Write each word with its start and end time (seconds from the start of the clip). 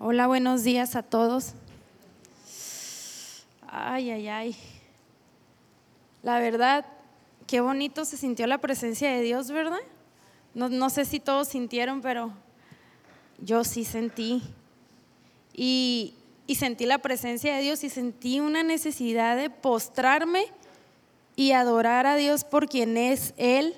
Hola, 0.00 0.28
buenos 0.28 0.62
días 0.62 0.94
a 0.94 1.02
todos. 1.02 1.54
Ay, 3.66 4.12
ay, 4.12 4.28
ay. 4.28 4.56
La 6.22 6.38
verdad, 6.38 6.86
qué 7.48 7.60
bonito 7.60 8.04
se 8.04 8.16
sintió 8.16 8.46
la 8.46 8.58
presencia 8.58 9.10
de 9.10 9.22
Dios, 9.22 9.50
¿verdad? 9.50 9.80
No, 10.54 10.68
no 10.68 10.88
sé 10.88 11.04
si 11.04 11.18
todos 11.18 11.48
sintieron, 11.48 12.00
pero 12.00 12.30
yo 13.40 13.64
sí 13.64 13.84
sentí. 13.84 14.40
Y, 15.52 16.14
y 16.46 16.54
sentí 16.54 16.86
la 16.86 16.98
presencia 16.98 17.56
de 17.56 17.62
Dios 17.62 17.82
y 17.82 17.90
sentí 17.90 18.38
una 18.38 18.62
necesidad 18.62 19.36
de 19.36 19.50
postrarme 19.50 20.44
y 21.34 21.50
adorar 21.50 22.06
a 22.06 22.14
Dios 22.14 22.44
por 22.44 22.68
quien 22.68 22.96
es 22.96 23.34
Él, 23.36 23.74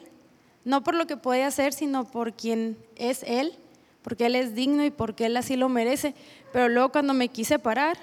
no 0.66 0.84
por 0.84 0.96
lo 0.96 1.06
que 1.06 1.16
puede 1.16 1.44
hacer, 1.44 1.72
sino 1.72 2.04
por 2.04 2.34
quien 2.34 2.76
es 2.96 3.22
Él, 3.22 3.56
porque 4.02 4.26
Él 4.26 4.36
es 4.36 4.54
digno 4.54 4.84
y 4.84 4.90
porque 4.90 5.26
Él 5.26 5.36
así 5.36 5.56
lo 5.56 5.68
merece. 5.68 6.14
Pero 6.52 6.68
luego 6.68 6.90
cuando 6.90 7.14
me 7.14 7.28
quise 7.28 7.58
parar, 7.58 7.98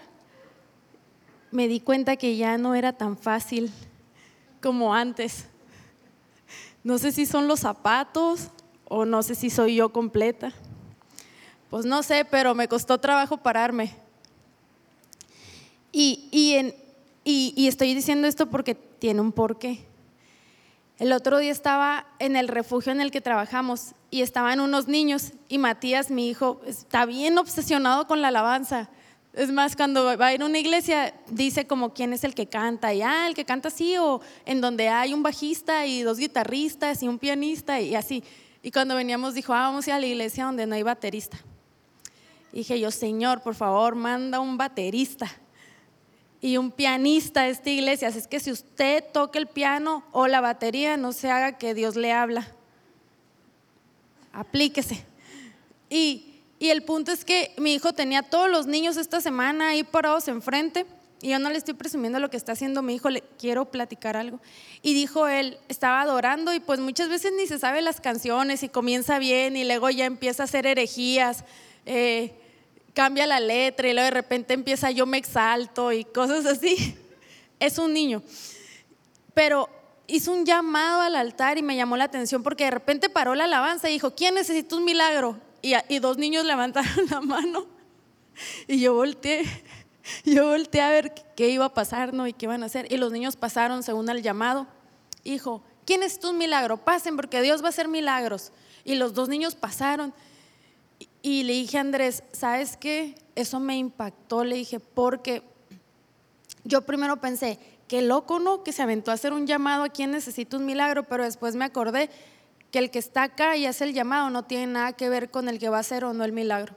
me 1.52 1.68
di 1.68 1.80
cuenta 1.80 2.16
que 2.18 2.38
ya 2.38 2.58
no 2.58 2.76
era 2.76 2.94
tan 2.94 3.18
fácil 3.18 3.72
como 4.62 4.94
antes. 4.94 5.46
No 6.84 6.98
sé 6.98 7.12
si 7.12 7.26
son 7.26 7.48
los 7.48 7.62
zapatos 7.62 8.50
o 8.86 9.06
no 9.06 9.24
sé 9.24 9.36
si 9.36 9.50
soy 9.50 9.76
yo 9.76 9.90
completa. 9.90 10.54
Pues 11.70 11.86
no 11.86 12.04
sé, 12.04 12.26
pero 12.26 12.56
me 12.56 12.68
costó 12.68 12.98
trabajo 12.98 13.38
pararme. 13.38 13.94
Y, 15.92 16.30
y, 17.24 17.68
estoy 17.68 17.94
diciendo 17.94 18.28
esto 18.28 18.50
porque 18.50 18.76
tiene 18.76 19.20
un 19.20 19.32
porqué. 19.32 19.84
El 21.00 21.12
otro 21.12 21.40
día 21.40 21.52
estaba 21.52 22.08
en 22.20 22.36
el 22.36 22.48
refugio 22.48 22.92
en 22.92 23.02
el 23.02 23.12
que 23.12 23.22
trabajamos 23.22 23.94
y 24.10 24.22
estaban 24.22 24.60
unos 24.60 24.88
niños 24.88 25.34
y 25.50 25.58
Matías, 25.58 26.10
mi 26.10 26.30
hijo, 26.30 26.62
está 26.66 27.06
bien 27.06 27.38
obsesionado 27.38 28.08
con 28.08 28.22
la 28.22 28.30
alabanza. 28.30 28.90
Es 29.34 29.52
más, 29.52 29.76
cuando 29.76 30.18
va 30.18 30.26
a 30.26 30.34
ir 30.34 30.42
a 30.42 30.46
una 30.46 30.58
iglesia, 30.58 31.14
dice 31.30 31.68
como 31.68 31.94
quién 31.94 32.14
es 32.14 32.24
el 32.24 32.34
que 32.34 32.48
canta, 32.48 32.94
y 32.94 33.02
ah, 33.02 33.28
el 33.28 33.36
que 33.36 33.46
canta 33.46 33.68
así, 33.68 33.96
o 33.98 34.20
en 34.46 34.62
donde 34.62 34.90
hay 34.90 35.14
un 35.14 35.22
bajista 35.22 35.86
y 35.86 36.02
dos 36.02 36.18
guitarristas 36.18 37.04
y 37.04 37.08
un 37.08 37.20
pianista 37.20 37.80
y 37.80 37.94
así. 37.96 38.24
Y 38.64 38.72
cuando 38.72 38.96
veníamos 38.96 39.34
dijo, 39.34 39.54
ah, 39.54 39.62
vamos 39.62 39.86
a 39.86 39.92
ir 39.92 39.94
a 39.94 40.00
la 40.00 40.08
iglesia 40.08 40.46
donde 40.46 40.66
no 40.66 40.74
hay 40.74 40.84
baterista. 40.84 41.38
Y 42.52 42.58
dije 42.58 42.80
yo, 42.80 42.90
Señor, 42.90 43.42
por 43.42 43.54
favor, 43.54 43.94
manda 43.94 44.40
un 44.40 44.58
baterista 44.58 45.30
y 46.42 46.58
un 46.58 46.72
pianista 46.72 47.42
a 47.42 47.48
esta 47.48 47.70
iglesia. 47.70 48.08
Así 48.08 48.20
es 48.20 48.28
que 48.28 48.40
si 48.40 48.52
usted 48.52 49.04
toca 49.14 49.38
el 49.38 49.48
piano 49.48 50.04
o 50.12 50.28
la 50.28 50.42
batería, 50.42 50.98
no 50.98 51.12
se 51.12 51.30
haga 51.30 51.58
que 51.58 51.74
Dios 51.74 51.96
le 51.96 52.12
habla. 52.12 52.57
Aplíquese. 54.34 55.04
Y, 55.90 56.24
el 56.60 56.84
punto 56.84 57.12
es 57.12 57.24
que 57.24 57.54
mi 57.58 57.76
hijo 57.76 57.94
tenía 57.94 58.24
todos 58.24 58.50
los 58.50 58.66
niños 58.66 58.98
esta 58.98 59.22
semana 59.22 59.70
ahí 59.70 59.84
parados 59.84 60.28
enfrente. 60.28 60.86
Y 61.22 61.30
yo 61.30 61.40
no 61.40 61.50
le 61.50 61.58
estoy 61.58 61.74
presumiendo 61.74 62.20
lo 62.20 62.30
que 62.30 62.38
está 62.38 62.52
haciendo 62.52 62.82
mi 62.82 62.96
hijo, 62.96 63.10
le 63.10 63.24
quiero 63.40 63.66
platicar 63.66 64.18
algo. 64.18 64.40
Y 64.84 64.94
dijo 64.94 65.28
él, 65.28 65.58
estaba 65.68 66.02
adorando 66.02 66.54
y 66.54 66.60
pues 66.60 66.80
muchas 66.80 67.10
veces 67.10 67.32
ni 67.36 67.48
se 67.48 67.58
sabe 67.58 67.82
las 67.82 68.02
canciones 68.02 68.62
y 68.64 68.70
comienza 68.70 69.18
bien 69.18 69.56
y 69.56 69.64
luego 69.64 69.90
ya 69.90 70.06
empieza 70.06 70.44
a 70.44 70.46
hacer 70.46 70.68
herejías. 70.68 71.44
Eh, 71.86 72.34
cambia 72.94 73.28
la 73.28 73.40
letra 73.40 73.88
y 73.88 73.94
luego 73.94 74.06
de 74.06 74.12
repente 74.12 74.54
empieza 74.54 74.90
yo 74.92 75.06
me 75.06 75.18
exalto 75.18 75.92
y 75.92 76.04
cosas 76.04 76.46
así. 76.46 76.98
Es 77.60 77.80
un 77.80 77.92
niño. 77.92 78.22
Pero 79.34 79.68
hizo 80.08 80.32
un 80.32 80.46
llamado 80.46 81.02
al 81.02 81.16
altar 81.16 81.58
y 81.58 81.62
me 81.62 81.76
llamó 81.76 81.98
la 81.98 82.06
atención 82.06 82.44
porque 82.44 82.66
de 82.66 82.72
repente 82.72 83.10
paró 83.10 83.36
la 83.36 83.46
alabanza 83.46 83.90
y 83.90 83.94
dijo, 83.94 84.16
¿quién 84.16 84.36
necesita 84.36 84.76
un 84.76 84.86
milagro? 84.86 85.38
Y, 85.62 85.74
y 85.90 86.00
dos 86.00 86.18
niños 86.18 86.46
levantaron 86.46 87.08
la 87.10 87.22
mano 87.22 87.78
y 88.68 88.80
yo 88.80 88.94
volteé, 88.94 89.44
yo 90.26 90.48
volteé 90.48 90.82
a 90.82 90.90
ver 90.90 91.14
qué 91.36 91.50
iba 91.50 91.66
a 91.66 91.74
pasar. 91.74 92.14
Y 92.28 92.34
qué 92.34 92.46
iban 92.46 92.64
a 92.64 92.68
hacer. 92.68 92.92
Y 92.92 92.98
los 92.98 93.12
niños 93.12 93.36
pasaron 93.36 93.84
según 93.84 94.10
el 94.10 94.22
llamado. 94.22 94.68
Hijo, 95.24 95.64
¿quién 95.86 96.02
necesita 96.02 96.30
un 96.30 96.38
milagro? 96.38 96.78
Pasen 96.78 97.16
porque 97.16 97.42
Dios 97.42 97.62
va 97.62 97.68
a 97.68 97.70
hacer 97.70 97.88
milagros. 97.88 98.52
Y 98.84 98.96
los 98.96 99.14
dos 99.14 99.30
niños 99.30 99.56
pasaron 99.56 100.14
y 101.22 101.44
le 101.44 101.54
dije 101.54 101.78
Andrés, 101.78 102.24
¿sabes 102.32 102.78
qué? 102.78 103.16
Eso 103.36 103.60
me 103.60 103.78
impactó, 103.78 104.44
le 104.44 104.56
dije, 104.56 104.80
porque 104.80 105.44
yo 106.64 106.84
primero 106.84 107.18
pensé, 107.18 107.60
qué 107.88 108.02
loco, 108.02 108.40
¿no? 108.40 108.64
Que 108.64 108.72
se 108.72 108.82
aventó 108.84 109.12
a 109.12 109.16
hacer 109.16 109.34
un 109.34 109.48
llamado 109.48 109.84
a 109.84 109.90
quien 109.90 110.12
necesita 110.12 110.58
un 110.58 110.66
milagro, 110.66 111.04
pero 111.04 111.24
después 111.24 111.56
me 111.56 111.66
acordé 111.66 112.10
que 112.72 112.80
el 112.80 112.92
que 112.92 113.00
está 113.00 113.24
acá 113.24 113.56
y 113.56 113.66
hace 113.66 113.86
el 113.86 113.94
llamado 113.94 114.30
no 114.30 114.44
tiene 114.44 114.68
nada 114.68 114.94
que 114.94 115.10
ver 115.10 115.32
con 115.32 115.50
el 115.50 115.60
que 115.60 115.70
va 115.70 115.78
a 115.78 115.82
hacer 115.82 116.04
o 116.04 116.14
no 116.14 116.24
el 116.24 116.32
milagro. 116.34 116.76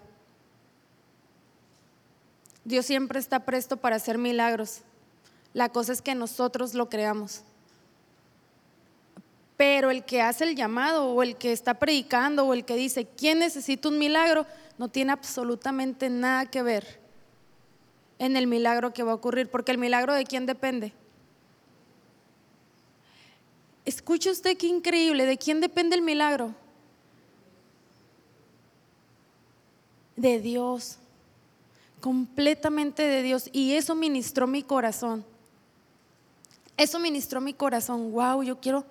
Dios 2.65 2.87
siempre 2.87 3.19
está 3.19 3.41
presto 3.41 3.76
para 3.76 3.97
hacer 3.97 4.19
milagros. 4.19 4.82
La 5.53 5.71
cosa 5.71 5.93
es 5.93 6.03
que 6.03 6.15
nosotros 6.15 6.75
lo 6.75 6.88
creamos 6.88 7.42
pero 9.60 9.91
el 9.91 10.06
que 10.06 10.22
hace 10.22 10.44
el 10.44 10.56
llamado 10.56 11.10
o 11.10 11.22
el 11.22 11.37
que 11.37 11.53
está 11.53 11.75
predicando 11.75 12.47
o 12.47 12.54
el 12.54 12.65
que 12.65 12.77
dice, 12.77 13.06
¿quién 13.06 13.41
necesita 13.41 13.91
un 13.91 13.98
milagro? 13.98 14.47
No 14.78 14.88
tiene 14.88 15.12
absolutamente 15.12 16.09
nada 16.09 16.47
que 16.47 16.62
ver 16.62 16.98
en 18.19 18.38
el 18.38 18.47
milagro 18.47 18.94
que 18.94 19.03
va 19.03 19.12
a 19.12 19.16
ocurrir, 19.16 19.50
porque 19.50 19.71
el 19.71 19.77
milagro 19.77 20.15
de 20.15 20.25
quién 20.25 20.47
depende. 20.47 20.94
Escuche 23.84 24.30
usted 24.30 24.56
qué 24.56 24.66
increíble, 24.66 25.26
¿de 25.26 25.38
quién 25.38 25.60
depende 25.60 25.96
el 25.96 26.02
milagro? 26.02 26.54
De 30.16 30.38
Dios, 30.38 30.98
completamente 32.00 33.02
de 33.02 33.22
Dios. 33.22 33.48
Y 33.52 33.72
eso 33.72 33.94
ministró 33.94 34.46
mi 34.46 34.62
corazón. 34.62 35.24
Eso 36.76 36.98
ministró 36.98 37.41
mi 37.41 37.54
corazón. 37.54 38.12
Wow, 38.12 38.42
yo 38.42 38.60
quiero 38.60 38.84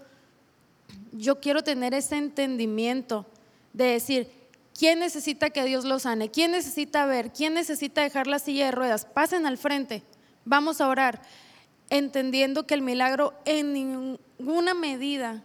yo 1.12 1.40
quiero 1.40 1.64
tener 1.64 1.94
ese 1.94 2.18
entendimiento 2.18 3.26
de 3.74 3.86
decir, 3.86 4.30
¿quién 4.78 5.00
necesita 5.00 5.50
que 5.50 5.64
Dios 5.64 5.86
lo 5.86 6.00
sane? 6.00 6.30
¿Quién 6.30 6.52
necesita 6.52 7.06
ver? 7.06 7.32
¿Quién 7.32 7.54
necesita 7.54 8.02
dejar 8.02 8.28
la 8.28 8.40
silla 8.40 8.66
de 8.66 8.72
ruedas? 8.72 9.06
Pasen 9.06 9.46
al 9.46 9.58
frente, 9.58 10.04
vamos 10.46 10.82
a 10.82 10.88
orar, 10.88 11.22
entendiendo 11.90 12.66
que 12.66 12.74
el 12.74 12.82
milagro 12.82 13.34
en 13.46 13.74
ninguna 13.74 14.74
medida, 14.74 15.44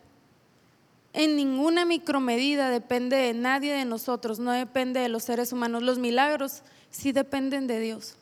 en 1.12 1.36
ninguna 1.36 1.84
micromedida 1.84 2.70
depende 2.70 3.16
de 3.16 3.34
nadie 3.34 3.72
de 3.72 3.84
nosotros, 3.84 4.38
no 4.38 4.52
depende 4.52 5.00
de 5.00 5.08
los 5.08 5.24
seres 5.24 5.52
humanos. 5.52 5.82
Los 5.82 5.98
milagros 5.98 6.62
sí 6.90 7.12
dependen 7.12 7.66
de 7.66 7.80
Dios. 7.80 8.16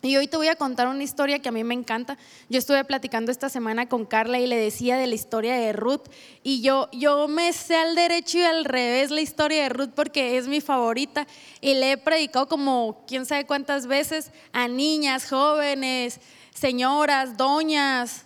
Y 0.00 0.16
hoy 0.16 0.28
te 0.28 0.36
voy 0.36 0.46
a 0.46 0.54
contar 0.54 0.86
una 0.86 1.02
historia 1.02 1.40
que 1.40 1.48
a 1.48 1.52
mí 1.52 1.64
me 1.64 1.74
encanta. 1.74 2.16
Yo 2.48 2.60
estuve 2.60 2.84
platicando 2.84 3.32
esta 3.32 3.48
semana 3.48 3.88
con 3.88 4.04
Carla 4.04 4.38
y 4.38 4.46
le 4.46 4.56
decía 4.56 4.96
de 4.96 5.08
la 5.08 5.16
historia 5.16 5.56
de 5.56 5.72
Ruth. 5.72 6.02
Y 6.44 6.60
yo, 6.60 6.88
yo 6.92 7.26
me 7.26 7.52
sé 7.52 7.74
al 7.74 7.96
derecho 7.96 8.38
y 8.38 8.42
al 8.42 8.64
revés 8.64 9.10
la 9.10 9.20
historia 9.20 9.64
de 9.64 9.70
Ruth 9.70 9.90
porque 9.96 10.38
es 10.38 10.46
mi 10.46 10.60
favorita. 10.60 11.26
Y 11.60 11.74
le 11.74 11.92
he 11.92 11.96
predicado 11.96 12.46
como 12.46 13.02
quién 13.08 13.26
sabe 13.26 13.44
cuántas 13.44 13.88
veces 13.88 14.30
a 14.52 14.68
niñas, 14.68 15.28
jóvenes, 15.28 16.20
señoras, 16.58 17.36
doñas, 17.36 18.24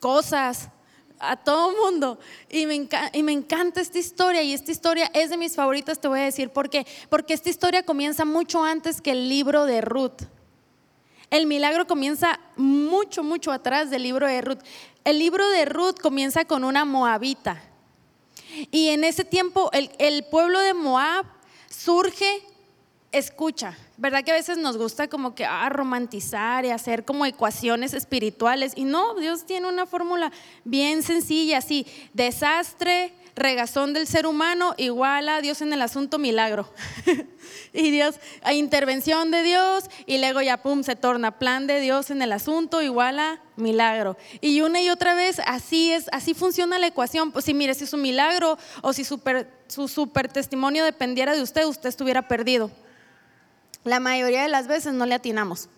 cosas, 0.00 0.68
a 1.22 1.36
todo 1.36 1.72
mundo. 1.72 2.18
Y 2.50 2.66
me, 2.66 3.32
encanta 3.32 3.80
esta 3.80 3.98
historia. 3.98 4.42
Y 4.42 4.52
esta 4.52 4.72
historia 4.72 5.10
es 5.14 5.30
de 5.30 5.36
mis 5.36 5.54
favoritas, 5.54 6.00
te 6.00 6.08
voy 6.08 6.20
a 6.20 6.24
decir 6.24 6.50
por 6.50 6.68
qué. 6.68 6.86
Porque 7.08 7.32
esta 7.32 7.48
historia 7.48 7.84
comienza 7.84 8.24
mucho 8.24 8.62
antes 8.62 9.00
que 9.00 9.12
el 9.12 9.28
libro 9.28 9.64
de 9.64 9.80
Ruth. 9.80 10.22
El 11.30 11.46
milagro 11.46 11.86
comienza 11.86 12.38
mucho, 12.56 13.22
mucho 13.22 13.52
atrás 13.52 13.88
del 13.88 14.02
libro 14.02 14.26
de 14.26 14.42
Ruth. 14.42 14.58
El 15.04 15.18
libro 15.18 15.48
de 15.48 15.64
Ruth 15.64 15.98
comienza 16.00 16.44
con 16.44 16.64
una 16.64 16.84
moabita. 16.84 17.62
Y 18.70 18.88
en 18.88 19.04
ese 19.04 19.24
tiempo 19.24 19.70
el, 19.72 20.24
pueblo 20.24 20.58
de 20.60 20.74
Moab 20.74 21.24
surge, 21.70 22.42
escucha, 23.12 23.76
¿verdad 23.98 24.24
que 24.24 24.32
a 24.32 24.34
veces 24.34 24.58
nos 24.58 24.76
gusta 24.76 25.08
como 25.08 25.34
que 25.34 25.44
ah, 25.44 25.68
romantizar 25.68 26.64
y 26.64 26.70
hacer 26.70 27.04
como 27.04 27.26
ecuaciones 27.26 27.94
espirituales? 27.94 28.72
Y 28.74 28.84
no, 28.84 29.14
Dios 29.14 29.44
tiene 29.46 29.68
una 29.68 29.86
fórmula 29.86 30.32
bien 30.64 31.02
sencilla, 31.02 31.58
así, 31.58 31.86
desastre, 32.14 33.12
regazón 33.34 33.92
del 33.92 34.06
ser 34.06 34.26
humano 34.26 34.74
igual 34.76 35.28
a 35.28 35.40
Dios 35.40 35.62
en 35.62 35.72
el 35.72 35.82
asunto 35.82 36.18
milagro. 36.18 36.68
y 37.72 37.90
Dios, 37.90 38.16
a 38.42 38.54
intervención 38.54 39.30
de 39.30 39.42
Dios 39.42 39.84
y 40.06 40.18
luego 40.18 40.40
ya 40.42 40.62
pum, 40.62 40.82
se 40.82 40.96
torna 40.96 41.38
plan 41.38 41.66
de 41.66 41.80
Dios 41.80 42.10
en 42.10 42.22
el 42.22 42.32
asunto 42.32 42.82
igual 42.82 43.18
a 43.18 43.40
milagro. 43.56 44.16
Y 44.40 44.60
una 44.60 44.80
y 44.80 44.90
otra 44.90 45.14
vez 45.14 45.40
así 45.46 45.92
es, 45.92 46.06
así 46.12 46.34
funciona 46.34 46.78
la 46.78 46.86
ecuación. 46.86 47.32
Pues 47.32 47.44
si 47.44 47.54
mire, 47.54 47.74
si 47.74 47.86
su 47.86 47.96
milagro 47.96 48.58
o 48.82 48.92
si 48.92 49.04
su 49.04 49.88
super 49.88 50.28
testimonio 50.28 50.84
dependiera 50.84 51.34
de 51.34 51.42
usted, 51.42 51.66
usted 51.66 51.88
estuviera 51.88 52.28
perdido. 52.28 52.70
La 53.84 54.00
mayoría 54.00 54.42
de 54.42 54.48
las 54.48 54.68
veces 54.68 54.94
no 54.94 55.06
le 55.06 55.14
atinamos 55.14 55.68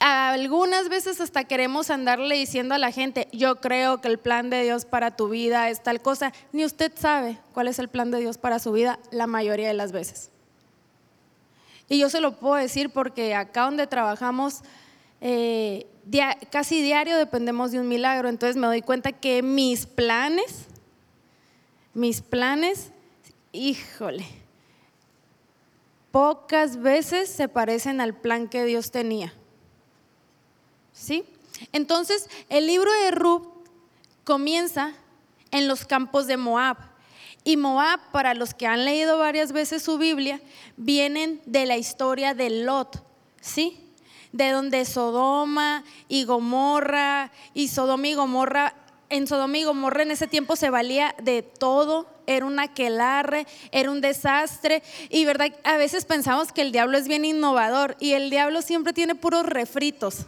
algunas 0.00 0.88
veces 0.88 1.20
hasta 1.20 1.44
queremos 1.44 1.90
andarle 1.90 2.36
diciendo 2.36 2.74
a 2.74 2.78
la 2.78 2.90
gente, 2.90 3.28
yo 3.32 3.56
creo 3.56 4.00
que 4.00 4.08
el 4.08 4.18
plan 4.18 4.50
de 4.50 4.62
Dios 4.62 4.84
para 4.84 5.16
tu 5.16 5.28
vida 5.28 5.70
es 5.70 5.82
tal 5.82 6.02
cosa. 6.02 6.32
Ni 6.52 6.64
usted 6.64 6.92
sabe 6.94 7.38
cuál 7.52 7.68
es 7.68 7.78
el 7.78 7.88
plan 7.88 8.10
de 8.10 8.20
Dios 8.20 8.38
para 8.38 8.58
su 8.58 8.72
vida 8.72 8.98
la 9.10 9.26
mayoría 9.26 9.68
de 9.68 9.74
las 9.74 9.92
veces. 9.92 10.30
Y 11.88 11.98
yo 11.98 12.08
se 12.10 12.20
lo 12.20 12.32
puedo 12.36 12.54
decir 12.54 12.90
porque 12.90 13.34
acá 13.34 13.62
donde 13.62 13.86
trabajamos 13.86 14.60
eh, 15.20 15.86
casi 16.50 16.82
diario 16.82 17.16
dependemos 17.16 17.72
de 17.72 17.80
un 17.80 17.88
milagro. 17.88 18.28
Entonces 18.28 18.56
me 18.56 18.66
doy 18.66 18.82
cuenta 18.82 19.12
que 19.12 19.42
mis 19.42 19.86
planes, 19.86 20.66
mis 21.92 22.20
planes, 22.20 22.90
híjole, 23.52 24.26
pocas 26.14 26.80
veces 26.80 27.28
se 27.28 27.48
parecen 27.48 28.00
al 28.00 28.14
plan 28.14 28.46
que 28.46 28.64
Dios 28.64 28.92
tenía. 28.92 29.34
¿Sí? 30.92 31.24
Entonces, 31.72 32.30
el 32.48 32.68
libro 32.68 32.88
de 32.92 33.10
Ruth 33.10 33.48
comienza 34.22 34.92
en 35.50 35.66
los 35.66 35.84
campos 35.84 36.28
de 36.28 36.36
Moab. 36.36 36.76
Y 37.42 37.56
Moab, 37.56 37.98
para 38.12 38.34
los 38.34 38.54
que 38.54 38.68
han 38.68 38.84
leído 38.84 39.18
varias 39.18 39.50
veces 39.50 39.82
su 39.82 39.98
Biblia, 39.98 40.40
vienen 40.76 41.42
de 41.46 41.66
la 41.66 41.78
historia 41.78 42.32
de 42.32 42.48
Lot, 42.48 43.04
¿sí? 43.40 43.90
De 44.30 44.52
donde 44.52 44.84
Sodoma 44.84 45.82
y 46.06 46.22
Gomorra, 46.26 47.32
y 47.54 47.66
Sodoma 47.66 48.06
y 48.06 48.14
Gomorra, 48.14 48.72
en 49.08 49.26
Sodoma 49.26 49.58
y 49.58 49.64
Gomorra 49.64 50.04
en 50.04 50.12
ese 50.12 50.28
tiempo 50.28 50.54
se 50.54 50.70
valía 50.70 51.16
de 51.20 51.42
todo, 51.42 52.06
era 52.26 52.46
un 52.46 52.58
aquelarre, 52.58 53.46
era 53.72 53.90
un 53.90 54.00
desastre, 54.00 54.82
y 55.08 55.24
verdad, 55.24 55.52
a 55.64 55.76
veces 55.76 56.04
pensamos 56.04 56.52
que 56.52 56.62
el 56.62 56.72
diablo 56.72 56.98
es 56.98 57.08
bien 57.08 57.24
innovador, 57.24 57.96
y 58.00 58.12
el 58.12 58.30
diablo 58.30 58.62
siempre 58.62 58.92
tiene 58.92 59.14
puros 59.14 59.46
refritos. 59.46 60.26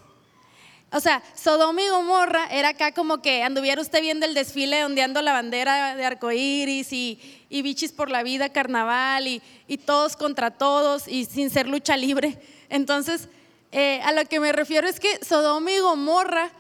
O 0.92 1.00
sea, 1.00 1.22
Sodoma 1.34 1.82
y 1.82 1.88
Gomorra 1.88 2.46
era 2.46 2.70
acá 2.70 2.92
como 2.92 3.20
que 3.20 3.42
anduviera 3.42 3.82
usted 3.82 4.00
viendo 4.00 4.24
el 4.24 4.34
desfile 4.34 4.84
ondeando 4.84 5.20
la 5.20 5.32
bandera 5.32 5.96
de 5.96 6.04
arcoíris 6.04 6.92
y, 6.92 7.20
y 7.50 7.62
bichis 7.62 7.92
por 7.92 8.08
la 8.08 8.22
vida, 8.22 8.52
carnaval 8.52 9.26
y, 9.26 9.42
todos 9.84 10.16
contra 10.16 10.52
todos 10.52 11.08
y 11.08 11.24
sin 11.24 11.50
ser 11.50 11.68
lucha 11.68 11.96
libre. 11.96 12.38
Entonces, 12.68 13.28
eh, 13.72 14.00
a 14.04 14.12
lo 14.12 14.24
que 14.26 14.40
me 14.40 14.52
refiero 14.52 14.86
es 14.88 15.00
que 15.00 15.24
Sodoma 15.24 15.72
y 15.72 15.80
Gomorra, 15.80 16.50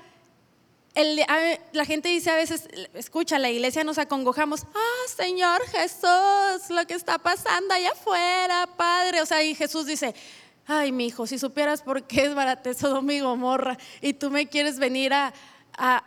la 1.72 1.84
gente 1.84 2.08
dice 2.08 2.30
a 2.30 2.36
veces, 2.36 2.68
escucha, 2.94 3.38
la 3.38 3.50
iglesia 3.50 3.84
nos 3.84 3.98
acongojamos, 3.98 4.64
ah, 4.74 5.10
Señor 5.14 5.60
Jesús, 5.68 6.70
lo 6.70 6.86
que 6.86 6.94
está 6.94 7.18
pasando 7.18 7.74
allá 7.74 7.90
afuera, 7.90 8.66
Padre. 8.76 9.20
O 9.20 9.26
sea, 9.26 9.42
y 9.42 9.54
Jesús 9.54 9.84
dice, 9.84 10.14
ay, 10.66 10.92
mi 10.92 11.06
hijo, 11.06 11.26
si 11.26 11.38
supieras 11.38 11.82
por 11.82 12.04
qué 12.04 12.24
es 12.24 12.34
baratezo 12.34 12.88
domingo 12.88 13.36
morra 13.36 13.76
y 14.00 14.14
tú 14.14 14.30
me 14.30 14.48
quieres 14.48 14.78
venir 14.78 15.12
a, 15.12 15.32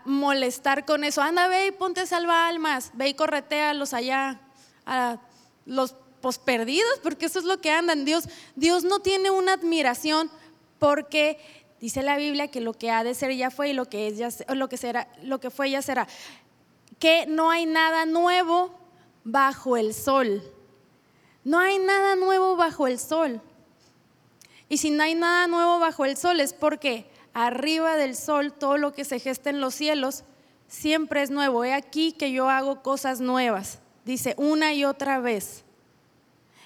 molestar 0.04 0.84
con 0.84 1.04
eso, 1.04 1.22
anda, 1.22 1.48
ve 1.48 1.68
y 1.68 1.72
ponte 1.72 2.08
salva 2.08 2.48
almas, 2.48 2.90
ve 2.96 3.10
y 3.10 3.14
corretealos 3.14 3.94
allá, 3.94 4.42
a 4.88 5.20
los 5.68 5.94
posperdidos, 6.22 7.00
porque 7.04 7.28
eso 7.28 7.38
es 7.38 7.46
lo 7.46 7.62
que 7.62 7.70
andan. 7.70 8.04
Dios, 8.04 8.24
Dios 8.56 8.84
no 8.84 9.00
tiene 9.00 9.30
una 9.30 9.54
admiración 9.54 10.32
porque 10.80 11.38
dice 11.82 12.04
la 12.04 12.18
Biblia 12.18 12.50
que 12.50 12.62
lo 12.62 12.74
que 12.74 12.92
ha 12.92 13.04
de 13.04 13.14
ser 13.14 13.36
ya 13.36 13.52
fue 13.52 13.70
y 13.70 13.74
lo 13.74 13.86
que 13.86 14.08
es 14.08 14.18
ya 14.18 14.30
lo 14.54 14.70
que 14.70 14.78
será, 14.78 15.08
lo 15.24 15.40
que 15.40 15.50
fue 15.50 15.72
ya 15.72 15.82
será. 15.82 16.08
Que 17.00 17.26
no 17.28 17.50
hay 17.50 17.66
nada 17.66 18.06
nuevo 18.06 18.72
bajo 19.24 19.78
el 19.78 19.94
sol. 19.94 20.44
No 21.44 21.60
hay 21.60 21.80
nada 21.80 22.16
nuevo 22.16 22.56
bajo 22.56 22.88
el 22.88 23.00
sol. 23.00 23.42
Y 24.68 24.78
si 24.78 24.92
no 24.92 25.04
hay 25.04 25.16
nada 25.16 25.48
nuevo 25.48 25.80
bajo 25.80 26.06
el 26.06 26.18
sol 26.18 26.40
es 26.40 26.54
porque 26.54 27.10
arriba 27.34 27.96
del 27.96 28.16
sol 28.16 28.54
todo 28.54 28.78
lo 28.78 28.94
que 28.94 29.06
se 29.06 29.20
gesta 29.20 29.50
en 29.50 29.62
los 29.62 29.74
cielos 29.74 30.24
siempre 30.68 31.22
es 31.22 31.32
nuevo. 31.32 31.64
He 31.64 31.74
aquí 31.74 32.12
que 32.12 32.32
yo 32.32 32.50
hago 32.50 32.82
cosas 32.82 33.20
nuevas. 33.20 33.80
Dice 34.06 34.36
una 34.38 34.74
y 34.74 34.86
otra 34.86 35.20
vez. 35.20 35.64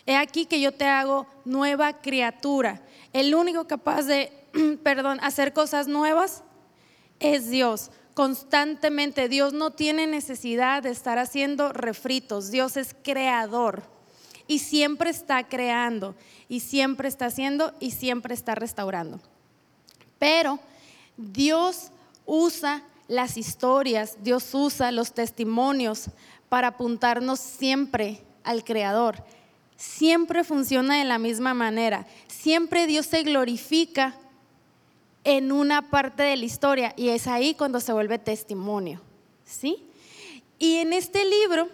He 0.05 0.15
aquí 0.17 0.45
que 0.45 0.59
yo 0.59 0.73
te 0.73 0.85
hago 0.85 1.25
nueva 1.45 2.01
criatura. 2.01 2.81
El 3.13 3.33
único 3.33 3.65
capaz 3.65 4.03
de, 4.03 4.31
perdón, 4.83 5.19
hacer 5.21 5.53
cosas 5.53 5.87
nuevas 5.87 6.43
es 7.19 7.49
Dios. 7.49 7.91
Constantemente 8.13 9.27
Dios 9.27 9.53
no 9.53 9.71
tiene 9.71 10.05
necesidad 10.07 10.83
de 10.83 10.91
estar 10.91 11.17
haciendo 11.17 11.73
refritos. 11.73 12.51
Dios 12.51 12.77
es 12.77 12.95
creador 13.03 13.83
y 14.47 14.59
siempre 14.59 15.09
está 15.09 15.47
creando 15.47 16.15
y 16.47 16.59
siempre 16.59 17.07
está 17.07 17.27
haciendo 17.27 17.73
y 17.79 17.91
siempre 17.91 18.33
está 18.33 18.55
restaurando. 18.55 19.19
Pero 20.19 20.59
Dios 21.17 21.91
usa 22.25 22.83
las 23.07 23.37
historias, 23.37 24.17
Dios 24.21 24.53
usa 24.53 24.91
los 24.91 25.13
testimonios 25.13 26.09
para 26.49 26.69
apuntarnos 26.69 27.39
siempre 27.39 28.23
al 28.43 28.63
Creador. 28.63 29.23
Siempre 29.75 30.43
funciona 30.43 30.99
de 30.99 31.03
la 31.03 31.17
misma 31.17 31.53
manera. 31.53 32.05
Siempre 32.27 32.87
Dios 32.87 33.07
se 33.07 33.23
glorifica 33.23 34.15
en 35.23 35.51
una 35.51 35.89
parte 35.89 36.23
de 36.23 36.37
la 36.37 36.45
historia 36.45 36.93
y 36.97 37.09
es 37.09 37.27
ahí 37.27 37.55
cuando 37.55 37.79
se 37.79 37.93
vuelve 37.93 38.19
testimonio. 38.19 39.01
¿Sí? 39.45 39.89
Y 40.59 40.77
en 40.77 40.93
este 40.93 41.25
libro, 41.25 41.69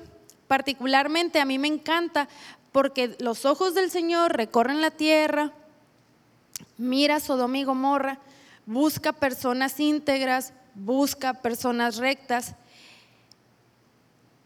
particularmente 0.48 1.40
a 1.40 1.46
mí 1.46 1.60
me 1.60 1.68
encanta 1.68 2.28
porque 2.72 3.16
los 3.20 3.46
ojos 3.46 3.74
del 3.74 3.90
Señor 3.92 4.36
recorren 4.36 4.82
la 4.82 4.92
tierra, 4.92 5.54
mira 6.78 7.20
Sodoma 7.20 7.58
y 7.58 7.64
Gomorra, 7.64 8.20
busca 8.66 9.14
personas 9.14 9.80
íntegras, 9.80 10.54
busca 10.76 11.34
personas 11.36 11.98
rectas. 11.98 12.56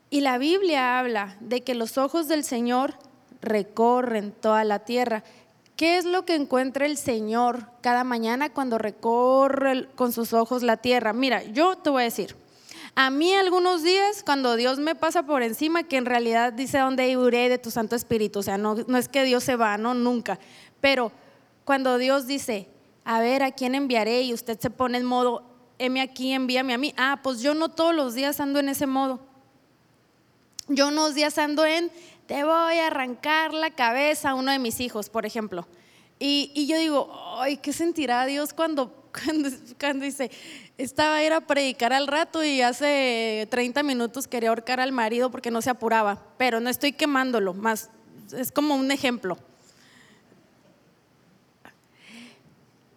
Y 0.09 0.21
la 0.21 0.37
Biblia 0.37 0.99
habla 0.99 1.35
de 1.39 1.61
que 1.61 1.75
los 1.75 1.97
ojos 1.97 2.27
del 2.27 2.43
Señor 2.43 2.93
recorren 3.41 4.31
toda 4.31 4.63
la 4.63 4.79
tierra. 4.79 5.23
¿Qué 5.83 5.97
es 5.97 6.05
lo 6.05 6.23
que 6.23 6.35
encuentra 6.35 6.85
el 6.85 6.95
Señor 6.95 7.67
cada 7.81 8.05
mañana 8.05 8.53
cuando 8.53 8.77
recorre 8.77 9.89
con 9.95 10.13
sus 10.13 10.31
ojos 10.31 10.63
la 10.63 10.77
tierra? 10.77 11.11
Mira, 11.11 11.43
yo 11.43 11.75
te 11.75 11.89
voy 11.89 12.03
a 12.03 12.05
decir, 12.05 12.37
a 12.95 13.09
mí 13.09 13.33
algunos 13.33 13.83
días, 13.83 14.23
cuando 14.23 14.55
Dios 14.55 14.79
me 14.79 14.95
pasa 14.95 15.23
por 15.23 15.43
encima, 15.43 15.83
que 15.83 15.97
en 15.97 16.05
realidad 16.05 16.53
dice 16.53 16.77
dónde 16.77 17.09
iré 17.09 17.49
de 17.49 17.57
tu 17.57 17.69
Santo 17.69 17.97
Espíritu, 17.97 18.39
o 18.39 18.43
sea, 18.43 18.57
no, 18.57 18.77
es 18.97 19.09
que 19.09 19.25
Dios 19.25 19.43
se 19.43 19.57
va, 19.57 19.77
no, 19.77 19.93
nunca, 19.93 20.39
pero 20.79 21.11
cuando 21.65 21.97
Dios 21.97 22.27
dice, 22.27 22.69
a 23.03 23.19
ver, 23.19 23.43
¿a 23.43 23.51
quién 23.51 23.75
enviaré? 23.75 24.21
Y 24.21 24.33
usted 24.33 24.57
se 24.61 24.69
pone 24.69 24.99
en 24.99 25.03
modo, 25.03 25.43
heme 25.79 25.99
aquí, 25.99 26.31
envíame 26.31 26.73
a 26.73 26.77
mí. 26.77 26.93
Ah, 26.95 27.19
pues 27.21 27.41
yo 27.41 27.55
no 27.55 27.67
todos 27.67 27.93
los 27.93 28.13
días 28.13 28.39
ando 28.39 28.61
en 28.61 28.69
ese 28.69 28.87
modo. 28.87 29.19
Yo 30.69 30.87
unos 30.87 31.13
días 31.13 31.37
ando 31.37 31.65
en, 31.65 31.91
te 32.33 32.43
voy 32.43 32.79
a 32.79 32.87
arrancar 32.87 33.53
la 33.53 33.69
cabeza 33.69 34.31
a 34.31 34.33
uno 34.33 34.51
de 34.51 34.57
mis 34.57 34.79
hijos, 34.79 35.07
por 35.07 35.23
ejemplo. 35.23 35.67
Y, 36.17 36.65
yo 36.65 36.79
digo, 36.79 37.37
ay, 37.37 37.57
¿qué 37.57 37.71
sentirá 37.71 38.25
Dios 38.25 38.55
cuando 38.55 38.91
cuando, 39.79 40.03
dice, 40.03 40.31
estaba 40.79 41.17
a 41.17 41.23
ir 41.23 41.31
a 41.31 41.41
predicar 41.41 41.93
al 41.93 42.07
rato 42.07 42.43
y 42.43 42.63
hace 42.63 43.47
30 43.51 43.83
minutos 43.83 44.27
quería 44.27 44.49
ahorcar 44.49 44.79
al 44.79 44.91
marido 44.91 45.29
porque 45.29 45.51
no 45.51 45.61
se 45.61 45.69
apuraba, 45.69 46.23
pero 46.39 46.59
no 46.59 46.71
estoy 46.71 46.93
quemándolo, 46.93 47.53
más 47.53 47.91
es 48.35 48.51
como 48.51 48.77
un 48.77 48.91
ejemplo. 48.91 49.37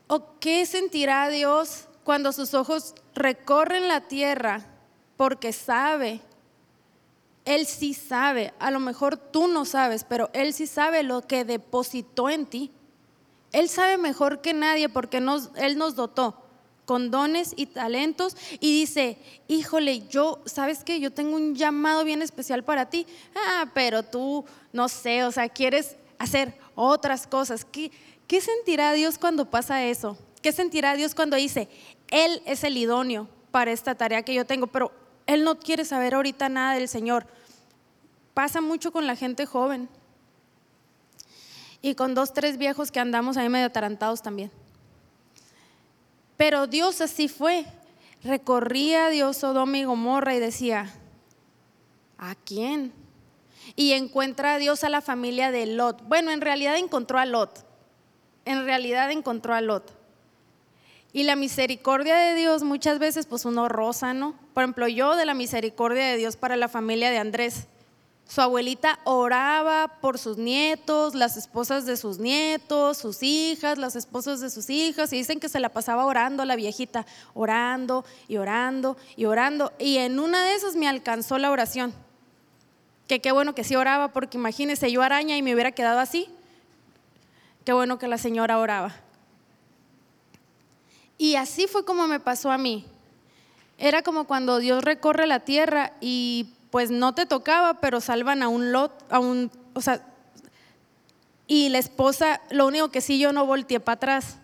¿O 0.07 0.39
qué 0.41 0.65
sentirá 0.65 1.29
Dios 1.29 1.89
cuando 2.05 2.33
sus 2.33 2.55
ojos 2.55 2.95
recorren 3.15 3.87
la 3.87 4.01
tierra 4.01 4.63
porque 5.19 5.53
sabe? 5.53 6.23
Él 7.47 7.65
sí 7.65 7.95
sabe, 7.95 8.53
a 8.59 8.71
lo 8.71 8.81
mejor 8.81 9.17
tú 9.17 9.49
no 9.49 9.65
sabes, 9.65 10.05
pero 10.05 10.29
Él 10.35 10.53
sí 10.53 10.67
sabe 10.67 11.03
lo 11.03 11.23
que 11.23 11.45
depositó 11.45 12.29
en 12.29 12.45
ti. 12.45 12.73
Él 13.53 13.69
sabe 13.69 13.97
mejor 13.97 14.43
que 14.43 14.53
nadie 14.53 14.89
porque 14.89 15.19
Él 15.19 15.79
nos 15.79 15.97
dotó 15.97 16.43
con 16.87 17.11
dones 17.11 17.53
y 17.57 17.67
talentos 17.67 18.37
y 18.61 18.81
dice, 18.81 19.19
híjole, 19.49 20.07
yo, 20.09 20.43
¿sabes 20.47 20.85
qué? 20.85 21.01
Yo 21.01 21.13
tengo 21.13 21.37
un 21.37 21.55
llamado 21.55 22.05
bien 22.05 22.21
especial 22.21 22.65
para 22.65 22.91
ti. 22.91 23.07
Ah, 23.35 23.71
pero 23.75 24.03
tú, 24.03 24.45
no 24.73 24.89
sé, 24.89 25.25
o 25.25 25.33
sea, 25.33 25.49
quieres 25.49 25.97
hacer 26.19 26.59
otras 26.75 27.27
cosas. 27.27 27.65
¿Qué, 27.65 27.91
qué 28.27 28.41
sentirá 28.41 28.93
Dios 28.93 29.19
cuando 29.19 29.51
pasa 29.51 29.85
eso? 29.85 30.17
¿Qué 30.43 30.53
sentirá 30.53 30.95
Dios 30.95 31.15
cuando 31.15 31.37
dice, 31.37 31.69
Él 32.09 32.43
es 32.47 32.65
el 32.65 32.77
idóneo 32.77 33.29
para 33.51 33.73
esta 33.73 33.95
tarea 33.95 34.23
que 34.23 34.35
yo 34.35 34.47
tengo, 34.47 34.67
pero 34.69 34.93
Él 35.27 35.45
no 35.45 35.59
quiere 35.59 35.85
saber 35.85 36.15
ahorita 36.15 36.49
nada 36.49 36.75
del 36.75 36.89
Señor? 36.89 37.27
Pasa 38.35 38.61
mucho 38.61 38.93
con 38.93 39.07
la 39.07 39.17
gente 39.17 39.47
joven 39.47 39.89
y 41.83 41.95
con 41.95 42.15
dos, 42.15 42.33
tres 42.33 42.59
viejos 42.59 42.91
que 42.91 43.01
andamos 43.01 43.37
ahí 43.37 43.49
medio 43.49 43.67
atarantados 43.67 44.23
también. 44.23 44.51
Pero 46.37 46.67
Dios 46.67 47.01
así 47.01 47.29
fue. 47.29 47.65
Recorría 48.23 49.09
Dios 49.09 49.39
Sodoma 49.39 49.79
y 49.79 49.85
Gomorra 49.85 50.35
y 50.35 50.41
decía, 50.41 50.93
¿a 52.19 52.35
quién? 52.35 52.93
Y 53.75 53.93
encuentra 53.93 54.55
a 54.55 54.59
Dios 54.59 54.85
a 54.85 54.89
la 54.89 55.01
familia 55.01 55.51
de 55.51 55.67
Lot. 55.67 56.03
Bueno, 56.03 56.31
en 56.31 56.41
realidad 56.41 56.77
encontró 56.77 57.19
a 57.19 57.27
Lot. 57.27 57.65
En 58.45 58.65
realidad 58.65 59.11
encontró 59.11 59.55
a 59.55 59.61
Lot. 59.61 59.96
Y 61.17 61.23
la 61.23 61.35
misericordia 61.35 62.15
de 62.15 62.35
Dios 62.35 62.63
muchas 62.63 62.99
veces 62.99 63.25
pues 63.25 63.47
uno 63.47 63.71
rosa, 63.71 64.13
¿no? 64.13 64.35
Por 64.53 64.65
ejemplo, 64.65 64.87
yo 64.87 65.17
de 65.17 65.25
la 65.25 65.33
misericordia 65.33 66.05
de 66.05 66.19
Dios 66.19 66.37
para 66.37 66.57
la 66.57 66.69
familia 66.69 67.09
de 67.09 67.17
Andrés. 67.17 67.69
Su 68.29 68.43
abuelita 68.43 68.99
oraba 69.05 69.89
por 70.03 70.19
sus 70.19 70.37
nietos, 70.37 71.15
las 71.15 71.39
esposas 71.39 71.87
de 71.87 71.97
sus 71.97 72.19
nietos, 72.19 72.99
sus 72.99 73.23
hijas, 73.23 73.79
las 73.79 73.97
esposas 73.97 74.41
de 74.41 74.51
sus 74.51 74.69
hijas, 74.69 75.11
y 75.15 75.17
dicen 75.17 75.41
que 75.41 75.49
se 75.49 75.59
la 75.59 75.71
pasaba 75.71 76.05
orando 76.05 76.45
la 76.45 76.55
viejita, 76.55 77.07
orando 77.33 78.05
y 78.29 78.37
orando 78.37 78.99
y 79.17 79.25
orando. 79.25 79.73
Y 79.79 79.97
en 79.97 80.21
una 80.21 80.45
de 80.45 80.55
esas 80.55 80.77
me 80.77 80.87
alcanzó 80.87 81.39
la 81.39 81.51
oración. 81.51 81.95
Que 83.09 83.23
qué 83.23 83.33
bueno 83.33 83.55
que 83.55 83.65
sí 83.65 83.75
oraba, 83.75 84.13
porque 84.13 84.37
imagínese 84.37 84.93
yo 84.93 85.01
araña 85.01 85.35
y 85.39 85.41
me 85.41 85.55
hubiera 85.55 85.73
quedado 85.73 85.99
así. 85.99 86.29
Qué 87.65 87.73
bueno 87.73 87.99
que 87.99 88.07
la 88.07 88.19
señora 88.19 88.59
oraba. 88.59 89.06
Y 91.19 91.37
así 91.37 91.67
fue 91.67 91.85
como 91.85 92.07
me 92.07 92.21
pasó 92.21 92.51
a 92.51 92.59
mí. 92.59 92.87
Era 93.79 94.03
como 94.03 94.25
cuando 94.25 94.59
Dios 94.59 94.85
recorre 94.85 95.27
la 95.27 95.41
tierra 95.41 95.93
y 96.01 96.55
pues 96.71 96.91
no 96.91 97.15
te 97.15 97.27
tocaba, 97.27 97.81
pero 97.81 98.01
salvan 98.01 98.43
a 98.43 98.49
un 98.49 98.73
lot, 98.73 98.93
a 99.11 99.19
un, 99.19 99.51
o 99.75 99.81
sea, 99.81 100.05
y 101.47 101.69
la 101.69 101.79
esposa, 101.79 102.41
lo 102.51 102.67
único 102.67 102.91
que 102.91 103.01
sí 103.01 103.19
yo 103.19 103.33
no 103.33 103.47
volteé 103.47 103.81
para 103.81 103.95
atrás. 103.95 104.37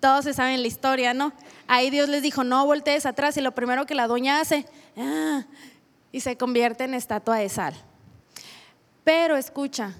Todos 0.00 0.24
se 0.24 0.34
saben 0.34 0.62
la 0.62 0.66
historia, 0.66 1.14
¿no? 1.14 1.32
Ahí 1.68 1.90
Dios 1.90 2.08
les 2.08 2.22
dijo, 2.22 2.42
no 2.42 2.66
voltees 2.66 3.06
atrás, 3.06 3.36
y 3.36 3.40
lo 3.40 3.52
primero 3.52 3.86
que 3.86 3.94
la 3.94 4.08
doña 4.08 4.40
hace, 4.40 4.66
ah, 4.96 5.44
y 6.10 6.20
se 6.20 6.36
convierte 6.36 6.84
en 6.84 6.94
estatua 6.94 7.36
de 7.36 7.48
sal. 7.48 7.74
Pero 9.04 9.36
escucha, 9.36 9.94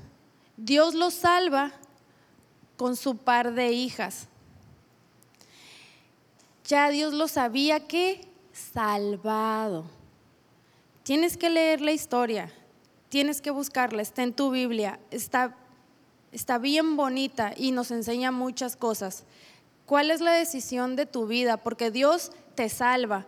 Dios 0.56 0.94
lo 0.94 1.10
salva 1.10 1.72
con 2.76 2.96
su 2.96 3.16
par 3.16 3.52
de 3.52 3.72
hijas. 3.72 4.26
Ya 6.64 6.88
Dios 6.90 7.12
lo 7.12 7.28
sabía 7.28 7.86
que 7.86 8.28
salvado. 8.52 9.84
Tienes 11.02 11.36
que 11.36 11.50
leer 11.50 11.80
la 11.80 11.92
historia, 11.92 12.52
tienes 13.08 13.40
que 13.40 13.50
buscarla, 13.50 14.02
está 14.02 14.22
en 14.22 14.32
tu 14.32 14.50
Biblia, 14.50 15.00
está, 15.10 15.56
está 16.30 16.58
bien 16.58 16.96
bonita 16.96 17.52
y 17.56 17.72
nos 17.72 17.90
enseña 17.90 18.30
muchas 18.30 18.76
cosas. 18.76 19.24
¿Cuál 19.86 20.10
es 20.10 20.20
la 20.20 20.32
decisión 20.32 20.94
de 20.94 21.06
tu 21.06 21.26
vida? 21.26 21.56
Porque 21.56 21.90
Dios 21.90 22.30
te 22.54 22.68
salva, 22.68 23.26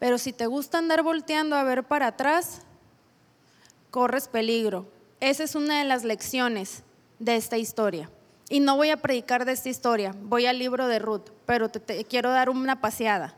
pero 0.00 0.18
si 0.18 0.32
te 0.32 0.46
gusta 0.46 0.78
andar 0.78 1.02
volteando 1.02 1.54
a 1.54 1.62
ver 1.62 1.84
para 1.84 2.08
atrás, 2.08 2.62
corres 3.90 4.26
peligro. 4.26 4.88
Esa 5.20 5.44
es 5.44 5.54
una 5.54 5.78
de 5.78 5.84
las 5.84 6.02
lecciones 6.02 6.82
de 7.20 7.36
esta 7.36 7.56
historia. 7.56 8.10
Y 8.48 8.60
no 8.60 8.76
voy 8.76 8.90
a 8.90 8.98
predicar 8.98 9.44
de 9.44 9.52
esta 9.52 9.68
historia, 9.68 10.14
voy 10.22 10.46
al 10.46 10.58
libro 10.58 10.86
de 10.86 10.98
Ruth, 10.98 11.30
pero 11.46 11.68
te 11.68 12.04
quiero 12.04 12.30
dar 12.30 12.50
una 12.50 12.80
paseada. 12.80 13.34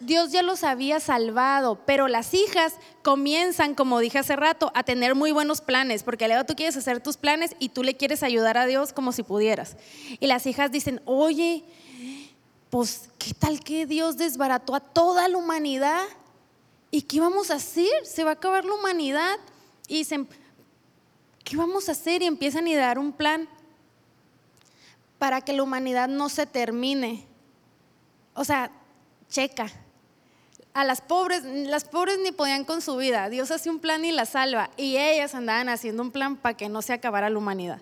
Dios 0.00 0.30
ya 0.30 0.42
los 0.42 0.62
había 0.62 1.00
salvado, 1.00 1.80
pero 1.86 2.06
las 2.06 2.34
hijas 2.34 2.74
comienzan, 3.02 3.74
como 3.74 3.98
dije 3.98 4.18
hace 4.18 4.36
rato, 4.36 4.70
a 4.74 4.82
tener 4.82 5.14
muy 5.14 5.32
buenos 5.32 5.62
planes, 5.62 6.02
porque 6.02 6.28
luego 6.28 6.44
tú 6.44 6.54
quieres 6.54 6.76
hacer 6.76 7.00
tus 7.00 7.16
planes 7.16 7.56
y 7.58 7.70
tú 7.70 7.82
le 7.82 7.96
quieres 7.96 8.22
ayudar 8.22 8.58
a 8.58 8.66
Dios 8.66 8.92
como 8.92 9.12
si 9.12 9.22
pudieras. 9.22 9.76
Y 10.20 10.26
las 10.26 10.46
hijas 10.46 10.70
dicen, 10.70 11.00
oye, 11.06 11.64
pues, 12.68 13.08
¿qué 13.18 13.32
tal 13.32 13.60
que 13.60 13.86
Dios 13.86 14.18
desbarató 14.18 14.74
a 14.74 14.80
toda 14.80 15.28
la 15.28 15.38
humanidad? 15.38 16.04
¿Y 16.90 17.02
qué 17.02 17.20
vamos 17.20 17.50
a 17.50 17.54
hacer? 17.54 18.04
Se 18.04 18.22
va 18.22 18.30
a 18.30 18.34
acabar 18.34 18.66
la 18.66 18.74
humanidad. 18.74 19.36
Y 19.88 19.98
dicen, 19.98 20.28
¿qué 21.46 21.56
vamos 21.56 21.88
a 21.88 21.92
hacer? 21.92 22.22
Y 22.22 22.26
empiezan 22.26 22.66
a 22.66 22.76
dar 22.76 22.98
un 22.98 23.12
plan 23.12 23.48
para 25.16 25.40
que 25.40 25.52
la 25.52 25.62
humanidad 25.62 26.08
no 26.08 26.28
se 26.28 26.44
termine. 26.44 27.24
O 28.34 28.44
sea, 28.44 28.70
checa, 29.30 29.68
a 30.74 30.84
las 30.84 31.00
pobres, 31.00 31.44
las 31.44 31.84
pobres 31.84 32.18
ni 32.18 32.32
podían 32.32 32.64
con 32.64 32.82
su 32.82 32.96
vida. 32.96 33.30
Dios 33.30 33.52
hace 33.52 33.70
un 33.70 33.78
plan 33.78 34.04
y 34.04 34.10
la 34.10 34.26
salva. 34.26 34.70
Y 34.76 34.96
ellas 34.96 35.36
andaban 35.36 35.68
haciendo 35.68 36.02
un 36.02 36.10
plan 36.10 36.36
para 36.36 36.56
que 36.56 36.68
no 36.68 36.82
se 36.82 36.92
acabara 36.92 37.30
la 37.30 37.38
humanidad. 37.38 37.80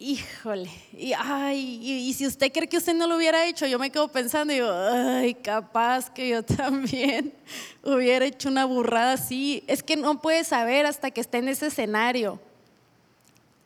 Híjole, 0.00 0.70
y, 0.92 1.12
ay, 1.12 1.80
y, 1.82 2.12
si 2.14 2.24
usted 2.24 2.52
cree 2.52 2.68
que 2.68 2.76
usted 2.76 2.94
no 2.94 3.08
lo 3.08 3.16
hubiera 3.16 3.44
hecho, 3.46 3.66
yo 3.66 3.80
me 3.80 3.90
quedo 3.90 4.06
pensando, 4.06 4.52
y 4.52 4.56
digo, 4.56 4.70
ay, 4.70 5.34
capaz 5.34 6.08
que 6.08 6.28
yo 6.28 6.42
también 6.44 7.34
hubiera 7.82 8.24
hecho 8.24 8.48
una 8.48 8.64
burrada 8.64 9.14
así. 9.14 9.64
Es 9.66 9.82
que 9.82 9.96
no 9.96 10.20
puede 10.22 10.44
saber 10.44 10.86
hasta 10.86 11.10
que 11.10 11.20
esté 11.20 11.38
en 11.38 11.48
ese 11.48 11.66
escenario. 11.66 12.38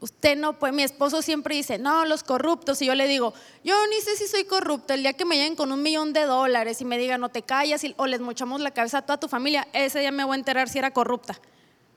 Usted 0.00 0.38
no 0.38 0.58
puede, 0.58 0.72
mi 0.72 0.82
esposo 0.82 1.20
siempre 1.20 1.54
dice, 1.54 1.78
no, 1.78 2.06
los 2.06 2.24
corruptos. 2.24 2.80
Y 2.80 2.86
yo 2.86 2.94
le 2.94 3.06
digo, 3.08 3.34
yo 3.62 3.74
ni 3.88 4.00
sé 4.00 4.16
si 4.16 4.26
soy 4.26 4.44
corrupto. 4.44 4.94
El 4.94 5.02
día 5.02 5.12
que 5.12 5.26
me 5.26 5.36
lleguen 5.36 5.54
con 5.54 5.70
un 5.70 5.82
millón 5.82 6.14
de 6.14 6.22
dólares 6.22 6.80
y 6.80 6.86
me 6.86 6.96
digan, 6.96 7.20
no 7.20 7.28
te 7.28 7.42
callas, 7.42 7.82
o 7.96 8.06
les 8.06 8.20
mochamos 8.22 8.62
la 8.62 8.70
cabeza 8.70 8.98
a 8.98 9.02
toda 9.02 9.20
tu 9.20 9.28
familia, 9.28 9.68
ese 9.74 10.00
día 10.00 10.10
me 10.10 10.24
voy 10.24 10.32
a 10.32 10.38
enterar 10.38 10.70
si 10.70 10.78
era 10.78 10.92
corrupta. 10.92 11.38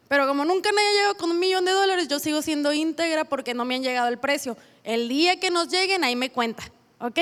Pero 0.07 0.27
como 0.27 0.45
nunca 0.45 0.69
haya 0.69 0.91
llegado 0.91 1.17
con 1.17 1.31
un 1.31 1.39
millón 1.39 1.65
de 1.65 1.71
dólares, 1.71 2.07
yo 2.07 2.19
sigo 2.19 2.41
siendo 2.41 2.73
íntegra 2.73 3.25
porque 3.25 3.53
no 3.53 3.65
me 3.65 3.75
han 3.75 3.83
llegado 3.83 4.07
el 4.07 4.19
precio. 4.19 4.55
El 4.83 5.09
día 5.09 5.39
que 5.39 5.49
nos 5.49 5.69
lleguen, 5.69 6.03
ahí 6.03 6.15
me 6.15 6.31
cuenta. 6.31 6.63
¿Ok? 6.99 7.19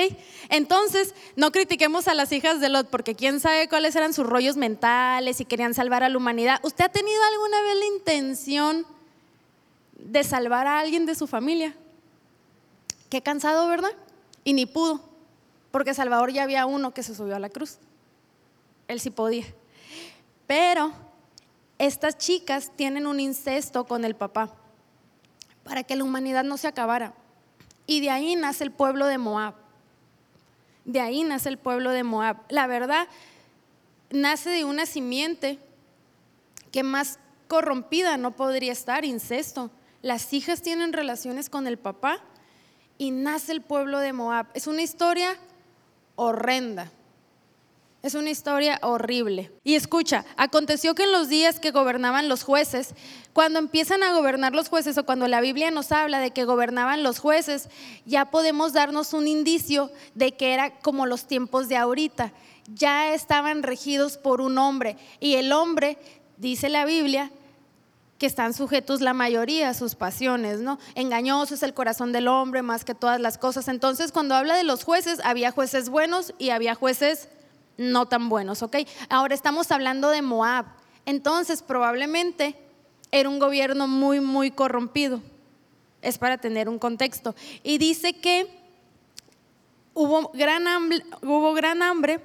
Entonces, 0.50 1.14
no 1.34 1.50
critiquemos 1.50 2.06
a 2.08 2.14
las 2.14 2.30
hijas 2.32 2.60
de 2.60 2.68
Lot 2.68 2.88
porque 2.88 3.14
quién 3.14 3.40
sabe 3.40 3.68
cuáles 3.68 3.96
eran 3.96 4.12
sus 4.12 4.26
rollos 4.26 4.56
mentales 4.56 5.40
y 5.40 5.44
querían 5.44 5.74
salvar 5.74 6.04
a 6.04 6.08
la 6.08 6.16
humanidad. 6.16 6.60
¿Usted 6.62 6.84
ha 6.84 6.88
tenido 6.90 7.20
alguna 7.24 7.60
vez 7.62 7.76
la 7.76 7.86
intención 7.86 8.86
de 10.04 10.22
salvar 10.22 10.66
a 10.66 10.78
alguien 10.78 11.06
de 11.06 11.14
su 11.14 11.26
familia. 11.26 11.74
Qué 13.08 13.22
cansado, 13.22 13.66
¿verdad? 13.68 13.92
Y 14.44 14.52
ni 14.52 14.66
pudo, 14.66 15.00
porque 15.70 15.94
Salvador 15.94 16.32
ya 16.32 16.42
había 16.42 16.66
uno 16.66 16.92
que 16.92 17.02
se 17.02 17.14
subió 17.14 17.36
a 17.36 17.38
la 17.38 17.48
cruz. 17.48 17.78
Él 18.86 19.00
sí 19.00 19.10
podía. 19.10 19.46
Pero 20.46 20.92
estas 21.78 22.18
chicas 22.18 22.72
tienen 22.76 23.06
un 23.06 23.20
incesto 23.20 23.84
con 23.84 24.04
el 24.04 24.14
papá 24.14 24.54
para 25.64 25.82
que 25.82 25.96
la 25.96 26.04
humanidad 26.04 26.44
no 26.44 26.56
se 26.56 26.68
acabara. 26.68 27.14
Y 27.86 28.00
de 28.00 28.10
ahí 28.10 28.36
nace 28.36 28.64
el 28.64 28.70
pueblo 28.70 29.06
de 29.06 29.18
Moab. 29.18 29.54
De 30.84 31.00
ahí 31.00 31.22
nace 31.24 31.48
el 31.48 31.58
pueblo 31.58 31.90
de 31.90 32.04
Moab. 32.04 32.38
La 32.48 32.66
verdad, 32.66 33.08
nace 34.10 34.50
de 34.50 34.64
una 34.64 34.86
simiente 34.86 35.58
que 36.70 36.82
más 36.82 37.18
corrompida 37.48 38.16
no 38.16 38.36
podría 38.36 38.72
estar, 38.72 39.04
incesto 39.04 39.70
las 40.04 40.34
hijas 40.34 40.60
tienen 40.60 40.92
relaciones 40.92 41.48
con 41.48 41.66
el 41.66 41.78
papá 41.78 42.18
y 42.98 43.10
nace 43.10 43.52
el 43.52 43.62
pueblo 43.62 44.00
de 44.00 44.12
Moab. 44.12 44.48
Es 44.52 44.66
una 44.66 44.82
historia 44.82 45.34
horrenda. 46.14 46.92
Es 48.04 48.14
una 48.14 48.28
historia 48.28 48.78
horrible. 48.82 49.50
Y 49.64 49.76
escucha, 49.76 50.26
aconteció 50.36 50.94
que 50.94 51.04
en 51.04 51.12
los 51.12 51.30
días 51.30 51.58
que 51.58 51.70
gobernaban 51.70 52.28
los 52.28 52.42
jueces, 52.42 52.94
cuando 53.32 53.58
empiezan 53.58 54.02
a 54.02 54.12
gobernar 54.12 54.54
los 54.54 54.68
jueces 54.68 54.98
o 54.98 55.06
cuando 55.06 55.26
la 55.26 55.40
Biblia 55.40 55.70
nos 55.70 55.90
habla 55.90 56.18
de 56.18 56.30
que 56.30 56.44
gobernaban 56.44 57.02
los 57.02 57.18
jueces, 57.18 57.70
ya 58.04 58.26
podemos 58.26 58.74
darnos 58.74 59.14
un 59.14 59.26
indicio 59.26 59.90
de 60.14 60.32
que 60.32 60.52
era 60.52 60.78
como 60.80 61.06
los 61.06 61.24
tiempos 61.26 61.70
de 61.70 61.78
ahorita. 61.78 62.34
Ya 62.74 63.14
estaban 63.14 63.62
regidos 63.62 64.18
por 64.18 64.42
un 64.42 64.58
hombre 64.58 64.98
y 65.18 65.36
el 65.36 65.50
hombre, 65.50 65.96
dice 66.36 66.68
la 66.68 66.84
Biblia, 66.84 67.30
que 68.18 68.26
están 68.26 68.52
sujetos 68.52 69.00
la 69.00 69.14
mayoría 69.14 69.70
a 69.70 69.74
sus 69.74 69.94
pasiones, 69.94 70.60
¿no? 70.60 70.78
Engañoso 70.94 71.54
es 71.54 71.62
el 71.62 71.72
corazón 71.72 72.12
del 72.12 72.28
hombre 72.28 72.60
más 72.60 72.84
que 72.84 72.94
todas 72.94 73.18
las 73.18 73.38
cosas. 73.38 73.66
Entonces, 73.68 74.12
cuando 74.12 74.34
habla 74.34 74.58
de 74.58 74.64
los 74.64 74.84
jueces, 74.84 75.20
había 75.24 75.52
jueces 75.52 75.88
buenos 75.88 76.34
y 76.38 76.50
había 76.50 76.74
jueces 76.74 77.30
no 77.76 78.06
tan 78.06 78.28
buenos, 78.28 78.62
¿ok? 78.62 78.76
Ahora 79.08 79.34
estamos 79.34 79.70
hablando 79.70 80.10
de 80.10 80.22
Moab. 80.22 80.66
Entonces, 81.06 81.62
probablemente 81.62 82.56
era 83.10 83.28
un 83.28 83.38
gobierno 83.38 83.86
muy, 83.86 84.20
muy 84.20 84.50
corrompido. 84.50 85.20
Es 86.02 86.18
para 86.18 86.38
tener 86.38 86.68
un 86.68 86.78
contexto. 86.78 87.34
Y 87.62 87.78
dice 87.78 88.14
que 88.14 88.48
hubo 89.94 90.30
gran 90.34 90.68
hambre, 90.68 91.02
hubo 91.22 91.54
gran 91.54 91.82
hambre 91.82 92.20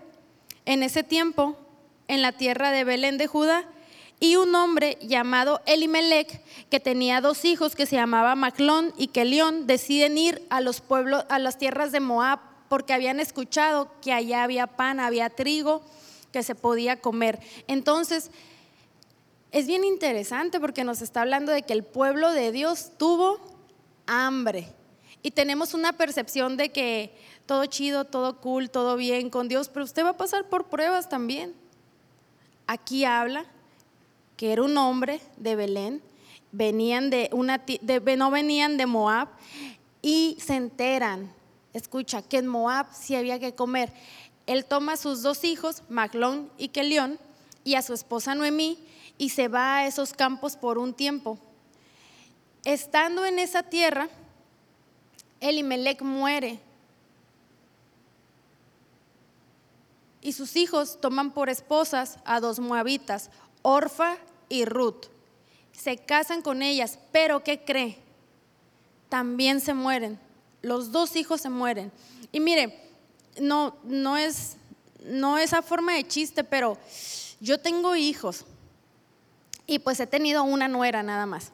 en 0.65 0.83
ese 0.83 1.03
tiempo 1.03 1.57
en 2.07 2.21
la 2.21 2.31
tierra 2.31 2.71
de 2.71 2.83
Belén 2.83 3.17
de 3.17 3.27
Judá 3.27 3.65
y 4.19 4.35
un 4.35 4.53
hombre 4.53 4.97
llamado 5.01 5.61
Elimelech, 5.65 6.41
que 6.69 6.79
tenía 6.79 7.21
dos 7.21 7.45
hijos 7.45 7.75
que 7.75 7.85
se 7.85 7.95
llamaba 7.95 8.35
Maclón 8.35 8.93
y 8.97 9.07
Kelión, 9.07 9.65
deciden 9.65 10.17
ir 10.17 10.45
a 10.49 10.59
los 10.59 10.81
pueblos, 10.81 11.23
a 11.29 11.39
las 11.39 11.57
tierras 11.57 11.91
de 11.91 12.01
Moab, 12.01 12.39
porque 12.69 12.93
habían 12.93 13.19
escuchado 13.19 13.91
que 14.01 14.13
allá 14.13 14.43
había 14.43 14.67
pan, 14.67 14.99
había 14.99 15.29
trigo 15.29 15.81
que 16.31 16.43
se 16.43 16.55
podía 16.55 17.01
comer. 17.01 17.39
Entonces, 17.67 18.31
es 19.51 19.67
bien 19.67 19.83
interesante 19.83 20.59
porque 20.59 20.83
nos 20.83 21.01
está 21.01 21.21
hablando 21.21 21.51
de 21.51 21.63
que 21.63 21.73
el 21.73 21.83
pueblo 21.83 22.31
de 22.31 22.51
Dios 22.51 22.91
tuvo 22.97 23.39
hambre. 24.05 24.67
Y 25.21 25.31
tenemos 25.31 25.73
una 25.73 25.93
percepción 25.93 26.55
de 26.55 26.69
que 26.69 27.13
todo 27.45 27.65
chido, 27.65 28.05
todo 28.05 28.39
cool, 28.39 28.69
todo 28.69 28.95
bien 28.95 29.29
con 29.29 29.49
Dios, 29.49 29.69
pero 29.69 29.83
usted 29.83 30.05
va 30.05 30.09
a 30.09 30.17
pasar 30.17 30.47
por 30.47 30.65
pruebas 30.67 31.09
también. 31.09 31.53
Aquí 32.67 33.03
habla 33.03 33.45
que 34.37 34.53
era 34.53 34.63
un 34.63 34.77
hombre 34.77 35.19
de 35.37 35.55
Belén, 35.55 36.01
venían 36.51 37.09
de 37.09 37.29
una, 37.33 37.61
no 38.17 38.31
venían 38.31 38.77
de 38.77 38.85
Moab 38.85 39.27
y 40.01 40.37
se 40.39 40.55
enteran, 40.55 41.33
escucha, 41.73 42.21
que 42.21 42.37
en 42.37 42.47
Moab 42.47 42.87
sí 42.93 43.15
había 43.15 43.39
que 43.39 43.55
comer. 43.55 43.91
Él 44.47 44.65
toma 44.65 44.93
a 44.93 44.97
sus 44.97 45.21
dos 45.21 45.43
hijos, 45.43 45.83
Maglón 45.89 46.51
y 46.57 46.69
Kelión, 46.69 47.19
y 47.63 47.75
a 47.75 47.81
su 47.81 47.93
esposa 47.93 48.35
Noemí, 48.35 48.79
y 49.17 49.29
se 49.29 49.47
va 49.47 49.77
a 49.77 49.87
esos 49.87 50.13
campos 50.13 50.55
por 50.55 50.77
un 50.77 50.93
tiempo. 50.93 51.37
Estando 52.63 53.25
en 53.25 53.39
esa 53.39 53.63
tierra, 53.63 54.09
Elimelech 55.39 56.01
muere 56.01 56.59
y 60.21 60.33
sus 60.33 60.55
hijos 60.55 60.99
toman 60.99 61.31
por 61.31 61.49
esposas 61.49 62.19
a 62.25 62.39
dos 62.39 62.59
moabitas, 62.59 63.29
Orfa 63.61 64.17
y 64.49 64.65
Ruth. 64.65 65.05
Se 65.71 65.97
casan 65.97 66.41
con 66.41 66.61
ellas, 66.61 66.99
pero 67.11 67.43
¿qué 67.43 67.63
cree? 67.63 67.97
También 69.07 69.61
se 69.61 69.73
mueren. 69.73 70.19
Los 70.61 70.91
dos 70.91 71.15
hijos 71.15 71.41
se 71.41 71.49
mueren. 71.49 71.91
Y 72.31 72.39
mire, 72.39 72.79
no, 73.39 73.77
no 73.83 74.17
es, 74.17 74.57
no 75.03 75.37
es 75.37 75.53
a 75.53 75.61
forma 75.61 75.93
de 75.93 76.07
chiste, 76.07 76.43
pero 76.43 76.77
yo 77.39 77.59
tengo 77.59 77.95
hijos 77.95 78.45
y 79.65 79.79
pues 79.79 79.99
he 79.99 80.07
tenido 80.07 80.43
una 80.43 80.67
nuera 80.67 81.03
nada 81.03 81.25
más. 81.25 81.51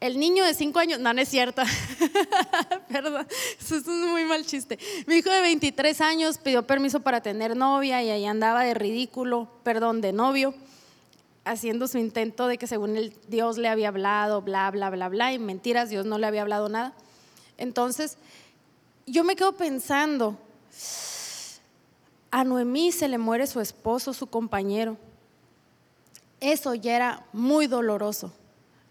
El 0.00 0.18
niño 0.18 0.44
de 0.44 0.54
cinco 0.54 0.78
años, 0.78 0.98
no, 0.98 1.12
no 1.12 1.20
es 1.20 1.28
cierto. 1.28 1.62
Perdón, 2.88 3.26
eso 3.60 3.76
es 3.76 3.86
un 3.86 4.10
muy 4.10 4.24
mal 4.24 4.46
chiste. 4.46 4.78
Mi 5.06 5.16
hijo 5.16 5.30
de 5.30 5.42
23 5.42 6.00
años 6.00 6.38
pidió 6.38 6.66
permiso 6.66 7.00
para 7.00 7.20
tener 7.20 7.54
novia 7.54 8.02
y 8.02 8.08
ahí 8.08 8.24
andaba 8.24 8.64
de 8.64 8.72
ridículo, 8.72 9.48
perdón, 9.62 10.00
de 10.00 10.12
novio, 10.12 10.54
haciendo 11.44 11.86
su 11.86 11.98
intento 11.98 12.46
de 12.48 12.56
que 12.56 12.66
según 12.66 12.96
él 12.96 13.14
Dios 13.28 13.58
le 13.58 13.68
había 13.68 13.88
hablado, 13.88 14.40
bla, 14.40 14.70
bla, 14.70 14.88
bla, 14.88 15.10
bla, 15.10 15.34
y 15.34 15.38
mentiras, 15.38 15.90
Dios 15.90 16.06
no 16.06 16.18
le 16.18 16.26
había 16.26 16.42
hablado 16.42 16.70
nada. 16.70 16.94
Entonces, 17.60 18.16
yo 19.06 19.22
me 19.22 19.36
quedo 19.36 19.52
pensando, 19.52 20.36
a 22.32 22.42
Noemí 22.42 22.90
se 22.90 23.06
le 23.06 23.18
muere 23.18 23.46
su 23.46 23.60
esposo, 23.60 24.12
su 24.12 24.26
compañero. 24.26 24.96
Eso 26.40 26.74
ya 26.74 26.96
era 26.96 27.26
muy 27.32 27.66
doloroso 27.66 28.32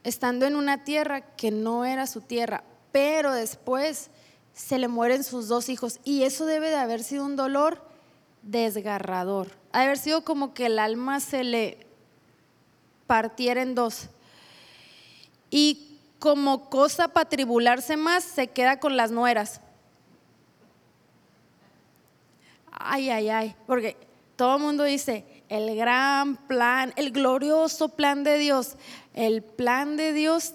estando 0.04 0.46
en 0.46 0.56
una 0.56 0.84
tierra 0.84 1.22
que 1.36 1.52
no 1.52 1.84
era 1.84 2.08
su 2.08 2.22
tierra, 2.22 2.64
pero 2.92 3.34
después 3.34 4.10
se 4.54 4.78
le 4.78 4.88
mueren 4.88 5.24
sus 5.24 5.48
dos 5.48 5.70
hijos 5.70 6.00
y 6.04 6.24
eso 6.24 6.46
debe 6.46 6.70
de 6.70 6.76
haber 6.76 7.04
sido 7.04 7.26
un 7.26 7.36
dolor 7.36 7.84
desgarrador, 8.42 9.48
ha 9.72 9.80
de 9.80 9.86
haber 9.86 9.98
sido 9.98 10.24
como 10.24 10.54
que 10.54 10.68
el 10.68 10.80
alma 10.80 11.20
se 11.20 11.44
le 11.44 11.86
partiera 13.08 13.62
en 13.62 13.76
dos. 13.76 14.10
Y 15.50 15.89
como 16.20 16.70
cosa 16.70 17.08
para 17.08 17.30
tribularse 17.30 17.98
más, 17.98 18.24
se 18.24 18.48
queda 18.48 18.80
con 18.80 18.98
las 18.98 19.12
nueras. 19.12 19.62
Ay, 22.72 23.10
ay, 23.10 23.30
ay, 23.30 23.56
porque 23.66 23.98
todo 24.36 24.58
el 24.58 24.62
mundo 24.62 24.84
dice, 24.84 25.26
el 25.50 25.76
gran 25.76 26.38
plan, 26.48 26.94
el 26.96 27.12
glorioso 27.12 27.90
plan 27.90 28.24
de 28.24 28.38
Dios. 28.38 28.76
El 29.14 29.42
plan 29.42 29.98
de 29.98 30.14
Dios 30.14 30.54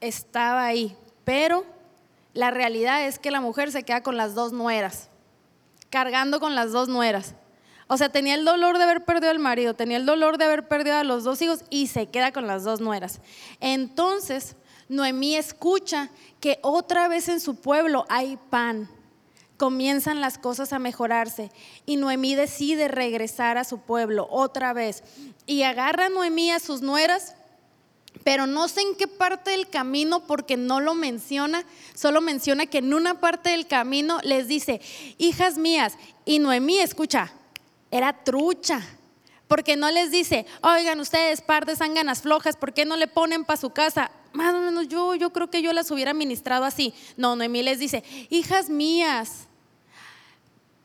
estaba 0.00 0.64
ahí, 0.64 0.96
pero 1.24 1.64
la 2.32 2.50
realidad 2.50 3.06
es 3.06 3.18
que 3.18 3.30
la 3.30 3.40
mujer 3.40 3.70
se 3.70 3.82
queda 3.82 4.02
con 4.02 4.16
las 4.16 4.34
dos 4.34 4.52
nueras, 4.52 5.10
cargando 5.90 6.40
con 6.40 6.54
las 6.54 6.72
dos 6.72 6.88
nueras. 6.88 7.34
O 7.86 7.96
sea, 7.96 8.08
tenía 8.08 8.34
el 8.34 8.44
dolor 8.44 8.78
de 8.78 8.84
haber 8.84 9.04
perdido 9.04 9.30
al 9.30 9.40
marido, 9.40 9.74
tenía 9.74 9.96
el 9.96 10.06
dolor 10.06 10.38
de 10.38 10.44
haber 10.44 10.68
perdido 10.68 10.96
a 10.96 11.04
los 11.04 11.24
dos 11.24 11.42
hijos 11.42 11.64
y 11.70 11.88
se 11.88 12.06
queda 12.06 12.32
con 12.32 12.46
las 12.46 12.64
dos 12.64 12.80
nueras. 12.80 13.20
Entonces, 13.60 14.56
Noemí 14.90 15.36
escucha 15.36 16.10
que 16.40 16.58
otra 16.62 17.06
vez 17.06 17.28
en 17.28 17.38
su 17.38 17.54
pueblo 17.54 18.06
hay 18.08 18.36
pan 18.50 18.90
comienzan 19.56 20.20
las 20.20 20.36
cosas 20.36 20.72
a 20.72 20.80
mejorarse 20.80 21.52
y 21.86 21.94
Noemí 21.96 22.34
decide 22.34 22.88
regresar 22.88 23.56
a 23.56 23.62
su 23.62 23.78
pueblo 23.78 24.26
otra 24.28 24.72
vez. 24.72 25.04
Y 25.46 25.62
agarra 25.62 26.06
a 26.06 26.08
Noemí 26.08 26.50
a 26.50 26.58
sus 26.58 26.82
nueras, 26.82 27.36
pero 28.24 28.48
no 28.48 28.66
sé 28.66 28.80
en 28.80 28.96
qué 28.96 29.06
parte 29.06 29.52
del 29.52 29.68
camino 29.68 30.26
porque 30.26 30.56
no 30.56 30.80
lo 30.80 30.94
menciona, 30.94 31.64
solo 31.94 32.20
menciona 32.20 32.66
que 32.66 32.78
en 32.78 32.92
una 32.92 33.20
parte 33.20 33.50
del 33.50 33.68
camino 33.68 34.18
les 34.24 34.48
dice, 34.48 34.80
hijas 35.18 35.56
mías, 35.56 35.98
y 36.24 36.40
Noemí, 36.40 36.80
escucha, 36.80 37.32
era 37.92 38.24
trucha. 38.24 38.84
Porque 39.50 39.74
no 39.74 39.90
les 39.90 40.12
dice, 40.12 40.46
oigan 40.62 41.00
ustedes, 41.00 41.40
partes 41.40 41.78
zánganas 41.78 42.22
flojas, 42.22 42.54
¿por 42.54 42.72
qué 42.72 42.84
no 42.84 42.96
le 42.96 43.08
ponen 43.08 43.44
para 43.44 43.60
su 43.60 43.70
casa? 43.70 44.12
Más 44.32 44.54
o 44.54 44.60
menos 44.60 44.86
yo, 44.86 45.16
yo 45.16 45.32
creo 45.32 45.50
que 45.50 45.60
yo 45.60 45.72
las 45.72 45.90
hubiera 45.90 46.14
ministrado 46.14 46.64
así. 46.64 46.94
No, 47.16 47.34
Noemí 47.34 47.64
les 47.64 47.80
dice, 47.80 48.04
hijas 48.30 48.70
mías, 48.70 49.48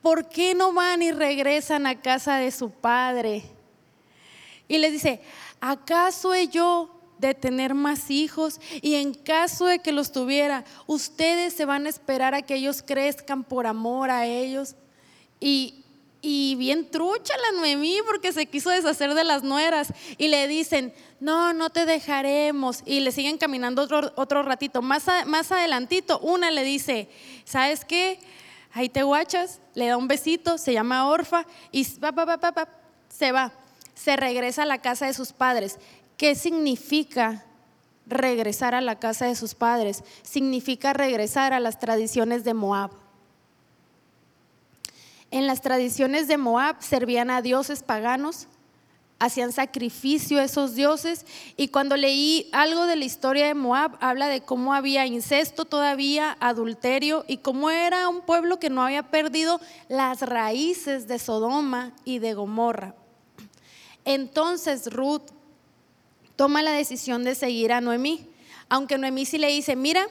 ¿por 0.02 0.28
qué 0.28 0.56
no 0.56 0.72
van 0.72 1.00
y 1.00 1.12
regresan 1.12 1.86
a 1.86 2.00
casa 2.02 2.38
de 2.38 2.50
su 2.50 2.70
padre? 2.70 3.44
Y 4.66 4.78
les 4.78 4.90
dice, 4.90 5.20
¿acaso 5.60 6.34
he 6.34 6.48
yo 6.48 6.90
de 7.18 7.34
tener 7.34 7.72
más 7.72 8.10
hijos? 8.10 8.60
Y 8.82 8.96
en 8.96 9.14
caso 9.14 9.66
de 9.66 9.78
que 9.78 9.92
los 9.92 10.10
tuviera, 10.10 10.64
ustedes 10.88 11.52
se 11.52 11.66
van 11.66 11.86
a 11.86 11.90
esperar 11.90 12.34
a 12.34 12.42
que 12.42 12.56
ellos 12.56 12.82
crezcan 12.82 13.44
por 13.44 13.68
amor 13.68 14.10
a 14.10 14.26
ellos. 14.26 14.74
Y, 15.38 15.84
bien 16.56 16.90
trucha 16.90 17.34
la 17.36 17.58
Noemí 17.58 17.98
porque 18.06 18.32
se 18.32 18.46
quiso 18.46 18.70
deshacer 18.70 19.14
de 19.14 19.24
las 19.24 19.42
nueras 19.42 19.92
y 20.18 20.28
le 20.28 20.48
dicen, 20.48 20.92
no, 21.20 21.52
no 21.52 21.70
te 21.70 21.86
dejaremos. 21.86 22.82
Y 22.84 23.00
le 23.00 23.12
siguen 23.12 23.38
caminando 23.38 23.82
otro, 23.82 24.12
otro 24.16 24.42
ratito. 24.42 24.82
Más, 24.82 25.04
más 25.26 25.52
adelantito, 25.52 26.18
una 26.20 26.50
le 26.50 26.64
dice, 26.64 27.08
¿sabes 27.44 27.84
qué? 27.84 28.18
ahí 28.76 28.90
te 28.90 29.02
guachas, 29.02 29.60
le 29.74 29.86
da 29.86 29.96
un 29.96 30.06
besito, 30.06 30.58
se 30.58 30.74
llama 30.74 31.08
Orfa 31.08 31.46
y 31.72 31.84
se 31.84 33.32
va. 33.32 33.52
Se 33.94 34.16
regresa 34.16 34.64
a 34.64 34.66
la 34.66 34.82
casa 34.82 35.06
de 35.06 35.14
sus 35.14 35.32
padres. 35.32 35.78
¿Qué 36.18 36.34
significa 36.34 37.46
regresar 38.06 38.74
a 38.74 38.82
la 38.82 38.98
casa 38.98 39.24
de 39.26 39.34
sus 39.34 39.54
padres? 39.54 40.04
Significa 40.22 40.92
regresar 40.92 41.54
a 41.54 41.60
las 41.60 41.78
tradiciones 41.78 42.44
de 42.44 42.52
Moab. 42.52 42.90
En 45.30 45.46
las 45.46 45.60
tradiciones 45.60 46.28
de 46.28 46.38
Moab 46.38 46.82
servían 46.82 47.30
a 47.30 47.42
dioses 47.42 47.82
paganos 47.82 48.48
hacían 49.18 49.52
sacrificio 49.52 50.38
a 50.38 50.44
esos 50.44 50.74
dioses 50.74 51.24
y 51.56 51.68
cuando 51.68 51.96
leí 51.96 52.48
algo 52.52 52.84
de 52.86 52.96
la 52.96 53.04
historia 53.04 53.46
de 53.46 53.54
Moab 53.54 53.96
habla 54.00 54.28
de 54.28 54.42
cómo 54.42 54.74
había 54.74 55.06
incesto 55.06 55.64
todavía, 55.64 56.36
adulterio 56.40 57.24
y 57.26 57.38
cómo 57.38 57.70
era 57.70 58.08
un 58.08 58.20
pueblo 58.20 58.58
que 58.58 58.70
no 58.70 58.82
había 58.82 59.04
perdido 59.04 59.60
las 59.88 60.20
raíces 60.20 61.08
de 61.08 61.18
Sodoma 61.18 61.92
y 62.04 62.18
de 62.18 62.34
Gomorra. 62.34 62.94
Entonces 64.04 64.92
Ruth 64.92 65.30
toma 66.36 66.62
la 66.62 66.72
decisión 66.72 67.24
de 67.24 67.34
seguir 67.34 67.72
a 67.72 67.80
Noemí, 67.80 68.28
aunque 68.68 68.98
Noemí 68.98 69.24
sí 69.24 69.38
le 69.38 69.48
dice, 69.48 69.76
mira, 69.76 70.06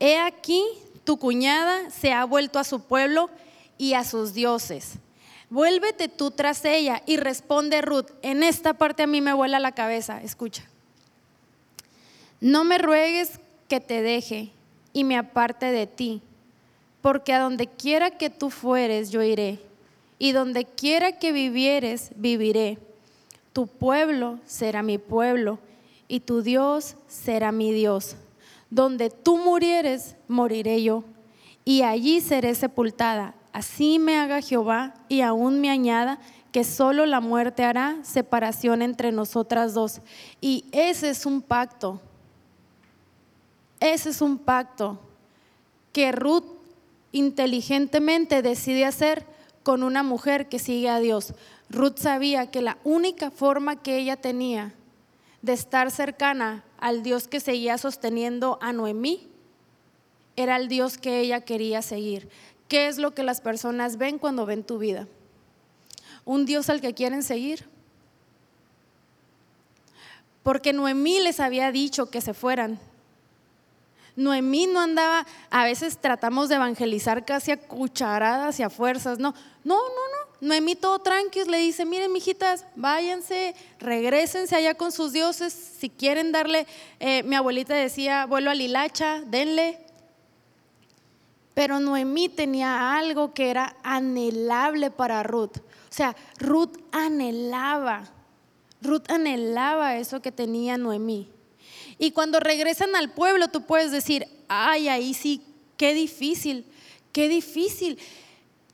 he 0.00 0.18
aquí 0.18 0.64
tu 1.04 1.18
cuñada 1.18 1.90
se 1.90 2.12
ha 2.12 2.24
vuelto 2.24 2.58
a 2.58 2.64
su 2.64 2.80
pueblo 2.80 3.30
y 3.78 3.94
a 3.94 4.04
sus 4.04 4.34
dioses 4.34 4.98
Vuélvete 5.48 6.08
tú 6.08 6.32
tras 6.32 6.64
ella 6.64 7.02
y 7.06 7.18
responde 7.18 7.80
Ruth. 7.80 8.10
En 8.22 8.42
esta 8.42 8.74
parte 8.74 9.04
a 9.04 9.06
mí 9.06 9.20
me 9.20 9.32
vuela 9.32 9.60
la 9.60 9.72
cabeza, 9.72 10.20
escucha. 10.22 10.64
No 12.40 12.64
me 12.64 12.78
ruegues 12.78 13.38
que 13.68 13.80
te 13.80 14.02
deje 14.02 14.50
y 14.92 15.04
me 15.04 15.16
aparte 15.16 15.66
de 15.66 15.86
ti, 15.86 16.20
porque 17.00 17.32
a 17.32 17.38
donde 17.38 17.68
quiera 17.68 18.10
que 18.10 18.28
tú 18.28 18.50
fueres 18.50 19.10
yo 19.10 19.22
iré, 19.22 19.60
y 20.18 20.32
donde 20.32 20.64
quiera 20.64 21.12
que 21.12 21.32
vivieres 21.32 22.10
viviré. 22.16 22.78
Tu 23.52 23.66
pueblo 23.66 24.40
será 24.46 24.82
mi 24.82 24.98
pueblo, 24.98 25.58
y 26.08 26.20
tu 26.20 26.42
Dios 26.42 26.96
será 27.06 27.52
mi 27.52 27.72
Dios. 27.72 28.16
Donde 28.68 29.10
tú 29.10 29.38
murieres, 29.38 30.16
moriré 30.28 30.82
yo, 30.82 31.04
y 31.64 31.82
allí 31.82 32.20
seré 32.20 32.54
sepultada 32.54 33.34
Así 33.56 33.98
me 33.98 34.18
haga 34.18 34.42
Jehová 34.42 34.92
y 35.08 35.22
aún 35.22 35.62
me 35.62 35.70
añada 35.70 36.18
que 36.52 36.62
solo 36.62 37.06
la 37.06 37.20
muerte 37.20 37.64
hará 37.64 37.96
separación 38.02 38.82
entre 38.82 39.12
nosotras 39.12 39.72
dos. 39.72 40.02
Y 40.42 40.66
ese 40.72 41.08
es 41.08 41.24
un 41.24 41.40
pacto. 41.40 41.98
Ese 43.80 44.10
es 44.10 44.20
un 44.20 44.36
pacto 44.36 45.00
que 45.94 46.12
Ruth 46.12 46.44
inteligentemente 47.12 48.42
decide 48.42 48.84
hacer 48.84 49.24
con 49.62 49.82
una 49.82 50.02
mujer 50.02 50.50
que 50.50 50.58
sigue 50.58 50.90
a 50.90 51.00
Dios. 51.00 51.32
Ruth 51.70 51.96
sabía 51.96 52.50
que 52.50 52.60
la 52.60 52.76
única 52.84 53.30
forma 53.30 53.76
que 53.76 53.96
ella 53.96 54.16
tenía 54.16 54.74
de 55.40 55.54
estar 55.54 55.90
cercana 55.90 56.62
al 56.78 57.02
Dios 57.02 57.26
que 57.26 57.40
seguía 57.40 57.78
sosteniendo 57.78 58.58
a 58.60 58.74
Noemí 58.74 59.30
era 60.36 60.56
el 60.56 60.68
Dios 60.68 60.98
que 60.98 61.20
ella 61.20 61.40
quería 61.40 61.80
seguir. 61.80 62.28
¿Qué 62.68 62.88
es 62.88 62.98
lo 62.98 63.14
que 63.14 63.22
las 63.22 63.40
personas 63.40 63.96
ven 63.96 64.18
cuando 64.18 64.46
ven 64.46 64.64
tu 64.64 64.78
vida? 64.78 65.06
¿Un 66.24 66.44
Dios 66.44 66.68
al 66.68 66.80
que 66.80 66.94
quieren 66.94 67.22
seguir? 67.22 67.68
Porque 70.42 70.72
Noemí 70.72 71.20
les 71.20 71.40
había 71.40 71.70
dicho 71.70 72.10
que 72.10 72.20
se 72.20 72.34
fueran. 72.34 72.78
Noemí 74.16 74.66
no 74.66 74.80
andaba, 74.80 75.26
a 75.50 75.64
veces 75.64 75.98
tratamos 75.98 76.48
de 76.48 76.56
evangelizar 76.56 77.24
casi 77.24 77.50
a 77.50 77.58
cucharadas 77.58 78.58
y 78.58 78.62
a 78.62 78.70
fuerzas. 78.70 79.18
No, 79.18 79.34
no, 79.62 79.76
no, 79.76 79.80
no. 79.84 80.26
Noemí 80.40 80.74
todo 80.74 80.98
tranquilo 80.98 81.50
le 81.50 81.58
dice, 81.58 81.84
miren 81.84 82.12
mijitas, 82.12 82.66
váyanse, 82.74 83.54
regresense 83.78 84.54
allá 84.54 84.74
con 84.74 84.92
sus 84.92 85.12
dioses, 85.12 85.52
si 85.52 85.88
quieren 85.88 86.30
darle, 86.32 86.66
eh, 87.00 87.22
mi 87.22 87.36
abuelita 87.36 87.74
decía, 87.74 88.26
vuelo 88.26 88.50
a 88.50 88.54
Lilacha, 88.54 89.22
denle. 89.26 89.85
Pero 91.56 91.80
Noemí 91.80 92.28
tenía 92.28 92.98
algo 92.98 93.32
que 93.32 93.48
era 93.48 93.78
anhelable 93.82 94.90
para 94.90 95.22
Ruth. 95.22 95.56
O 95.56 95.94
sea, 95.96 96.14
Ruth 96.38 96.76
anhelaba, 96.92 98.12
Ruth 98.82 99.04
anhelaba 99.08 99.96
eso 99.96 100.20
que 100.20 100.30
tenía 100.30 100.76
Noemí. 100.76 101.30
Y 101.98 102.10
cuando 102.10 102.40
regresan 102.40 102.94
al 102.94 103.10
pueblo, 103.10 103.48
tú 103.48 103.62
puedes 103.62 103.90
decir, 103.90 104.28
ay, 104.48 104.88
ahí 104.88 105.14
sí, 105.14 105.40
qué 105.78 105.94
difícil, 105.94 106.66
qué 107.12 107.26
difícil 107.26 107.98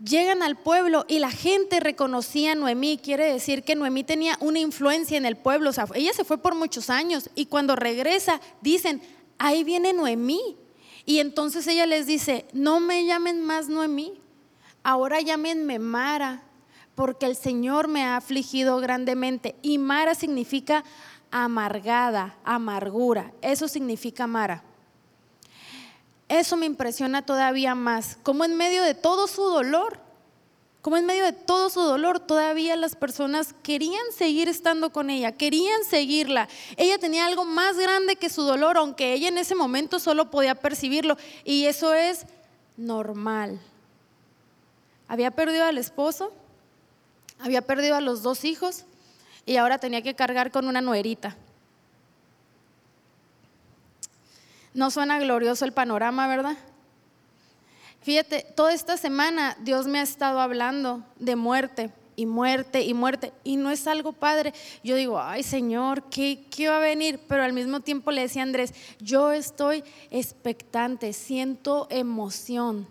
llegan 0.04 0.42
al 0.42 0.58
pueblo 0.58 1.04
y 1.06 1.20
la 1.20 1.30
gente 1.30 1.78
reconocía 1.78 2.50
a 2.50 2.56
Noemí. 2.56 2.98
Quiere 2.98 3.32
decir 3.32 3.62
que 3.62 3.76
Noemí 3.76 4.02
tenía 4.02 4.36
una 4.40 4.58
influencia 4.58 5.16
en 5.16 5.24
el 5.24 5.36
pueblo. 5.36 5.70
O 5.70 5.72
sea, 5.72 5.86
ella 5.94 6.12
se 6.14 6.24
fue 6.24 6.38
por 6.38 6.56
muchos 6.56 6.90
años 6.90 7.30
y 7.36 7.46
cuando 7.46 7.76
regresa 7.76 8.40
dicen, 8.60 9.00
ahí 9.38 9.62
viene 9.62 9.92
Noemí. 9.92 10.56
Y 11.04 11.18
entonces 11.18 11.66
ella 11.66 11.86
les 11.86 12.06
dice, 12.06 12.46
no 12.52 12.80
me 12.80 13.04
llamen 13.04 13.42
más 13.42 13.68
Noemí, 13.68 14.14
ahora 14.84 15.20
llámenme 15.20 15.78
Mara, 15.78 16.42
porque 16.94 17.26
el 17.26 17.36
Señor 17.36 17.88
me 17.88 18.04
ha 18.04 18.16
afligido 18.16 18.78
grandemente. 18.78 19.56
Y 19.62 19.78
Mara 19.78 20.14
significa 20.14 20.84
amargada, 21.30 22.36
amargura. 22.44 23.32
Eso 23.40 23.66
significa 23.66 24.26
Mara. 24.26 24.62
Eso 26.28 26.56
me 26.56 26.66
impresiona 26.66 27.22
todavía 27.22 27.74
más, 27.74 28.18
como 28.22 28.44
en 28.44 28.56
medio 28.56 28.82
de 28.82 28.94
todo 28.94 29.26
su 29.26 29.42
dolor, 29.42 29.98
como 30.82 30.96
en 30.96 31.06
medio 31.06 31.24
de 31.24 31.32
todo 31.32 31.70
su 31.70 31.80
dolor, 31.80 32.18
todavía 32.18 32.74
las 32.74 32.96
personas 32.96 33.54
querían 33.62 34.02
seguir 34.12 34.48
estando 34.48 34.90
con 34.90 35.10
ella, 35.10 35.30
querían 35.30 35.84
seguirla. 35.84 36.48
Ella 36.76 36.98
tenía 36.98 37.24
algo 37.24 37.44
más 37.44 37.78
grande 37.78 38.16
que 38.16 38.28
su 38.28 38.42
dolor, 38.42 38.76
aunque 38.76 39.12
ella 39.14 39.28
en 39.28 39.38
ese 39.38 39.54
momento 39.54 40.00
solo 40.00 40.32
podía 40.32 40.56
percibirlo. 40.56 41.16
Y 41.44 41.66
eso 41.66 41.94
es 41.94 42.26
normal. 42.76 43.60
Había 45.06 45.30
perdido 45.30 45.64
al 45.66 45.78
esposo, 45.78 46.32
había 47.38 47.62
perdido 47.62 47.94
a 47.94 48.00
los 48.00 48.24
dos 48.24 48.44
hijos 48.44 48.84
y 49.46 49.58
ahora 49.58 49.78
tenía 49.78 50.02
que 50.02 50.16
cargar 50.16 50.50
con 50.50 50.66
una 50.66 50.80
nuerita. 50.80 51.36
No 54.74 54.90
suena 54.90 55.20
glorioso 55.20 55.64
el 55.64 55.72
panorama, 55.72 56.26
¿verdad? 56.26 56.56
Fíjate, 58.02 58.44
toda 58.56 58.74
esta 58.74 58.96
semana 58.96 59.56
Dios 59.60 59.86
me 59.86 60.00
ha 60.00 60.02
estado 60.02 60.40
hablando 60.40 61.04
de 61.20 61.36
muerte 61.36 61.92
y 62.16 62.26
muerte 62.26 62.82
y 62.82 62.94
muerte 62.94 63.32
y 63.44 63.56
no 63.56 63.70
es 63.70 63.86
algo 63.86 64.12
padre. 64.12 64.52
Yo 64.82 64.96
digo, 64.96 65.20
ay 65.20 65.44
Señor, 65.44 66.02
¿qué, 66.10 66.44
¿qué 66.50 66.68
va 66.68 66.78
a 66.78 66.80
venir? 66.80 67.20
Pero 67.28 67.44
al 67.44 67.52
mismo 67.52 67.78
tiempo 67.80 68.10
le 68.10 68.22
decía 68.22 68.42
Andrés, 68.42 68.74
yo 68.98 69.30
estoy 69.30 69.84
expectante, 70.10 71.12
siento 71.12 71.86
emoción. 71.90 72.88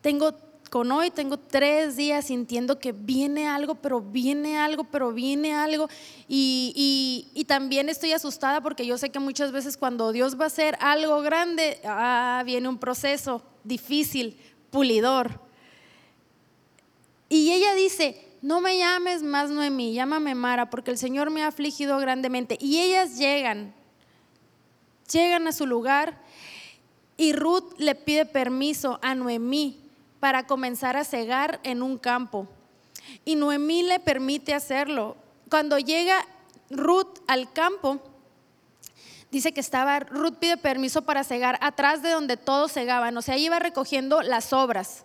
Tengo 0.00 0.34
con 0.70 0.90
hoy 0.90 1.10
tengo 1.10 1.36
tres 1.36 1.96
días 1.96 2.24
sintiendo 2.24 2.78
que 2.78 2.92
viene 2.92 3.46
algo, 3.46 3.74
pero 3.74 4.00
viene 4.00 4.58
algo, 4.58 4.84
pero 4.84 5.12
viene 5.12 5.54
algo. 5.54 5.86
Y, 6.26 7.28
y, 7.34 7.44
también 7.44 7.90
estoy 7.90 8.12
asustada 8.12 8.62
porque 8.62 8.86
yo 8.86 8.96
sé 8.96 9.10
que 9.10 9.18
muchas 9.18 9.52
veces 9.52 9.76
cuando 9.76 10.12
Dios 10.12 10.40
va 10.40 10.44
a 10.44 10.46
hacer 10.46 10.78
algo 10.80 11.20
grande, 11.20 11.78
ah, 11.84 12.42
viene 12.46 12.70
un 12.70 12.78
proceso 12.78 13.42
difícil, 13.64 14.38
pulidor. 14.70 15.40
Y 17.28 17.52
ella 17.52 17.74
dice, 17.74 18.22
no 18.42 18.60
me 18.60 18.76
llames 18.76 19.22
más 19.22 19.50
Noemí, 19.50 19.94
llámame 19.94 20.34
Mara, 20.34 20.68
porque 20.68 20.90
el 20.90 20.98
Señor 20.98 21.30
me 21.30 21.42
ha 21.42 21.48
afligido 21.48 21.98
grandemente. 21.98 22.58
Y 22.60 22.80
ellas 22.80 23.16
llegan, 23.16 23.72
llegan 25.10 25.46
a 25.46 25.52
su 25.52 25.66
lugar 25.66 26.20
y 27.16 27.32
Ruth 27.32 27.74
le 27.78 27.94
pide 27.94 28.26
permiso 28.26 28.98
a 29.00 29.14
Noemí 29.14 29.78
para 30.18 30.46
comenzar 30.46 30.96
a 30.96 31.04
cegar 31.04 31.60
en 31.62 31.82
un 31.82 31.98
campo. 31.98 32.48
Y 33.24 33.36
Noemí 33.36 33.82
le 33.82 34.00
permite 34.00 34.54
hacerlo. 34.54 35.16
Cuando 35.48 35.78
llega 35.78 36.26
Ruth 36.70 37.18
al 37.26 37.52
campo, 37.52 38.00
dice 39.32 39.52
que 39.52 39.60
estaba, 39.60 39.98
Ruth 39.98 40.36
pide 40.38 40.56
permiso 40.56 41.02
para 41.02 41.24
cegar 41.24 41.58
atrás 41.60 42.02
de 42.02 42.10
donde 42.10 42.36
todos 42.36 42.72
cegaban, 42.72 43.16
o 43.16 43.22
sea, 43.22 43.36
iba 43.36 43.58
recogiendo 43.58 44.22
las 44.22 44.52
obras 44.52 45.04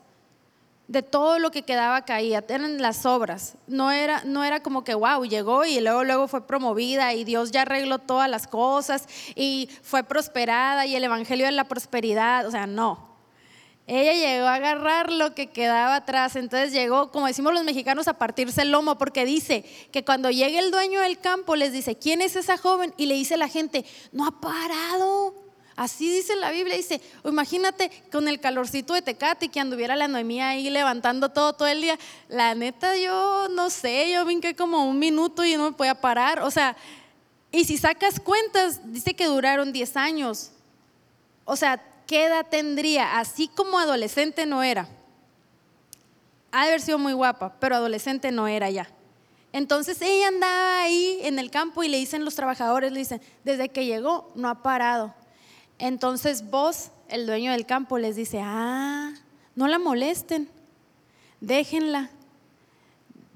de 0.88 1.02
todo 1.04 1.38
lo 1.40 1.52
que 1.52 1.63
quedaba 1.63 2.04
caía, 2.06 2.44
eran 2.48 2.82
las 2.82 3.06
obras. 3.06 3.56
No 3.68 3.92
era, 3.92 4.24
no 4.24 4.44
era 4.44 4.62
como 4.62 4.84
que, 4.84 4.94
wow, 4.94 5.24
llegó 5.26 5.66
y 5.66 5.80
luego, 5.82 6.04
luego 6.04 6.28
fue 6.28 6.48
promovida 6.48 7.13
y 7.13 7.24
Dios 7.24 7.52
ya 7.52 7.63
arregló 7.63 8.00
todas 8.00 8.30
las 8.30 8.48
cosas 8.48 9.08
y 9.36 9.70
fue 9.82 10.04
prosperada 10.04 10.86
y 10.86 10.96
el 10.96 11.04
Evangelio 11.04 11.46
de 11.46 11.52
la 11.52 11.66
prosperidad, 11.66 12.46
o 12.48 12.52
sea, 12.52 12.68
no. 12.68 13.07
Ella 13.88 14.12
llegó 14.12 14.47
a 14.47 14.56
agarrar 14.56 15.13
lo 15.13 15.34
que 15.34 15.47
quedaba 15.47 15.95
atrás, 15.95 16.36
entonces 16.36 16.73
llegó, 16.73 17.10
como 17.10 17.28
decimos 17.28 17.54
los 17.54 17.63
mexicanos, 17.63 18.10
a 18.10 18.17
partirse 18.17 18.63
el 18.63 18.71
lomo, 18.71 18.97
porque 18.97 19.23
dice 19.23 19.63
que 19.93 20.04
cuando 20.04 20.30
llegue 20.30 20.60
el 20.60 20.71
dueño 20.71 21.00
del 21.00 21.19
campo 21.19 21.56
les 21.56 21.71
dice, 21.71 21.95
¿quién 21.95 22.21
es 22.21 22.36
esa 22.36 22.58
joven? 22.58 22.93
Y 22.97 23.06
le 23.06 23.15
dice 23.15 23.38
la 23.38 23.47
gente, 23.47 23.86
no 24.12 24.28
ha 24.28 24.41
parado. 24.41 25.34
Así 25.78 26.10
dice 26.10 26.36
la 26.36 26.52
Biblia, 26.52 26.76
dice, 26.76 27.00
imagínate 27.23 27.89
con 28.12 28.28
el 28.28 28.41
calorcito 28.41 28.93
de 28.93 29.04
Tecate 29.04 29.47
que 29.47 29.60
anduviera 29.60 29.95
la 29.95 30.10
Noemí 30.10 30.41
ahí 30.41 30.69
levantando 30.69 31.30
todo 31.30 31.54
todo 31.54 31.69
el 31.69 31.82
día. 31.82 31.97
La 32.28 32.56
neta, 32.56 32.97
yo 32.97 33.47
no 33.52 33.69
sé, 33.69 34.12
yo 34.12 34.26
vinqué 34.26 34.54
como 34.54 34.89
un 34.89 35.00
minuto 35.00 35.45
y 35.45 35.56
no 35.56 35.69
me 35.69 35.78
podía 35.78 35.95
parar. 35.95 36.41
O 36.41 36.52
sea, 36.52 36.76
y 37.52 37.63
si 37.63 37.78
sacas 37.78 38.19
cuentas, 38.19 38.82
dice 38.91 39.13
que 39.13 39.28
duraron 39.28 39.71
10 39.71 39.95
años. 39.95 40.52
O 41.45 41.56
sea, 41.56 41.82
¿qué 42.08 42.26
edad 42.26 42.48
tendría? 42.50 43.20
Así 43.20 43.48
como 43.50 43.78
adolescente 43.78 44.46
no 44.46 44.63
era. 44.63 44.88
Ha 46.52 46.63
de 46.63 46.70
haber 46.70 46.82
sido 46.82 46.98
muy 46.98 47.13
guapa, 47.13 47.56
pero 47.60 47.76
adolescente 47.76 48.32
no 48.32 48.48
era 48.48 48.70
ya. 48.70 48.89
Entonces 49.54 50.02
ella 50.02 50.30
andaba 50.30 50.82
ahí 50.82 51.20
en 51.24 51.39
el 51.39 51.52
campo 51.52 51.84
y 51.84 51.89
le 51.89 51.98
dicen 51.98 52.26
los 52.26 52.36
trabajadores, 52.36 52.91
le 52.91 53.00
dicen, 53.00 53.22
desde 53.43 53.70
que 53.70 53.86
llegó 53.86 54.32
no 54.36 54.50
ha 54.50 54.63
parado. 54.63 55.13
Entonces 55.80 56.50
vos, 56.50 56.89
el 57.10 57.26
dueño 57.26 57.52
del 57.52 57.65
campo, 57.65 57.98
les 57.98 58.15
dice, 58.15 58.39
ah, 58.41 59.13
no 59.56 59.67
la 59.67 59.80
molesten, 59.80 60.50
déjenla, 61.41 62.10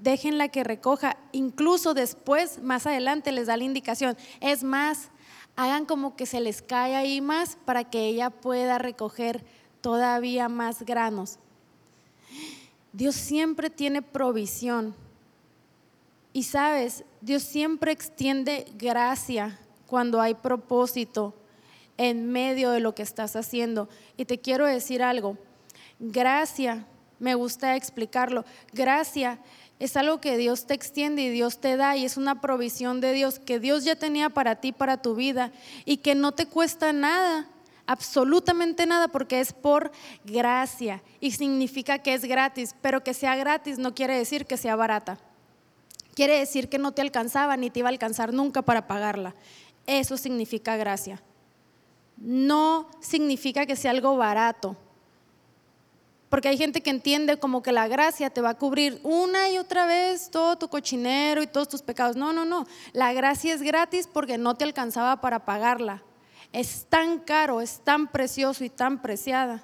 déjenla 0.00 0.48
que 0.48 0.64
recoja. 0.64 1.16
Incluso 1.32 1.94
después, 1.94 2.62
más 2.62 2.86
adelante, 2.86 3.32
les 3.32 3.46
da 3.46 3.56
la 3.56 3.64
indicación, 3.64 4.16
es 4.40 4.62
más, 4.64 5.08
hagan 5.56 5.86
como 5.86 6.16
que 6.16 6.26
se 6.26 6.40
les 6.40 6.62
cae 6.62 6.96
ahí 6.96 7.20
más 7.20 7.56
para 7.64 7.84
que 7.84 8.06
ella 8.06 8.30
pueda 8.30 8.78
recoger 8.78 9.44
todavía 9.80 10.48
más 10.48 10.82
granos. 10.82 11.38
Dios 12.92 13.14
siempre 13.14 13.70
tiene 13.70 14.02
provisión. 14.02 14.94
Y 16.32 16.44
sabes, 16.44 17.04
Dios 17.20 17.42
siempre 17.42 17.92
extiende 17.92 18.66
gracia 18.76 19.58
cuando 19.86 20.20
hay 20.20 20.34
propósito 20.34 21.34
en 21.98 22.30
medio 22.30 22.70
de 22.70 22.80
lo 22.80 22.94
que 22.94 23.02
estás 23.02 23.36
haciendo. 23.36 23.88
Y 24.16 24.24
te 24.24 24.38
quiero 24.38 24.66
decir 24.66 25.02
algo, 25.02 25.36
gracia, 25.98 26.86
me 27.18 27.34
gusta 27.34 27.76
explicarlo, 27.76 28.44
gracia 28.72 29.38
es 29.82 29.96
algo 29.96 30.20
que 30.20 30.36
Dios 30.36 30.66
te 30.66 30.74
extiende 30.74 31.22
y 31.22 31.28
Dios 31.28 31.58
te 31.58 31.76
da 31.76 31.96
y 31.96 32.04
es 32.04 32.16
una 32.16 32.40
provisión 32.40 33.00
de 33.00 33.12
Dios 33.12 33.40
que 33.40 33.58
Dios 33.58 33.82
ya 33.82 33.96
tenía 33.96 34.30
para 34.30 34.60
ti, 34.60 34.70
para 34.70 35.02
tu 35.02 35.16
vida 35.16 35.50
y 35.84 35.96
que 35.96 36.14
no 36.14 36.30
te 36.30 36.46
cuesta 36.46 36.92
nada, 36.92 37.48
absolutamente 37.84 38.86
nada 38.86 39.08
porque 39.08 39.40
es 39.40 39.52
por 39.52 39.90
gracia 40.24 41.02
y 41.18 41.32
significa 41.32 41.98
que 41.98 42.14
es 42.14 42.24
gratis, 42.24 42.76
pero 42.80 43.02
que 43.02 43.12
sea 43.12 43.34
gratis 43.34 43.78
no 43.78 43.92
quiere 43.92 44.16
decir 44.16 44.46
que 44.46 44.56
sea 44.56 44.76
barata. 44.76 45.18
Quiere 46.14 46.38
decir 46.38 46.68
que 46.68 46.78
no 46.78 46.92
te 46.92 47.02
alcanzaba 47.02 47.56
ni 47.56 47.68
te 47.68 47.80
iba 47.80 47.88
a 47.88 47.90
alcanzar 47.90 48.32
nunca 48.32 48.62
para 48.62 48.86
pagarla. 48.86 49.34
Eso 49.88 50.16
significa 50.16 50.76
gracia. 50.76 51.20
No 52.18 52.88
significa 53.00 53.66
que 53.66 53.74
sea 53.74 53.90
algo 53.90 54.16
barato 54.16 54.76
porque 56.32 56.48
hay 56.48 56.56
gente 56.56 56.80
que 56.80 56.88
entiende 56.88 57.38
como 57.38 57.62
que 57.62 57.72
la 57.72 57.88
gracia 57.88 58.30
te 58.30 58.40
va 58.40 58.48
a 58.48 58.54
cubrir 58.54 59.00
una 59.02 59.50
y 59.50 59.58
otra 59.58 59.84
vez 59.84 60.30
todo 60.30 60.56
tu 60.56 60.68
cochinero 60.68 61.42
y 61.42 61.46
todos 61.46 61.68
tus 61.68 61.82
pecados. 61.82 62.16
No, 62.16 62.32
no, 62.32 62.46
no. 62.46 62.66
La 62.94 63.12
gracia 63.12 63.52
es 63.52 63.60
gratis 63.60 64.08
porque 64.10 64.38
no 64.38 64.54
te 64.54 64.64
alcanzaba 64.64 65.20
para 65.20 65.44
pagarla. 65.44 66.02
Es 66.50 66.86
tan 66.88 67.18
caro, 67.18 67.60
es 67.60 67.80
tan 67.84 68.06
precioso 68.10 68.64
y 68.64 68.70
tan 68.70 69.02
preciada 69.02 69.62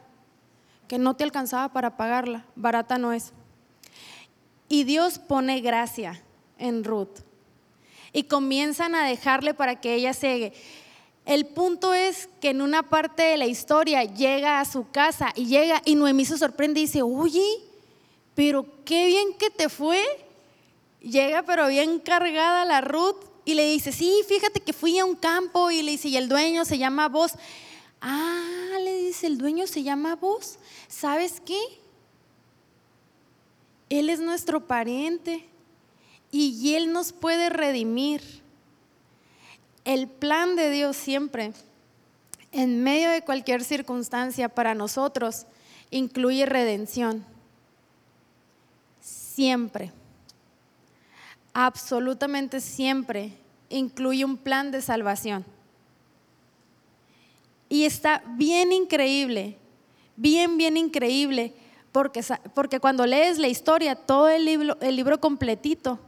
que 0.88 0.98
no 0.98 1.16
te 1.16 1.24
alcanzaba 1.24 1.72
para 1.72 1.96
pagarla. 1.96 2.44
Barata 2.54 2.98
no 2.98 3.14
es. 3.14 3.32
Y 4.68 4.84
Dios 4.84 5.18
pone 5.18 5.62
gracia 5.62 6.22
en 6.58 6.84
Ruth. 6.84 7.20
Y 8.12 8.24
comienzan 8.24 8.94
a 8.94 9.06
dejarle 9.06 9.54
para 9.54 9.80
que 9.80 9.94
ella 9.94 10.12
segue. 10.12 10.52
El 11.28 11.44
punto 11.44 11.92
es 11.92 12.26
que 12.40 12.48
en 12.48 12.62
una 12.62 12.88
parte 12.88 13.22
de 13.22 13.36
la 13.36 13.44
historia 13.44 14.02
llega 14.02 14.60
a 14.60 14.64
su 14.64 14.90
casa 14.90 15.30
y 15.36 15.44
llega 15.44 15.82
y 15.84 15.94
Noemí 15.94 16.24
se 16.24 16.38
sorprende 16.38 16.80
y 16.80 16.84
dice, 16.84 17.02
oye, 17.02 17.44
pero 18.34 18.64
qué 18.86 19.08
bien 19.08 19.34
que 19.34 19.50
te 19.50 19.68
fue. 19.68 20.02
Llega 21.02 21.42
pero 21.42 21.68
bien 21.68 21.98
cargada 21.98 22.64
la 22.64 22.80
Ruth 22.80 23.26
y 23.44 23.52
le 23.52 23.66
dice, 23.66 23.92
sí, 23.92 24.22
fíjate 24.26 24.60
que 24.60 24.72
fui 24.72 24.98
a 24.98 25.04
un 25.04 25.16
campo 25.16 25.70
y 25.70 25.82
le 25.82 25.90
dice, 25.90 26.08
y 26.08 26.16
el 26.16 26.30
dueño 26.30 26.64
se 26.64 26.78
llama 26.78 27.10
vos. 27.10 27.32
Ah, 28.00 28.78
le 28.82 28.96
dice, 28.96 29.26
el 29.26 29.36
dueño 29.36 29.66
se 29.66 29.82
llama 29.82 30.16
vos. 30.16 30.58
¿Sabes 30.88 31.42
qué? 31.44 31.60
Él 33.90 34.08
es 34.08 34.20
nuestro 34.20 34.66
pariente 34.66 35.46
y 36.30 36.74
Él 36.74 36.90
nos 36.90 37.12
puede 37.12 37.50
redimir. 37.50 38.47
El 39.88 40.06
plan 40.06 40.54
de 40.54 40.70
Dios 40.70 40.98
siempre, 40.98 41.54
en 42.52 42.82
medio 42.82 43.08
de 43.08 43.22
cualquier 43.22 43.64
circunstancia 43.64 44.50
para 44.50 44.74
nosotros, 44.74 45.46
incluye 45.90 46.44
redención. 46.44 47.24
Siempre, 49.00 49.90
absolutamente 51.54 52.60
siempre, 52.60 53.32
incluye 53.70 54.26
un 54.26 54.36
plan 54.36 54.70
de 54.72 54.82
salvación. 54.82 55.46
Y 57.70 57.86
está 57.86 58.22
bien 58.36 58.72
increíble, 58.72 59.56
bien, 60.16 60.58
bien 60.58 60.76
increíble, 60.76 61.54
porque, 61.92 62.22
porque 62.54 62.78
cuando 62.78 63.06
lees 63.06 63.38
la 63.38 63.48
historia, 63.48 63.96
todo 63.96 64.28
el 64.28 64.44
libro, 64.44 64.76
el 64.82 64.96
libro 64.96 65.18
completito, 65.18 65.98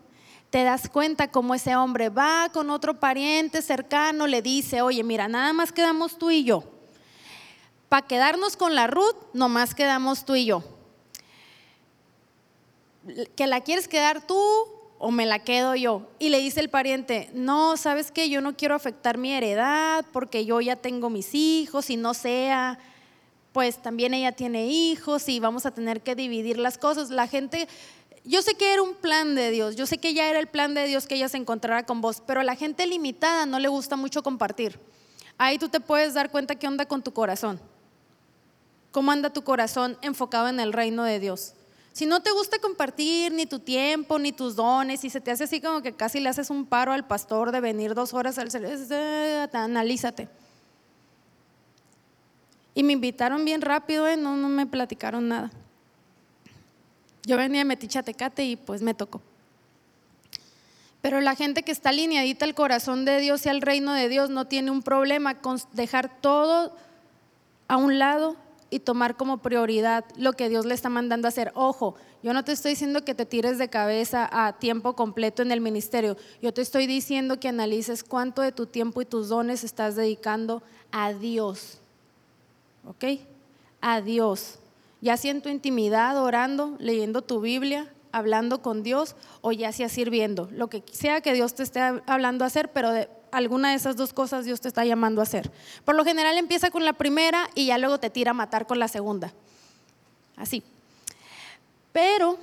te 0.51 0.65
das 0.65 0.89
cuenta 0.89 1.31
cómo 1.31 1.55
ese 1.55 1.77
hombre 1.77 2.09
va 2.09 2.51
con 2.53 2.71
otro 2.71 2.99
pariente 2.99 3.63
cercano, 3.63 4.27
le 4.27 4.43
dice, 4.43 4.83
oye, 4.83 5.05
mira, 5.05 5.29
nada 5.29 5.53
más 5.53 5.73
quedamos 5.73 6.19
tú 6.19 6.31
y 6.31 6.45
yo. 6.45 6.65
Para 7.89 8.07
quedarnos 8.07 8.57
con 8.57 8.75
la 8.75 8.89
Ruth, 8.89 9.17
nomás 9.33 9.75
quedamos 9.75 10.25
tú 10.25 10.35
y 10.35 10.45
yo. 10.47 10.65
¿Que 13.37 13.47
la 13.47 13.61
quieres 13.61 13.89
quedar 13.89 14.27
tú 14.27 14.41
o 14.99 15.11
me 15.13 15.25
la 15.25 15.39
quedo 15.39 15.77
yo? 15.77 16.09
Y 16.19 16.29
le 16.29 16.39
dice 16.39 16.61
el 16.61 16.69
pariente, 16.69 17.31
no, 17.33 17.77
sabes 17.77 18.11
que 18.11 18.29
yo 18.29 18.41
no 18.41 18.57
quiero 18.57 18.75
afectar 18.75 19.19
mi 19.19 19.33
heredad 19.33 20.05
porque 20.13 20.45
yo 20.45 20.61
ya 20.61 20.77
tengo 20.77 21.11
mis 21.11 21.35
hijos 21.35 21.91
y 21.91 21.97
no 21.97 22.13
sea, 22.13 22.79
pues 23.53 23.81
también 23.81 24.15
ella 24.15 24.33
tiene 24.33 24.67
hijos 24.67 25.29
y 25.29 25.41
vamos 25.41 25.65
a 25.65 25.73
tener 25.73 26.01
que 26.01 26.15
dividir 26.15 26.59
las 26.59 26.79
cosas. 26.79 27.11
La 27.11 27.27
gente 27.27 27.69
yo 28.25 28.43
sé 28.43 28.55
que 28.55 28.73
era 28.73 28.83
un 28.83 28.95
plan 28.95 29.35
de 29.35 29.51
Dios, 29.51 29.77
yo 29.77 29.87
sé 29.87 29.99
que 29.99 30.13
ya 30.13 30.29
era 30.29 30.39
el 30.39 30.47
plan 30.47 30.75
de 30.75 30.87
Dios 30.87 31.07
que 31.07 31.15
ella 31.15 31.29
se 31.29 31.37
encontrara 31.37 31.87
con 31.87 32.01
vos, 32.01 32.23
pero 32.27 32.41
a 32.41 32.45
la 32.45 32.55
gente 32.55 32.87
limitada 32.87 33.47
no 33.47 33.59
le 33.59 33.69
gusta 33.69 33.97
mucho 33.97 34.23
compartir. 34.23 34.79
Ahí 35.39 35.59
tú 35.59 35.69
te 35.69 35.81
puedes 35.81 36.15
dar 36.15 36.31
cuenta 36.31 36.55
qué 36.55 36.69
onda 36.69 36.87
con 36.87 37.03
tu 37.03 37.13
corazón. 37.13 37.61
¿Cómo 38.93 39.11
anda 39.11 39.31
tu 39.31 39.43
corazón 39.43 39.97
enfocado 40.03 40.49
en 40.49 40.61
el 40.61 40.73
reino 40.73 41.05
de 41.05 41.19
Dios? 41.19 41.55
Si 41.93 42.07
no 42.07 42.21
te 42.21 42.31
gusta 42.31 42.59
compartir 42.59 43.33
ni 43.33 43.47
tu 43.47 43.59
tiempo, 43.59 44.19
ni 44.19 44.33
tus 44.33 44.55
dones, 44.57 45.03
y 45.05 45.11
se 45.11 45.21
te 45.21 45.31
hace 45.31 45.45
así 45.45 45.61
como 45.61 45.83
que 45.83 45.93
casi 45.93 46.21
le 46.21 46.29
haces 46.29 46.51
un 46.51 46.67
paro 46.67 46.93
al 46.93 47.07
pastor 47.07 47.53
de 47.53 47.61
venir 47.61 47.95
dos 47.95 48.15
horas 48.15 48.39
al 48.39 48.51
servicio, 48.51 48.97
analízate. 49.53 50.29
Y 52.75 52.83
me 52.83 52.93
invitaron 52.93 53.45
bien 53.45 53.61
rápido, 53.61 54.07
¿eh? 54.07 54.17
no, 54.17 54.37
no 54.37 54.49
me 54.49 54.67
platicaron 54.67 55.29
nada. 55.29 55.51
Yo 57.25 57.37
venía 57.37 57.61
de 57.61 57.65
Metiche 57.65 58.03
Tecate 58.03 58.45
y 58.45 58.57
pues 58.57 58.83
me 58.83 58.95
tocó. 58.95 59.21
Pero 61.03 61.21
la 61.21 61.35
gente 61.35 61.63
que 61.63 61.73
está 61.73 61.91
alineadita 61.91 62.45
al 62.45 62.55
corazón 62.55 63.05
de 63.05 63.21
Dios 63.21 63.47
y 63.47 63.49
al 63.49 63.63
reino 63.63 63.95
de 63.95 64.09
Dios 64.09 64.31
no 64.31 64.47
tiene 64.47 64.71
un 64.71 64.83
problema 64.83 65.41
con 65.41 65.59
dejar 65.73 66.21
todo 66.21 66.77
a 67.69 67.77
un 67.77 67.99
lado 67.99 68.37
y 68.69 68.81
tomar 68.81 69.17
como 69.17 69.39
prioridad 69.39 70.05
lo 70.17 70.35
que 70.35 70.49
Dios 70.49 70.67
le 70.67 70.75
está 70.75 70.89
mandando 70.89 71.27
a 71.27 71.31
hacer. 71.31 71.53
Ojo, 71.55 71.95
yo 72.23 72.33
no 72.33 72.45
te 72.45 72.53
estoy 72.53 72.73
diciendo 72.73 73.05
que 73.05 73.15
te 73.15 73.27
tires 73.27 73.59
de 73.59 73.69
cabeza 73.69 74.29
a 74.31 74.59
tiempo 74.59 74.95
completo 74.95 75.43
en 75.43 75.53
el 75.53 75.61
ministerio. 75.61 76.17
Yo 76.43 76.53
te 76.53 76.61
estoy 76.61 76.87
diciendo 76.87 77.41
que 77.41 77.49
analices 77.49 78.05
cuánto 78.05 78.43
de 78.43 78.53
tu 78.53 78.67
tiempo 78.67 79.01
y 79.01 79.07
tus 79.07 79.29
dones 79.29 79.65
estás 79.65 79.97
dedicando 79.97 80.63
a 80.93 81.13
Dios. 81.13 81.79
¿Ok? 82.87 83.21
A 83.81 84.03
Dios 84.03 84.59
ya 85.01 85.17
sea 85.17 85.31
en 85.31 85.43
tu 85.43 85.49
intimidad, 85.49 86.23
orando, 86.23 86.77
leyendo 86.79 87.23
tu 87.23 87.41
Biblia, 87.41 87.93
hablando 88.13 88.63
con 88.63 88.83
Dios 88.83 89.17
o 89.41 89.53
ya 89.53 89.73
sea 89.73 89.89
sirviendo. 89.89 90.49
Lo 90.53 90.69
que 90.69 90.83
sea 90.93 91.21
que 91.21 91.33
Dios 91.33 91.55
te 91.55 91.63
esté 91.63 91.81
hablando 92.07 92.45
a 92.45 92.49
hacer, 92.49 92.73
pero 92.73 92.91
de 92.93 93.09
alguna 93.33 93.71
de 93.71 93.77
esas 93.77 93.97
dos 93.97 94.13
cosas 94.13 94.45
Dios 94.45 94.61
te 94.61 94.69
está 94.69 94.85
llamando 94.85 95.21
a 95.21 95.25
hacer. 95.25 95.51
Por 95.85 95.95
lo 95.95 96.05
general 96.05 96.37
empieza 96.37 96.71
con 96.71 96.85
la 96.85 96.93
primera 96.93 97.49
y 97.55 97.67
ya 97.67 97.79
luego 97.79 97.99
te 97.99 98.11
tira 98.11 98.33
a 98.33 98.35
matar 98.35 98.67
con 98.67 98.79
la 98.79 98.89
segunda. 98.89 99.33
Así. 100.37 100.63
Pero 101.93 102.39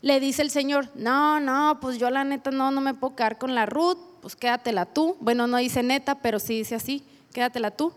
le 0.00 0.20
dice 0.20 0.42
el 0.42 0.50
Señor, 0.50 0.88
no, 0.94 1.40
no, 1.40 1.78
pues 1.80 1.98
yo 1.98 2.10
la 2.10 2.24
neta 2.24 2.50
no, 2.50 2.70
no 2.70 2.80
me 2.80 2.94
puedo 2.94 3.16
quedar 3.16 3.38
con 3.38 3.54
la 3.54 3.66
Ruth, 3.66 3.98
pues 4.20 4.36
quédatela 4.36 4.86
tú. 4.86 5.16
Bueno, 5.20 5.46
no 5.46 5.58
dice 5.58 5.82
neta, 5.82 6.16
pero 6.16 6.38
sí 6.38 6.58
dice 6.58 6.74
así, 6.74 7.04
quédatela 7.32 7.70
tú. 7.70 7.92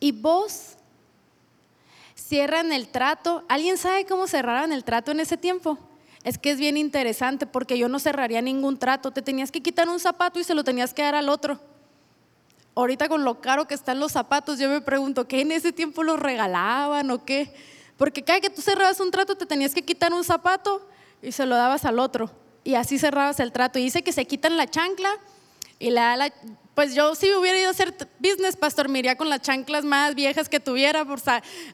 Y 0.00 0.12
vos 0.12 0.75
cierran 2.26 2.72
el 2.72 2.88
trato. 2.88 3.44
¿Alguien 3.48 3.78
sabe 3.78 4.04
cómo 4.04 4.26
cerraron 4.26 4.72
el 4.72 4.84
trato 4.84 5.12
en 5.12 5.20
ese 5.20 5.36
tiempo? 5.36 5.78
Es 6.24 6.38
que 6.38 6.50
es 6.50 6.58
bien 6.58 6.76
interesante 6.76 7.46
porque 7.46 7.78
yo 7.78 7.88
no 7.88 8.00
cerraría 8.00 8.42
ningún 8.42 8.78
trato. 8.78 9.12
Te 9.12 9.22
tenías 9.22 9.52
que 9.52 9.62
quitar 9.62 9.88
un 9.88 10.00
zapato 10.00 10.40
y 10.40 10.44
se 10.44 10.54
lo 10.54 10.64
tenías 10.64 10.92
que 10.92 11.02
dar 11.02 11.14
al 11.14 11.28
otro. 11.28 11.60
Ahorita 12.74 13.08
con 13.08 13.24
lo 13.24 13.40
caro 13.40 13.66
que 13.66 13.74
están 13.74 14.00
los 14.00 14.12
zapatos, 14.12 14.58
yo 14.58 14.68
me 14.68 14.80
pregunto, 14.80 15.28
¿qué 15.28 15.40
en 15.40 15.52
ese 15.52 15.72
tiempo 15.72 16.02
los 16.02 16.18
regalaban 16.18 17.10
o 17.10 17.24
qué? 17.24 17.54
Porque 17.96 18.22
cada 18.22 18.40
que 18.40 18.50
tú 18.50 18.60
cerrabas 18.60 19.00
un 19.00 19.10
trato 19.10 19.36
te 19.36 19.46
tenías 19.46 19.72
que 19.72 19.82
quitar 19.82 20.12
un 20.12 20.24
zapato 20.24 20.86
y 21.22 21.32
se 21.32 21.46
lo 21.46 21.54
dabas 21.54 21.84
al 21.84 21.98
otro. 21.98 22.30
Y 22.64 22.74
así 22.74 22.98
cerrabas 22.98 23.38
el 23.38 23.52
trato. 23.52 23.78
Y 23.78 23.84
dice 23.84 24.02
que 24.02 24.12
se 24.12 24.26
quitan 24.26 24.56
la 24.56 24.66
chancla 24.66 25.10
y 25.78 25.90
la 25.90 26.32
pues 26.76 26.94
yo 26.94 27.14
si 27.14 27.32
hubiera 27.32 27.58
ido 27.58 27.68
a 27.68 27.70
hacer 27.70 27.96
business, 28.18 28.54
pastor, 28.54 28.90
me 28.90 28.98
iría 28.98 29.16
con 29.16 29.30
las 29.30 29.40
chanclas 29.40 29.82
más 29.82 30.14
viejas 30.14 30.50
que 30.50 30.60
tuviera, 30.60 31.06
por 31.06 31.18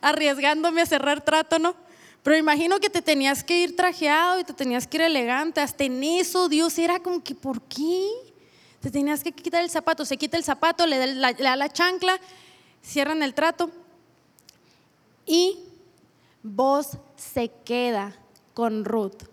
arriesgándome 0.01 0.81
a 0.81 0.87
cerrar 0.87 1.25
trato, 1.25 1.59
¿no? 1.59 1.75
Pero 2.23 2.37
imagino 2.37 2.79
que 2.79 2.89
te 2.89 3.03
tenías 3.03 3.43
que 3.43 3.59
ir 3.59 3.75
trajeado 3.75 4.39
y 4.39 4.45
te 4.45 4.53
tenías 4.53 4.87
que 4.87 4.99
ir 4.99 5.03
elegante. 5.03 5.61
Hasta 5.61 5.83
en 5.83 6.05
eso 6.05 6.49
Dios 6.49 6.79
era 6.79 7.01
como 7.01 7.21
que, 7.21 7.35
¿por 7.35 7.61
qué? 7.63 8.11
Te 8.79 8.93
tenías 8.93 9.25
que 9.25 9.33
quitar 9.33 9.65
el 9.65 9.71
zapato. 9.71 10.05
Se 10.05 10.17
quita 10.17 10.37
el 10.37 10.45
zapato, 10.45 10.87
le 10.87 10.97
da 10.97 11.07
la, 11.07 11.33
le 11.33 11.43
da 11.43 11.57
la 11.57 11.69
chancla, 11.69 12.21
cierran 12.81 13.25
el 13.25 13.35
trato. 13.35 13.73
Y 15.27 15.65
vos 16.45 16.91
se 17.17 17.51
queda 17.65 18.15
con 18.55 18.85
Ruth. 18.85 19.25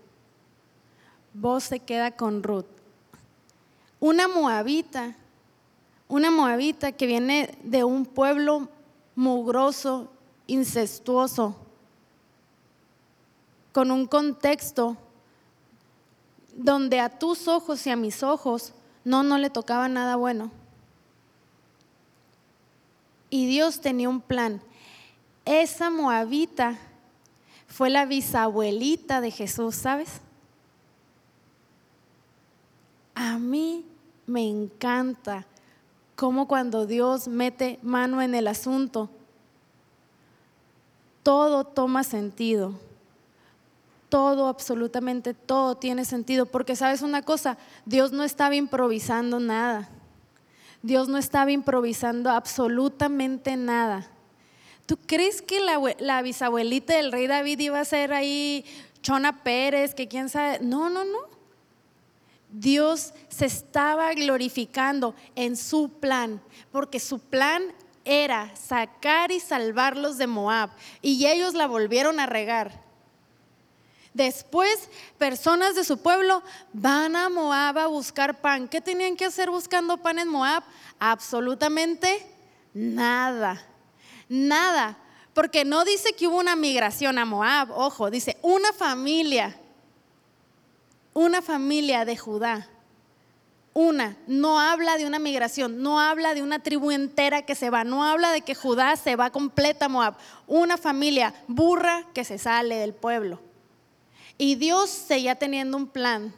Vos 1.32 1.62
se 1.62 1.78
queda 1.78 2.10
con 2.10 2.42
Ruth. 2.42 2.66
Una 4.00 4.26
moabita 4.26 5.14
una 6.10 6.32
moabita 6.32 6.90
que 6.90 7.06
viene 7.06 7.56
de 7.62 7.84
un 7.84 8.04
pueblo 8.04 8.68
mugroso, 9.14 10.10
incestuoso, 10.48 11.54
con 13.72 13.92
un 13.92 14.06
contexto 14.06 14.96
donde 16.52 16.98
a 16.98 17.16
tus 17.16 17.46
ojos 17.46 17.86
y 17.86 17.90
a 17.90 17.96
mis 17.96 18.24
ojos 18.24 18.74
no, 19.04 19.22
no 19.22 19.38
le 19.38 19.50
tocaba 19.50 19.88
nada 19.88 20.16
bueno. 20.16 20.50
Y 23.30 23.46
Dios 23.46 23.80
tenía 23.80 24.08
un 24.08 24.20
plan. 24.20 24.60
Esa 25.44 25.90
moabita 25.90 26.76
fue 27.68 27.88
la 27.88 28.04
bisabuelita 28.04 29.20
de 29.20 29.30
Jesús, 29.30 29.76
¿sabes? 29.76 30.20
A 33.14 33.38
mí 33.38 33.86
me 34.26 34.48
encanta 34.48 35.46
como 36.20 36.46
cuando 36.46 36.84
Dios 36.84 37.28
mete 37.28 37.78
mano 37.80 38.20
en 38.20 38.34
el 38.34 38.46
asunto, 38.46 39.08
todo 41.22 41.64
toma 41.64 42.04
sentido. 42.04 42.74
Todo, 44.10 44.48
absolutamente 44.48 45.32
todo 45.32 45.78
tiene 45.78 46.04
sentido. 46.04 46.44
Porque 46.44 46.76
sabes 46.76 47.00
una 47.00 47.22
cosa, 47.22 47.56
Dios 47.86 48.12
no 48.12 48.22
estaba 48.22 48.54
improvisando 48.54 49.40
nada. 49.40 49.88
Dios 50.82 51.08
no 51.08 51.16
estaba 51.16 51.52
improvisando 51.52 52.28
absolutamente 52.28 53.56
nada. 53.56 54.10
¿Tú 54.84 54.98
crees 55.06 55.40
que 55.40 55.58
la, 55.60 55.80
la, 56.00 56.20
bisabuelita 56.20 56.96
del 56.96 57.12
rey 57.12 57.28
David 57.28 57.60
iba 57.60 57.80
a 57.80 57.84
ser 57.86 58.12
ahí 58.12 58.66
Chona 59.00 59.42
Pérez, 59.42 59.94
que 59.94 60.06
quién 60.06 60.28
sabe? 60.28 60.58
No, 60.60 60.90
no, 60.90 61.02
no. 61.02 61.29
Dios 62.52 63.12
se 63.28 63.46
estaba 63.46 64.12
glorificando 64.14 65.14
en 65.34 65.56
su 65.56 65.88
plan, 66.00 66.42
porque 66.72 67.00
su 67.00 67.18
plan 67.18 67.62
era 68.04 68.54
sacar 68.56 69.30
y 69.30 69.40
salvarlos 69.40 70.18
de 70.18 70.26
Moab, 70.26 70.70
y 71.02 71.26
ellos 71.26 71.54
la 71.54 71.66
volvieron 71.66 72.18
a 72.18 72.26
regar. 72.26 72.90
Después, 74.12 74.88
personas 75.18 75.76
de 75.76 75.84
su 75.84 75.98
pueblo 75.98 76.42
van 76.72 77.14
a 77.14 77.28
Moab 77.28 77.78
a 77.78 77.86
buscar 77.86 78.40
pan. 78.40 78.66
¿Qué 78.66 78.80
tenían 78.80 79.16
que 79.16 79.24
hacer 79.24 79.50
buscando 79.50 79.98
pan 79.98 80.18
en 80.18 80.28
Moab? 80.28 80.64
Absolutamente 80.98 82.26
nada. 82.74 83.64
Nada. 84.28 84.98
Porque 85.32 85.64
no 85.64 85.84
dice 85.84 86.12
que 86.14 86.26
hubo 86.26 86.38
una 86.38 86.56
migración 86.56 87.18
a 87.18 87.24
Moab, 87.24 87.70
ojo, 87.70 88.10
dice 88.10 88.36
una 88.42 88.72
familia, 88.72 89.56
una 91.14 91.42
familia 91.42 92.04
de 92.04 92.16
Judá. 92.16 92.68
Una, 93.72 94.16
no 94.26 94.58
habla 94.58 94.98
de 94.98 95.06
una 95.06 95.20
migración, 95.20 95.80
no 95.80 96.00
habla 96.00 96.34
de 96.34 96.42
una 96.42 96.60
tribu 96.60 96.90
entera 96.90 97.42
que 97.42 97.54
se 97.54 97.70
va, 97.70 97.84
no 97.84 98.04
habla 98.04 98.32
de 98.32 98.40
que 98.40 98.56
Judá 98.56 98.96
se 98.96 99.14
va 99.14 99.30
completa 99.30 99.86
a 99.86 99.88
Moab. 99.88 100.16
Una 100.48 100.76
familia 100.76 101.34
burra 101.46 102.04
que 102.12 102.24
se 102.24 102.36
sale 102.38 102.76
del 102.76 102.94
pueblo. 102.94 103.40
Y 104.38 104.56
Dios 104.56 104.90
seguía 104.90 105.36
teniendo 105.36 105.76
un 105.76 105.86
plan. 105.86 106.34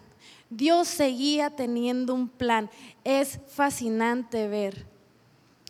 Dios 0.51 0.89
seguía 0.89 1.51
teniendo 1.51 2.13
un 2.13 2.29
plan. 2.29 2.69
Es 3.05 3.41
fascinante 3.49 4.49
ver 4.49 4.87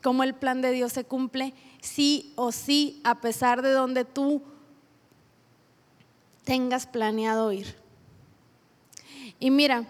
cómo 0.03 0.25
el 0.25 0.35
plan 0.35 0.63
de 0.63 0.73
Dios 0.73 0.93
se 0.93 1.05
cumple 1.05 1.55
sí 1.81 2.33
o 2.37 2.51
sí, 2.51 3.01
a 3.05 3.21
pesar 3.21 3.63
de 3.63 3.71
donde 3.71 4.05
tú 4.05 4.43
tengas 6.45 6.87
planeado 6.87 7.53
ir. 7.53 7.82
Y 9.43 9.51
mira, 9.51 9.85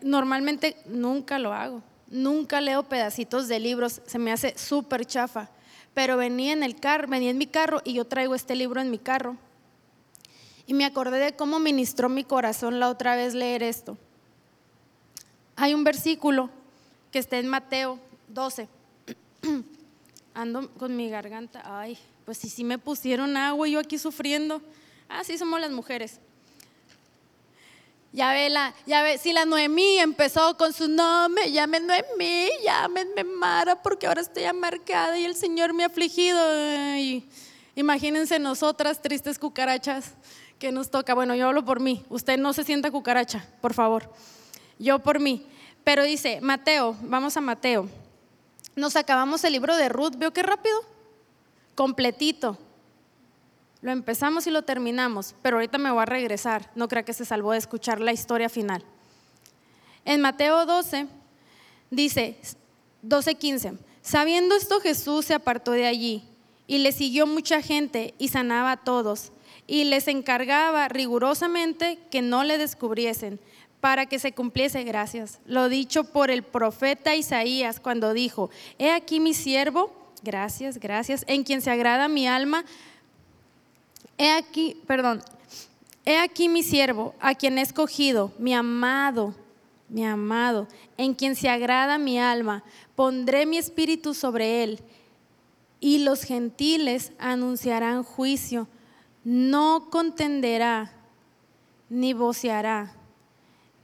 normalmente 0.00 0.74
nunca 0.86 1.38
lo 1.38 1.52
hago, 1.52 1.82
nunca 2.08 2.62
leo 2.62 2.84
pedacitos 2.84 3.46
de 3.46 3.60
libros, 3.60 4.00
se 4.06 4.18
me 4.18 4.32
hace 4.32 4.56
súper 4.56 5.04
chafa, 5.04 5.50
pero 5.92 6.16
venía 6.16 6.54
en 6.54 6.62
el 6.62 6.80
carro, 6.80 7.06
venía 7.06 7.28
en 7.28 7.36
mi 7.36 7.46
carro 7.46 7.82
y 7.84 7.92
yo 7.92 8.06
traigo 8.06 8.34
este 8.34 8.56
libro 8.56 8.80
en 8.80 8.90
mi 8.90 8.98
carro. 8.98 9.36
Y 10.66 10.72
me 10.72 10.86
acordé 10.86 11.18
de 11.18 11.36
cómo 11.36 11.58
ministró 11.58 12.08
mi 12.08 12.24
corazón 12.24 12.80
la 12.80 12.88
otra 12.88 13.16
vez 13.16 13.34
leer 13.34 13.62
esto. 13.62 13.98
Hay 15.56 15.74
un 15.74 15.84
versículo 15.84 16.48
que 17.12 17.18
está 17.18 17.36
en 17.36 17.48
Mateo 17.48 17.98
12. 18.28 18.66
Ando 20.32 20.70
con 20.78 20.96
mi 20.96 21.10
garganta. 21.10 21.60
Ay, 21.66 21.98
pues 22.24 22.38
si 22.38 22.48
sí 22.48 22.64
me 22.64 22.78
pusieron 22.78 23.36
agua 23.36 23.68
y 23.68 23.72
yo 23.72 23.78
aquí 23.78 23.98
sufriendo. 23.98 24.62
Así 25.10 25.36
somos 25.36 25.60
las 25.60 25.70
mujeres. 25.70 26.18
Ya 28.14 28.30
ve, 28.30 28.48
la, 28.48 28.72
ya 28.86 29.02
ve, 29.02 29.18
si 29.18 29.32
la 29.32 29.44
Noemí 29.44 29.98
empezó 29.98 30.56
con 30.56 30.72
su 30.72 30.86
nombre, 30.86 31.50
llame 31.50 31.80
Noemí, 31.80 32.48
llámenme 32.64 33.24
Mara, 33.24 33.82
porque 33.82 34.06
ahora 34.06 34.20
estoy 34.20 34.44
amarcada 34.44 35.18
y 35.18 35.24
el 35.24 35.34
Señor 35.34 35.72
me 35.72 35.82
ha 35.82 35.86
afligido. 35.86 36.40
imagínense 37.74 38.38
nosotras, 38.38 39.02
tristes 39.02 39.36
cucarachas, 39.36 40.12
que 40.60 40.70
nos 40.70 40.92
toca. 40.92 41.12
Bueno, 41.12 41.34
yo 41.34 41.48
hablo 41.48 41.64
por 41.64 41.80
mí. 41.80 42.04
Usted 42.08 42.38
no 42.38 42.52
se 42.52 42.62
sienta 42.62 42.92
cucaracha, 42.92 43.44
por 43.60 43.74
favor. 43.74 44.08
Yo 44.78 45.00
por 45.00 45.18
mí. 45.18 45.44
Pero 45.82 46.04
dice, 46.04 46.40
Mateo, 46.40 46.96
vamos 47.02 47.36
a 47.36 47.40
Mateo. 47.40 47.88
Nos 48.76 48.94
acabamos 48.94 49.42
el 49.42 49.54
libro 49.54 49.74
de 49.74 49.88
Ruth, 49.88 50.14
¿veo 50.16 50.32
qué 50.32 50.44
rápido? 50.44 50.84
Completito. 51.74 52.56
Lo 53.84 53.92
empezamos 53.92 54.46
y 54.46 54.50
lo 54.50 54.62
terminamos, 54.62 55.34
pero 55.42 55.58
ahorita 55.58 55.76
me 55.76 55.90
voy 55.90 56.00
a 56.00 56.06
regresar. 56.06 56.70
No 56.74 56.88
crea 56.88 57.02
que 57.02 57.12
se 57.12 57.26
salvó 57.26 57.52
de 57.52 57.58
escuchar 57.58 58.00
la 58.00 58.14
historia 58.14 58.48
final. 58.48 58.82
En 60.06 60.22
Mateo 60.22 60.64
12 60.64 61.06
dice 61.90 62.38
12:15, 63.02 63.76
sabiendo 64.00 64.56
esto 64.56 64.80
Jesús 64.80 65.26
se 65.26 65.34
apartó 65.34 65.72
de 65.72 65.86
allí 65.86 66.24
y 66.66 66.78
le 66.78 66.92
siguió 66.92 67.26
mucha 67.26 67.60
gente 67.60 68.14
y 68.16 68.28
sanaba 68.28 68.72
a 68.72 68.76
todos 68.78 69.32
y 69.66 69.84
les 69.84 70.08
encargaba 70.08 70.88
rigurosamente 70.88 71.98
que 72.10 72.22
no 72.22 72.42
le 72.42 72.56
descubriesen 72.56 73.38
para 73.80 74.06
que 74.06 74.18
se 74.18 74.32
cumpliese, 74.32 74.82
gracias, 74.84 75.40
lo 75.44 75.68
dicho 75.68 76.04
por 76.04 76.30
el 76.30 76.42
profeta 76.42 77.16
Isaías 77.16 77.80
cuando 77.80 78.14
dijo, 78.14 78.48
he 78.78 78.92
aquí 78.92 79.20
mi 79.20 79.34
siervo, 79.34 79.92
gracias, 80.22 80.78
gracias, 80.78 81.22
en 81.28 81.44
quien 81.44 81.60
se 81.60 81.70
agrada 81.70 82.08
mi 82.08 82.26
alma, 82.26 82.64
He 84.16 84.30
aquí, 84.30 84.80
perdón, 84.86 85.22
he 86.04 86.18
aquí 86.18 86.48
mi 86.48 86.62
siervo, 86.62 87.14
a 87.20 87.34
quien 87.34 87.58
he 87.58 87.62
escogido, 87.62 88.32
mi 88.38 88.54
amado, 88.54 89.34
mi 89.88 90.04
amado, 90.04 90.68
en 90.96 91.14
quien 91.14 91.34
se 91.34 91.48
agrada 91.48 91.98
mi 91.98 92.18
alma. 92.18 92.62
Pondré 92.94 93.46
mi 93.46 93.58
espíritu 93.58 94.14
sobre 94.14 94.62
él 94.62 94.80
y 95.80 95.98
los 95.98 96.22
gentiles 96.22 97.12
anunciarán 97.18 98.04
juicio. 98.04 98.68
No 99.24 99.88
contenderá, 99.90 100.92
ni 101.88 102.12
voceará, 102.12 102.94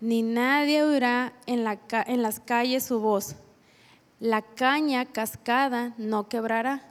ni 0.01 0.23
nadie 0.23 0.83
oirá 0.83 1.33
en, 1.47 1.67
en 2.07 2.23
las 2.23 2.41
calles 2.41 2.85
su 2.85 3.01
voz. 3.01 3.37
La 4.19 4.43
caña 4.43 5.07
cascada 5.07 5.95
no 5.99 6.29
quebrará, 6.29 6.83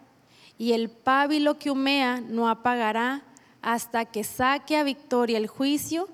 y 0.58 0.74
el 0.74 0.90
pábilo 0.90 1.58
que 1.58 1.72
humea 1.72 2.22
no 2.22 2.50
apagará 2.50 3.24
hasta 3.62 4.06
que 4.06 4.24
saque 4.24 4.78
a 4.78 4.84
victoria 4.84 5.38
el 5.38 5.48
juicio 5.48 6.08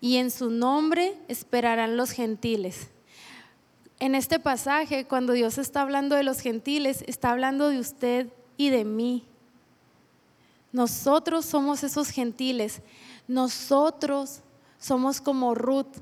y 0.00 0.16
en 0.16 0.30
su 0.30 0.50
nombre 0.50 1.16
esperarán 1.28 1.96
los 1.96 2.10
gentiles. 2.10 2.88
En 4.00 4.14
este 4.14 4.40
pasaje, 4.40 5.06
cuando 5.06 5.32
Dios 5.32 5.58
está 5.58 5.82
hablando 5.82 6.16
de 6.16 6.24
los 6.24 6.40
gentiles, 6.40 7.04
está 7.06 7.30
hablando 7.30 7.68
de 7.68 7.78
usted 7.78 8.28
y 8.56 8.70
de 8.70 8.84
mí. 8.84 9.24
Nosotros 10.72 11.44
somos 11.44 11.84
esos 11.84 12.08
gentiles. 12.08 12.80
Nosotros 13.28 14.40
somos 14.78 15.20
como 15.20 15.54
Ruth. 15.54 15.98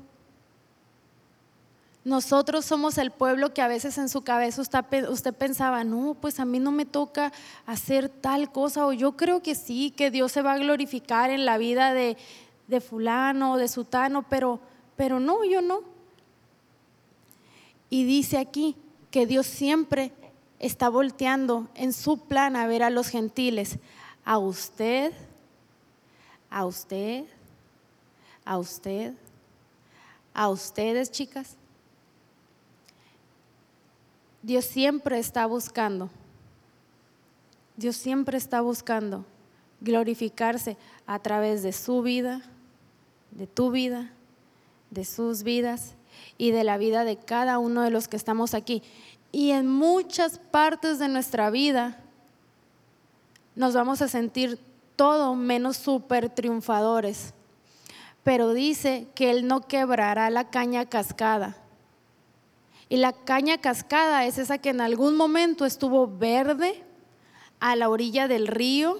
Nosotros 2.03 2.65
somos 2.65 2.97
el 2.97 3.11
pueblo 3.11 3.53
que 3.53 3.61
a 3.61 3.67
veces 3.67 3.99
en 3.99 4.09
su 4.09 4.23
cabeza 4.23 4.61
usted, 4.61 5.33
pensaba, 5.35 5.83
no, 5.83 6.15
pues 6.19 6.39
a 6.39 6.45
mí 6.45 6.59
no 6.59 6.71
me 6.71 6.85
toca 6.85 7.31
hacer 7.67 8.09
tal 8.09 8.51
cosa, 8.51 8.87
o 8.87 8.93
yo 8.93 9.15
creo 9.15 9.43
que 9.43 9.53
sí, 9.53 9.91
que 9.91 10.09
Dios 10.09 10.31
se 10.31 10.41
va 10.41 10.53
a 10.53 10.57
glorificar 10.57 11.29
en 11.29 11.45
la 11.45 11.59
vida 11.59 11.93
de, 11.93 12.17
de 12.67 12.81
fulano 12.81 13.53
o 13.53 13.57
de 13.57 13.67
sutano, 13.67 14.25
pero, 14.27 14.59
pero 14.95 15.19
no, 15.19 15.45
yo 15.45 15.61
no. 15.61 15.81
Y 17.91 18.03
dice 18.05 18.39
aquí 18.39 18.75
que 19.11 19.27
Dios 19.27 19.45
siempre 19.45 20.11
está 20.57 20.89
volteando 20.89 21.67
en 21.75 21.93
su 21.93 22.17
plan 22.17 22.55
a 22.55 22.65
ver 22.65 22.81
a 22.81 22.89
los 22.89 23.09
gentiles, 23.09 23.77
a 24.25 24.39
usted, 24.39 25.13
a 26.49 26.65
usted, 26.65 27.25
a 28.43 28.57
usted, 28.57 29.13
a 30.33 30.49
ustedes, 30.49 31.11
chicas 31.11 31.57
Dios 34.43 34.65
siempre 34.65 35.19
está 35.19 35.45
buscando, 35.45 36.09
Dios 37.77 37.95
siempre 37.95 38.37
está 38.37 38.61
buscando 38.61 39.25
glorificarse 39.81 40.77
a 41.05 41.19
través 41.19 41.63
de 41.63 41.73
su 41.73 42.01
vida, 42.01 42.41
de 43.31 43.47
tu 43.47 43.71
vida, 43.71 44.11
de 44.89 45.05
sus 45.05 45.43
vidas 45.43 45.95
y 46.37 46.51
de 46.51 46.63
la 46.63 46.77
vida 46.77 47.03
de 47.03 47.17
cada 47.17 47.59
uno 47.59 47.81
de 47.81 47.91
los 47.91 48.07
que 48.07 48.17
estamos 48.17 48.53
aquí. 48.53 48.83
Y 49.31 49.51
en 49.51 49.67
muchas 49.67 50.39
partes 50.39 50.99
de 50.99 51.07
nuestra 51.07 51.49
vida 51.49 51.97
nos 53.55 53.73
vamos 53.73 54.01
a 54.01 54.07
sentir 54.07 54.59
todo 54.95 55.35
menos 55.35 55.77
super 55.77 56.29
triunfadores. 56.29 57.33
Pero 58.23 58.53
dice 58.53 59.07
que 59.15 59.31
Él 59.31 59.47
no 59.47 59.61
quebrará 59.61 60.29
la 60.29 60.49
caña 60.49 60.85
cascada 60.85 61.57
y 62.91 62.97
la 62.97 63.13
caña 63.13 63.57
cascada 63.57 64.25
es 64.25 64.37
esa 64.37 64.57
que 64.57 64.67
en 64.67 64.81
algún 64.81 65.15
momento 65.15 65.65
estuvo 65.65 66.07
verde 66.07 66.83
a 67.61 67.77
la 67.77 67.87
orilla 67.87 68.27
del 68.27 68.47
río, 68.47 68.99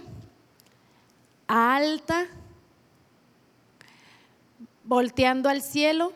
alta, 1.46 2.28
volteando 4.86 5.50
al 5.50 5.62
cielo, 5.62 6.14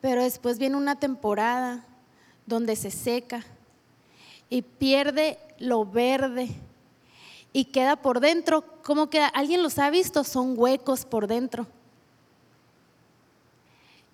pero 0.00 0.24
después 0.24 0.58
viene 0.58 0.74
una 0.74 0.98
temporada 0.98 1.84
donde 2.46 2.74
se 2.74 2.90
seca 2.90 3.44
y 4.48 4.62
pierde 4.62 5.38
lo 5.60 5.84
verde 5.84 6.48
y 7.52 7.66
queda 7.66 7.94
por 7.94 8.18
dentro, 8.18 8.64
¿cómo 8.82 9.08
queda? 9.08 9.28
¿Alguien 9.28 9.62
los 9.62 9.78
ha 9.78 9.88
visto? 9.88 10.24
Son 10.24 10.58
huecos 10.58 11.06
por 11.06 11.28
dentro 11.28 11.68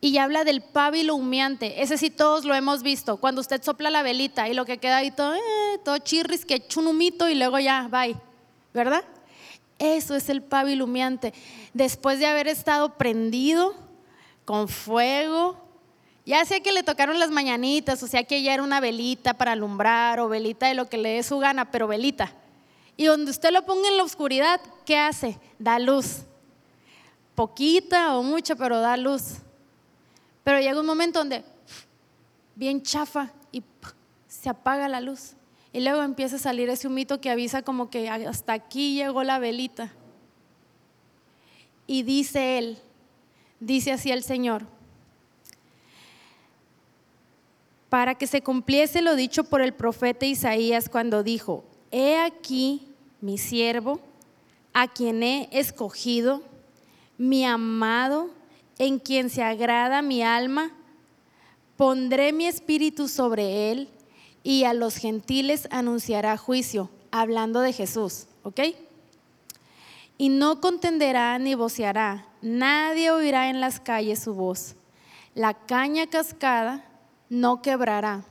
y 0.00 0.18
habla 0.18 0.44
del 0.44 0.60
pábilo 0.60 1.14
humeante. 1.14 1.82
Ese 1.82 1.98
sí 1.98 2.10
todos 2.10 2.44
lo 2.44 2.54
hemos 2.54 2.82
visto. 2.82 3.16
Cuando 3.16 3.40
usted 3.40 3.62
sopla 3.62 3.90
la 3.90 4.02
velita 4.02 4.48
y 4.48 4.54
lo 4.54 4.64
que 4.64 4.78
queda 4.78 4.98
ahí 4.98 5.10
todo, 5.10 5.34
eh, 5.34 5.40
todo 5.84 5.98
chirris, 5.98 6.44
que 6.44 6.66
chunumito 6.66 7.28
y 7.28 7.34
luego 7.34 7.58
ya, 7.58 7.88
bye. 7.90 8.16
¿Verdad? 8.74 9.04
Eso 9.78 10.14
es 10.14 10.28
el 10.28 10.42
pábilo 10.42 10.84
humeante. 10.84 11.32
Después 11.74 12.18
de 12.18 12.26
haber 12.26 12.48
estado 12.48 12.96
prendido 12.96 13.74
con 14.44 14.68
fuego, 14.68 15.56
ya 16.24 16.44
sea 16.44 16.60
que 16.60 16.72
le 16.72 16.82
tocaron 16.82 17.18
las 17.18 17.30
mañanitas, 17.30 18.02
o 18.02 18.06
sea 18.06 18.24
que 18.24 18.42
ya 18.42 18.54
era 18.54 18.62
una 18.62 18.80
velita 18.80 19.34
para 19.34 19.52
alumbrar 19.52 20.20
o 20.20 20.28
velita 20.28 20.66
de 20.66 20.74
lo 20.74 20.88
que 20.88 20.98
le 20.98 21.10
dé 21.10 21.22
su 21.22 21.38
gana, 21.38 21.70
pero 21.70 21.88
velita. 21.88 22.32
Y 22.96 23.04
donde 23.04 23.30
usted 23.30 23.50
lo 23.50 23.64
ponga 23.64 23.88
en 23.88 23.96
la 23.96 24.04
oscuridad, 24.04 24.60
¿qué 24.84 24.98
hace? 24.98 25.38
Da 25.58 25.78
luz. 25.78 26.22
Poquita 27.34 28.16
o 28.16 28.22
mucha, 28.22 28.56
pero 28.56 28.80
da 28.80 28.96
luz. 28.96 29.36
Pero 30.46 30.60
llega 30.60 30.78
un 30.78 30.86
momento 30.86 31.18
donde 31.18 31.42
bien 32.54 32.80
chafa 32.80 33.32
y 33.50 33.64
se 34.28 34.48
apaga 34.48 34.88
la 34.88 35.00
luz. 35.00 35.32
y 35.72 35.80
luego 35.80 36.04
empieza 36.04 36.36
a 36.36 36.38
salir 36.38 36.70
ese 36.70 36.86
humito 36.86 37.20
que 37.20 37.30
avisa 37.30 37.62
como 37.62 37.90
que 37.90 38.08
hasta 38.08 38.52
aquí 38.52 38.94
llegó 38.94 39.24
la 39.24 39.40
velita. 39.40 39.92
Y 41.88 42.04
dice 42.04 42.58
él, 42.58 42.78
dice 43.58 43.90
así 43.90 44.12
el 44.12 44.22
Señor, 44.22 44.68
para 47.88 48.14
que 48.14 48.28
se 48.28 48.40
cumpliese 48.40 49.02
lo 49.02 49.16
dicho 49.16 49.42
por 49.42 49.60
el 49.60 49.74
profeta 49.74 50.26
Isaías 50.26 50.88
cuando 50.88 51.24
dijo, 51.24 51.64
he 51.90 52.20
aquí 52.20 52.86
mi 53.20 53.36
siervo, 53.36 54.00
a 54.72 54.86
quien 54.86 55.24
he 55.24 55.48
escogido, 55.50 56.44
mi 57.18 57.44
amado, 57.44 58.30
en 58.78 58.98
quien 58.98 59.30
se 59.30 59.42
agrada 59.42 60.02
mi 60.02 60.22
alma, 60.22 60.72
pondré 61.76 62.32
mi 62.32 62.46
espíritu 62.46 63.08
sobre 63.08 63.72
él 63.72 63.88
y 64.42 64.64
a 64.64 64.74
los 64.74 64.96
gentiles 64.96 65.68
anunciará 65.70 66.36
juicio, 66.36 66.90
hablando 67.10 67.60
de 67.60 67.72
Jesús, 67.72 68.26
¿ok? 68.42 68.60
Y 70.18 70.28
no 70.28 70.60
contenderá 70.60 71.38
ni 71.38 71.54
voceará, 71.54 72.26
nadie 72.42 73.10
oirá 73.10 73.48
en 73.50 73.60
las 73.60 73.80
calles 73.80 74.20
su 74.20 74.34
voz. 74.34 74.76
La 75.34 75.52
caña 75.52 76.06
cascada 76.06 76.84
no 77.28 77.60
quebrará. 77.60 78.24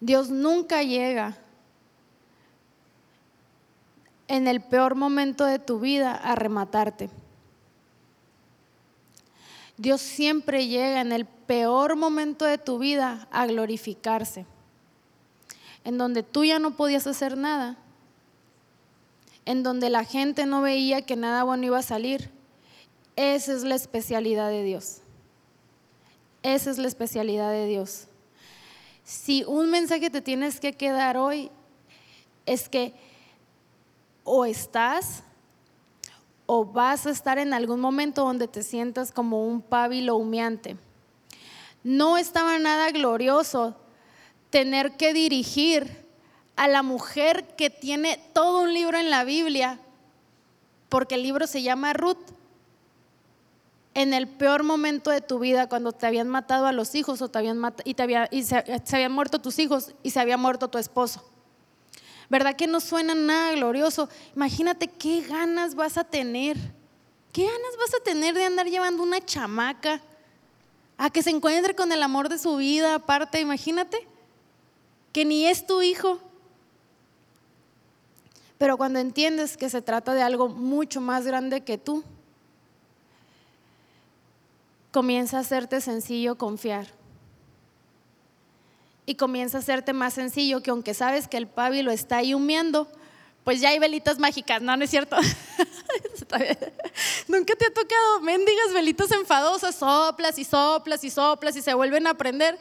Dios 0.00 0.30
nunca 0.30 0.82
llega 0.82 1.36
en 4.28 4.48
el 4.48 4.60
peor 4.60 4.94
momento 4.94 5.44
de 5.44 5.58
tu 5.58 5.78
vida 5.78 6.14
a 6.14 6.34
rematarte. 6.34 7.10
Dios 9.76 10.00
siempre 10.00 10.66
llega 10.68 11.00
en 11.00 11.12
el 11.12 11.26
peor 11.26 11.96
momento 11.96 12.44
de 12.44 12.58
tu 12.58 12.78
vida 12.78 13.28
a 13.32 13.46
glorificarse. 13.46 14.46
En 15.84 15.98
donde 15.98 16.22
tú 16.22 16.44
ya 16.44 16.58
no 16.58 16.76
podías 16.76 17.06
hacer 17.06 17.36
nada. 17.36 17.76
En 19.44 19.62
donde 19.62 19.90
la 19.90 20.04
gente 20.04 20.46
no 20.46 20.62
veía 20.62 21.02
que 21.02 21.16
nada 21.16 21.42
bueno 21.42 21.66
iba 21.66 21.78
a 21.78 21.82
salir. 21.82 22.30
Esa 23.16 23.52
es 23.52 23.62
la 23.64 23.74
especialidad 23.74 24.48
de 24.48 24.62
Dios. 24.62 24.98
Esa 26.42 26.70
es 26.70 26.78
la 26.78 26.88
especialidad 26.88 27.50
de 27.50 27.66
Dios. 27.66 28.06
Si 29.02 29.44
un 29.44 29.70
mensaje 29.70 30.08
te 30.08 30.22
tienes 30.22 30.60
que 30.60 30.72
quedar 30.72 31.16
hoy 31.16 31.50
es 32.46 32.68
que 32.68 32.94
o 34.24 34.44
estás 34.44 35.22
o 36.46 36.64
vas 36.64 37.06
a 37.06 37.10
estar 37.10 37.38
en 37.38 37.54
algún 37.54 37.80
momento 37.80 38.24
donde 38.24 38.48
te 38.48 38.62
sientas 38.62 39.12
como 39.12 39.46
un 39.46 39.62
pábilo 39.62 40.16
humeante. 40.16 40.76
No 41.82 42.16
estaba 42.16 42.58
nada 42.58 42.90
glorioso 42.90 43.76
tener 44.50 44.96
que 44.96 45.12
dirigir 45.12 46.04
a 46.56 46.68
la 46.68 46.82
mujer 46.82 47.56
que 47.56 47.70
tiene 47.70 48.20
todo 48.32 48.62
un 48.62 48.72
libro 48.72 48.98
en 48.98 49.10
la 49.10 49.24
Biblia, 49.24 49.80
porque 50.88 51.16
el 51.16 51.22
libro 51.22 51.46
se 51.46 51.62
llama 51.62 51.92
Ruth. 51.92 52.32
En 53.94 54.12
el 54.12 54.28
peor 54.28 54.64
momento 54.64 55.10
de 55.10 55.20
tu 55.20 55.38
vida, 55.38 55.68
cuando 55.68 55.92
te 55.92 56.06
habían 56.06 56.28
matado 56.28 56.66
a 56.66 56.72
los 56.72 56.94
hijos 56.94 57.22
o 57.22 57.28
te 57.28 57.38
habían 57.38 57.60
y, 57.84 57.96
y 58.30 58.42
se 58.42 58.64
habían 58.92 59.12
muerto 59.12 59.40
tus 59.40 59.58
hijos 59.58 59.94
y 60.02 60.10
se 60.10 60.20
había 60.20 60.36
muerto 60.36 60.68
tu 60.68 60.78
esposo. 60.78 61.24
¿Verdad 62.28 62.56
que 62.56 62.66
no 62.66 62.80
suena 62.80 63.14
nada 63.14 63.52
glorioso? 63.52 64.08
Imagínate 64.34 64.88
qué 64.88 65.22
ganas 65.22 65.74
vas 65.74 65.98
a 65.98 66.04
tener. 66.04 66.56
¿Qué 67.32 67.42
ganas 67.42 67.76
vas 67.78 67.94
a 67.94 68.04
tener 68.04 68.34
de 68.34 68.44
andar 68.44 68.66
llevando 68.66 69.02
una 69.02 69.24
chamaca 69.24 70.00
a 70.96 71.10
que 71.10 71.22
se 71.22 71.30
encuentre 71.30 71.74
con 71.74 71.92
el 71.92 72.02
amor 72.02 72.28
de 72.28 72.38
su 72.38 72.56
vida 72.56 72.94
aparte? 72.94 73.40
Imagínate 73.40 74.06
que 75.12 75.24
ni 75.24 75.46
es 75.46 75.66
tu 75.66 75.82
hijo. 75.82 76.18
Pero 78.56 78.76
cuando 78.76 79.00
entiendes 79.00 79.56
que 79.56 79.68
se 79.68 79.82
trata 79.82 80.14
de 80.14 80.22
algo 80.22 80.48
mucho 80.48 81.00
más 81.00 81.26
grande 81.26 81.62
que 81.62 81.76
tú, 81.76 82.04
comienza 84.92 85.38
a 85.38 85.40
hacerte 85.40 85.80
sencillo 85.80 86.38
confiar 86.38 86.86
y 89.06 89.16
comienza 89.16 89.58
a 89.58 89.60
hacerte 89.60 89.92
más 89.92 90.14
sencillo 90.14 90.62
que 90.62 90.70
aunque 90.70 90.94
sabes 90.94 91.28
que 91.28 91.36
el 91.36 91.46
pábilo 91.46 91.90
está 91.90 92.18
ahí 92.18 92.34
humeando, 92.34 92.88
pues 93.44 93.60
ya 93.60 93.68
hay 93.68 93.78
velitas 93.78 94.18
mágicas, 94.18 94.62
no, 94.62 94.76
no 94.76 94.84
es 94.84 94.90
cierto. 94.90 95.16
Nunca 97.28 97.54
te 97.54 97.66
ha 97.66 97.74
tocado 97.74 98.20
mendigas 98.22 98.72
velitas 98.72 99.10
enfadosas, 99.12 99.74
soplas 99.74 100.38
y 100.38 100.44
soplas 100.44 101.04
y 101.04 101.10
soplas 101.10 101.54
y 101.56 101.62
se 101.62 101.74
vuelven 101.74 102.06
a 102.06 102.14
prender. 102.14 102.58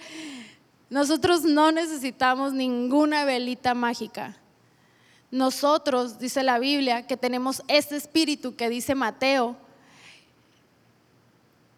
Nosotros 0.89 1.43
no 1.43 1.71
necesitamos 1.71 2.53
ninguna 2.53 3.23
velita 3.23 3.73
mágica. 3.73 4.35
Nosotros, 5.31 6.19
dice 6.19 6.43
la 6.43 6.59
Biblia, 6.59 7.07
que 7.07 7.17
tenemos 7.17 7.63
este 7.67 7.95
espíritu 7.95 8.55
que 8.55 8.69
dice 8.69 8.93
Mateo, 8.93 9.55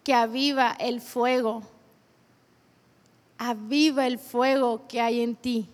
que 0.04 0.12
aviva 0.12 0.76
el 0.78 1.00
fuego 1.00 1.62
aviva 3.38 4.06
el 4.06 4.18
fuego 4.18 4.86
que 4.88 5.00
hay 5.00 5.20
en 5.20 5.36
ti. 5.36 5.68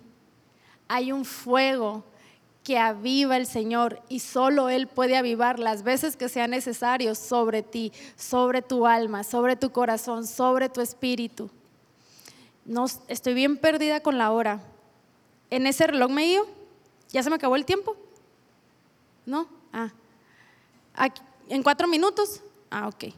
Hay 0.89 1.13
un 1.13 1.25
fuego 1.25 2.05
que 2.65 2.79
aviva 2.79 3.37
el 3.37 3.47
Señor 3.47 4.03
y 4.09 4.21
solo 4.21 4.69
Él 4.69 4.87
puede 4.87 5.17
avivar 5.17 5.59
las 5.59 5.83
veces 5.83 6.17
que 6.17 6.29
sea 6.29 6.47
necesario 6.47 7.15
sobre 7.15 7.63
ti, 7.63 7.93
sobre 8.17 8.63
tu 8.63 8.87
alma, 8.87 9.25
sobre 9.25 9.57
tu 9.57 9.71
corazón, 9.71 10.27
sobre 10.27 10.69
tu 10.69 10.81
espíritu. 10.81 11.51
No, 12.65 12.87
estoy 13.09 13.35
bien 13.35 13.57
perdida 13.57 14.01
con 14.01 14.19
la 14.19 14.31
hora. 14.31 14.61
En 15.51 15.67
ese 15.67 15.87
reloj 15.87 16.11
medio, 16.11 16.47
¿ya 17.11 17.23
se 17.23 17.31
me 17.31 17.37
acabó 17.37 17.57
el 17.57 17.65
tiempo? 17.65 17.97
¿No? 19.27 19.49
Ah. 19.73 19.91
¿En 21.49 21.63
cuatro 21.63 21.89
minutos? 21.89 22.43
Ah, 22.71 22.89
ok 22.89 23.13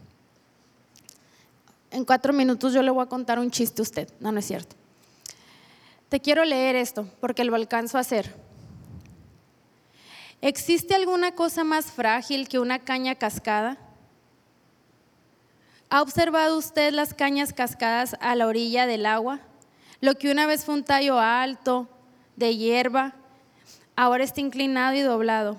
en 1.95 2.05
cuatro 2.05 2.33
minutos 2.33 2.73
yo 2.73 2.83
le 2.83 2.91
voy 2.91 3.05
a 3.05 3.09
contar 3.09 3.39
un 3.39 3.51
chiste 3.53 3.81
a 3.81 3.85
usted. 3.85 4.09
No, 4.19 4.33
no 4.33 4.41
es 4.41 4.47
cierto. 4.47 4.75
Te 6.09 6.21
quiero 6.21 6.45
leer 6.45 6.75
esto 6.75 7.09
porque 7.21 7.45
lo 7.45 7.55
alcanzo 7.55 7.99
a 7.99 8.01
hacer. 8.01 8.35
¿Existe 10.43 10.95
alguna 10.95 11.37
cosa 11.37 11.63
más 11.63 11.87
frágil 11.87 12.49
que 12.49 12.59
una 12.59 12.81
caña 12.81 13.15
cascada? 13.15 13.79
¿Ha 15.89 16.03
observado 16.03 16.59
usted 16.59 16.93
las 16.93 17.15
cañas 17.15 17.53
cascadas 17.53 18.17
a 18.21 18.35
la 18.35 18.49
orilla 18.49 18.87
del 18.87 19.07
agua? 19.07 19.39
Lo 20.01 20.17
que 20.17 20.33
una 20.33 20.47
vez 20.47 20.65
fue 20.65 20.75
un 20.75 20.85
tallo 20.85 21.21
alto, 21.21 21.89
de 22.35 22.57
hierba, 22.57 23.15
ahora 23.95 24.25
está 24.25 24.41
inclinado 24.41 24.97
y 24.97 25.01
doblado. 25.01 25.57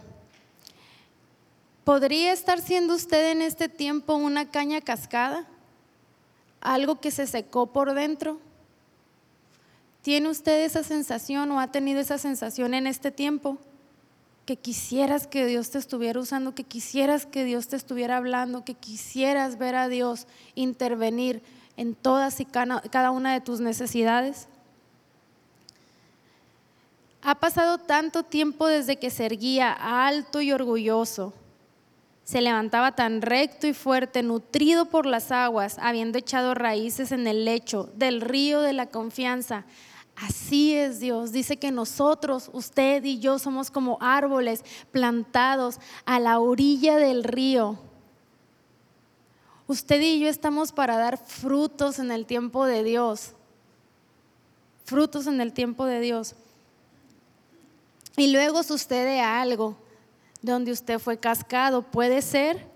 ¿Podría 1.85 2.33
estar 2.33 2.59
siendo 2.59 2.93
usted 2.93 3.31
en 3.31 3.41
este 3.41 3.69
tiempo 3.69 4.15
una 4.15 4.51
caña 4.51 4.81
cascada? 4.81 5.47
Algo 6.65 6.99
que 6.99 7.11
se 7.11 7.27
secó 7.27 7.67
por 7.67 7.93
dentro. 7.93 8.39
¿Tiene 10.01 10.29
usted 10.29 10.65
esa 10.65 10.83
sensación 10.83 11.51
o 11.51 11.59
ha 11.59 11.71
tenido 11.71 11.99
esa 11.99 12.17
sensación 12.17 12.73
en 12.73 12.87
este 12.87 13.11
tiempo? 13.11 13.57
Que 14.45 14.57
quisieras 14.57 15.27
que 15.27 15.45
Dios 15.45 15.71
te 15.71 15.77
estuviera 15.77 16.19
usando, 16.19 16.53
que 16.53 16.63
quisieras 16.63 17.25
que 17.25 17.43
Dios 17.43 17.67
te 17.67 17.75
estuviera 17.75 18.17
hablando, 18.17 18.65
que 18.65 18.73
quisieras 18.73 19.57
ver 19.57 19.75
a 19.75 19.87
Dios 19.87 20.27
intervenir 20.53 21.41
en 21.77 21.95
todas 21.95 22.39
y 22.39 22.45
cada 22.45 23.11
una 23.11 23.33
de 23.33 23.41
tus 23.41 23.59
necesidades. 23.59 24.47
Ha 27.21 27.35
pasado 27.35 27.79
tanto 27.79 28.23
tiempo 28.23 28.67
desde 28.67 28.97
que 28.97 29.09
se 29.09 29.25
erguía 29.25 29.71
alto 29.73 30.41
y 30.41 30.51
orgulloso 30.51 31.33
se 32.25 32.41
levantaba 32.41 32.93
tan 32.93 33.21
recto 33.21 33.67
y 33.67 33.73
fuerte, 33.73 34.23
nutrido 34.23 34.85
por 34.85 35.05
las 35.05 35.31
aguas, 35.31 35.77
habiendo 35.79 36.17
echado 36.17 36.55
raíces 36.55 37.11
en 37.11 37.27
el 37.27 37.45
lecho 37.45 37.91
del 37.95 38.19
río 38.19 38.61
de 38.61 38.73
la 38.73 38.87
confianza. 38.87 39.63
Así 40.15 40.73
es 40.73 40.99
Dios. 40.99 41.31
Dice 41.31 41.57
que 41.57 41.71
nosotros, 41.71 42.49
usted 42.51 43.03
y 43.03 43.19
yo, 43.19 43.37
somos 43.37 43.69
como 43.69 43.99
árboles 44.01 44.63
plantados 44.91 45.77
a 46.05 46.19
la 46.19 46.39
orilla 46.39 46.97
del 46.97 47.23
río. 47.23 47.77
Usted 49.67 50.01
y 50.01 50.19
yo 50.19 50.27
estamos 50.27 50.71
para 50.71 50.97
dar 50.97 51.17
frutos 51.19 51.99
en 51.99 52.11
el 52.11 52.25
tiempo 52.25 52.65
de 52.65 52.83
Dios. 52.83 53.33
Frutos 54.83 55.27
en 55.27 55.41
el 55.41 55.53
tiempo 55.53 55.85
de 55.85 55.99
Dios. 55.99 56.33
Y 58.17 58.31
luego 58.31 58.63
sucede 58.63 59.21
algo 59.21 59.77
donde 60.45 60.71
usted 60.71 60.99
fue 60.99 61.17
cascado. 61.17 61.81
Puede 61.81 62.21
ser 62.21 62.67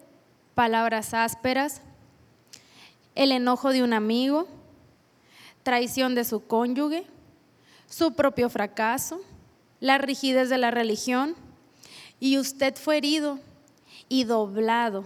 palabras 0.56 1.14
ásperas, 1.14 1.82
el 3.16 3.32
enojo 3.32 3.72
de 3.72 3.84
un 3.84 3.94
amigo, 3.94 4.48
traición 5.64 6.16
de 6.16 6.26
su 6.26 6.46
cónyuge, 6.46 7.06
su 7.88 8.14
propio 8.14 8.50
fracaso, 8.50 9.22
la 9.80 9.98
rigidez 9.98 10.50
de 10.50 10.58
la 10.58 10.72
religión. 10.72 11.36
Y 12.20 12.38
usted 12.38 12.76
fue 12.76 12.98
herido 12.98 13.40
y 14.10 14.26
doblado. 14.26 15.06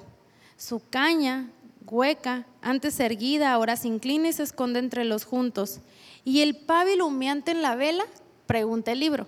Su 0.58 0.82
caña, 0.90 1.52
hueca, 1.86 2.48
antes 2.62 3.00
erguida, 3.00 3.54
ahora 3.54 3.76
se 3.76 3.88
inclina 3.88 4.30
y 4.30 4.34
se 4.34 4.44
esconde 4.44 4.80
entre 4.80 5.04
los 5.04 5.26
juntos. 5.26 5.82
Y 6.26 6.42
el 6.42 6.56
pábil 6.56 7.02
humeante 7.02 7.52
en 7.52 7.62
la 7.62 7.76
vela 7.76 8.06
pregunta 8.48 8.92
el 8.92 9.00
libro. 9.00 9.28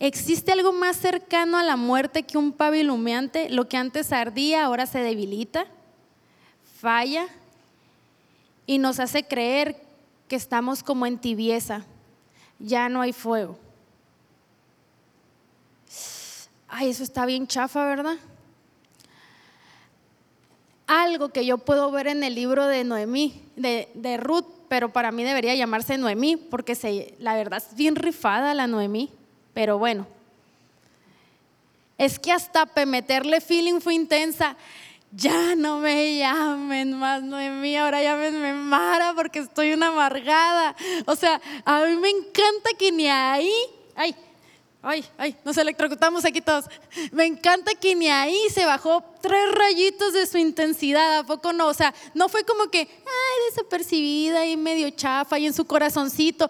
¿Existe 0.00 0.50
algo 0.50 0.72
más 0.72 0.96
cercano 0.96 1.58
a 1.58 1.62
la 1.62 1.76
muerte 1.76 2.22
que 2.22 2.38
un 2.38 2.52
pavo? 2.52 2.74
Lo 3.50 3.68
que 3.68 3.76
antes 3.76 4.12
ardía 4.12 4.64
ahora 4.64 4.86
se 4.86 5.00
debilita, 5.00 5.66
falla 6.80 7.26
y 8.66 8.78
nos 8.78 8.98
hace 8.98 9.24
creer 9.24 9.76
que 10.26 10.36
estamos 10.36 10.82
como 10.82 11.04
en 11.04 11.18
tibieza. 11.18 11.84
Ya 12.58 12.88
no 12.88 13.02
hay 13.02 13.12
fuego. 13.12 13.58
Ay, 16.66 16.88
eso 16.88 17.02
está 17.02 17.26
bien 17.26 17.46
chafa, 17.46 17.84
¿verdad? 17.84 18.16
Algo 20.86 21.28
que 21.28 21.44
yo 21.44 21.58
puedo 21.58 21.90
ver 21.90 22.06
en 22.06 22.24
el 22.24 22.34
libro 22.34 22.66
de 22.66 22.84
Noemí, 22.84 23.42
de, 23.54 24.16
Ruth, 24.16 24.46
pero 24.70 24.94
para 24.94 25.12
mí 25.12 25.24
debería 25.24 25.54
llamarse 25.54 25.98
Noemí, 25.98 26.36
porque 26.36 27.14
la 27.18 27.34
verdad 27.34 27.62
es 27.62 27.76
bien 27.76 27.96
rifada 27.96 28.54
la 28.54 28.66
Noemí. 28.66 29.10
Pero 29.54 29.78
bueno, 29.78 30.06
es 31.98 32.18
que 32.18 32.32
hasta 32.32 32.66
meterle 32.86 33.40
feeling 33.40 33.80
fue 33.80 33.94
intensa. 33.94 34.56
Ya 35.12 35.56
no 35.56 35.80
me 35.80 36.16
llamen 36.16 36.96
más 36.96 37.22
Noemí, 37.22 37.76
ahora 37.76 38.00
llámenme 38.00 38.54
Mara 38.54 39.12
porque 39.14 39.40
estoy 39.40 39.72
una 39.72 39.88
amargada. 39.88 40.76
O 41.04 41.16
sea, 41.16 41.40
a 41.64 41.84
mí 41.84 41.96
me 41.96 42.08
encanta 42.08 42.70
que 42.78 42.92
ni 42.92 43.08
ahí, 43.08 43.52
ay, 43.96 44.14
ay, 44.82 45.04
ay, 45.18 45.36
nos 45.44 45.58
electrocutamos 45.58 46.24
aquí 46.24 46.40
todos. 46.40 46.66
Me 47.12 47.26
encanta 47.26 47.72
que 47.74 47.94
ni 47.94 48.08
ahí 48.08 48.38
se 48.50 48.64
bajó 48.64 49.04
tres 49.20 49.52
rayitos 49.52 50.14
de 50.14 50.26
su 50.26 50.38
intensidad, 50.38 51.18
¿a 51.18 51.26
poco 51.26 51.52
no? 51.52 51.66
O 51.66 51.74
sea, 51.74 51.92
no 52.14 52.28
fue 52.28 52.44
como 52.44 52.70
que, 52.70 52.78
ay, 52.78 53.50
desapercibida 53.50 54.46
y 54.46 54.56
medio 54.56 54.88
chafa 54.90 55.38
y 55.38 55.46
en 55.46 55.52
su 55.52 55.66
corazoncito 55.66 56.48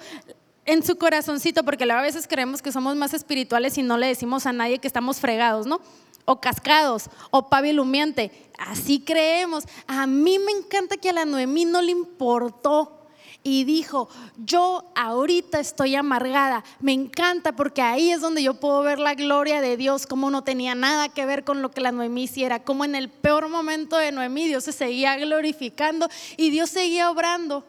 en 0.71 0.85
su 0.85 0.97
corazoncito, 0.97 1.64
porque 1.64 1.91
a 1.91 2.01
veces 2.01 2.29
creemos 2.29 2.62
que 2.62 2.71
somos 2.71 2.95
más 2.95 3.12
espirituales 3.12 3.77
y 3.77 3.83
no 3.83 3.99
le 3.99 4.07
decimos 4.07 4.47
a 4.47 4.53
nadie 4.53 4.79
que 4.79 4.87
estamos 4.87 5.18
fregados, 5.18 5.66
¿no? 5.66 5.81
O 6.25 6.41
cascados, 6.41 7.11
o 7.33 7.49
pavilumiente. 7.49 8.31
Así 8.57 9.01
creemos. 9.01 9.64
A 9.89 10.07
mí 10.07 10.39
me 10.39 10.53
encanta 10.53 10.97
que 10.97 11.11
a 11.11 11.12
la 11.12 11.25
Noemí 11.25 11.64
no 11.64 11.83
le 11.83 11.91
importó 11.91 13.01
y 13.43 13.64
dijo, 13.64 14.09
yo 14.37 14.85
ahorita 14.95 15.59
estoy 15.59 15.97
amargada, 15.97 16.62
me 16.79 16.93
encanta 16.93 17.51
porque 17.57 17.83
ahí 17.83 18.12
es 18.12 18.21
donde 18.21 18.45
yo 18.45 18.55
puedo 18.55 18.83
ver 18.83 19.01
la 19.01 19.14
gloria 19.14 19.61
de 19.61 19.77
Dios, 19.77 20.07
como 20.07 20.31
no 20.31 20.45
tenía 20.45 20.77
nada 20.77 21.09
que 21.09 21.27
ver 21.27 21.43
con 21.43 21.62
lo 21.62 21.73
que 21.73 21.81
la 21.81 21.91
Noemí 21.91 22.25
hiciera, 22.25 22.62
como 22.62 22.85
en 22.85 22.95
el 22.95 23.09
peor 23.09 23.49
momento 23.49 23.97
de 23.97 24.12
Noemí 24.12 24.47
Dios 24.47 24.64
se 24.64 24.73
seguía 24.73 25.16
glorificando 25.16 26.09
y 26.37 26.51
Dios 26.51 26.71
seguía 26.71 27.11
obrando, 27.11 27.64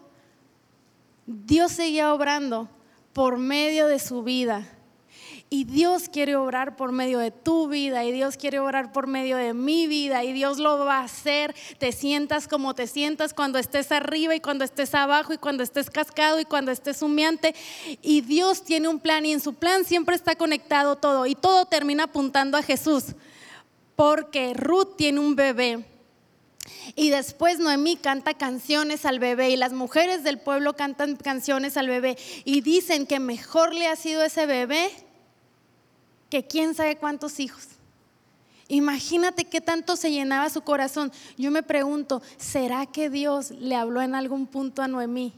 Dios 1.26 1.72
seguía 1.72 2.14
obrando 2.14 2.70
por 3.14 3.38
medio 3.38 3.88
de 3.88 3.99
su 3.99 4.24
vida. 4.24 4.68
Y 5.53 5.66
Dios 5.66 6.07
quiere 6.07 6.38
obrar 6.38 6.78
por 6.78 6.93
medio 6.93 7.20
de 7.20 7.30
tu 7.30 7.68
vida 7.68 8.05
y 8.05 8.14
Dios 8.14 8.38
quiere 8.38 8.59
obrar 8.59 8.93
por 8.93 9.07
medio 9.07 9.36
de 9.36 9.53
mi 9.53 9.86
vida 9.86 10.24
y 10.24 10.32
Dios 10.32 10.59
lo 10.59 10.78
va 10.86 10.99
a 10.99 11.03
hacer. 11.03 11.53
Te 11.78 11.91
sientas 11.91 12.47
como 12.47 12.74
te 12.74 12.88
sientas 12.88 13.34
cuando 13.34 13.59
estés 13.59 13.91
arriba 13.91 14.34
y 14.34 14.39
cuando 14.39 14.64
estés 14.64 14.95
abajo 14.95 15.34
y 15.34 15.38
cuando 15.38 15.62
estés 15.62 15.89
cascado 15.89 16.39
y 16.39 16.45
cuando 16.45 16.72
estés 16.72 17.01
humeante. 17.01 17.53
Y 18.01 18.22
Dios 18.22 18.64
tiene 18.64 18.88
un 18.88 18.99
plan 18.99 19.26
y 19.26 19.34
en 19.34 19.41
su 19.41 19.53
plan 19.53 19.84
siempre 19.84 20.16
está 20.16 20.36
conectado 20.36 20.95
todo 20.95 21.26
y 21.26 21.36
todo 21.36 21.66
termina 21.66 22.05
apuntando 22.05 22.57
a 22.57 22.64
Jesús. 22.64 23.07
Porque 23.97 24.53
Ruth 24.53 24.95
tiene 24.95 25.20
un 25.20 25.36
bebé 25.36 25.86
y 26.95 27.09
después 27.09 27.59
Noemí 27.59 27.95
canta 27.95 28.34
canciones 28.34 29.05
al 29.05 29.19
bebé 29.19 29.49
y 29.49 29.57
las 29.57 29.74
mujeres 29.74 30.24
del 30.24 30.39
pueblo 30.39 30.76
cantan 30.76 31.15
canciones 31.15 31.78
al 31.78 31.88
bebé 31.88 32.17
y 32.45 32.61
dicen 32.61 33.05
que 33.05 33.19
mejor 33.19 33.74
le 33.74 33.88
ha 33.88 33.95
sido 33.95 34.24
ese 34.24 34.45
bebé 34.45 34.89
que 36.30 36.47
quién 36.47 36.74
sabe 36.74 36.97
cuántos 36.97 37.39
hijos. 37.39 37.67
Imagínate 38.67 39.43
qué 39.43 39.59
tanto 39.59 39.97
se 39.97 40.11
llenaba 40.11 40.49
su 40.49 40.61
corazón. 40.61 41.11
Yo 41.38 41.51
me 41.51 41.61
pregunto, 41.61 42.22
¿será 42.38 42.86
que 42.86 43.09
Dios 43.09 43.51
le 43.51 43.76
habló 43.76 44.01
en 44.01 44.15
algún 44.15 44.47
punto 44.47 44.82
a 44.82 44.88
Noemí 44.88 45.34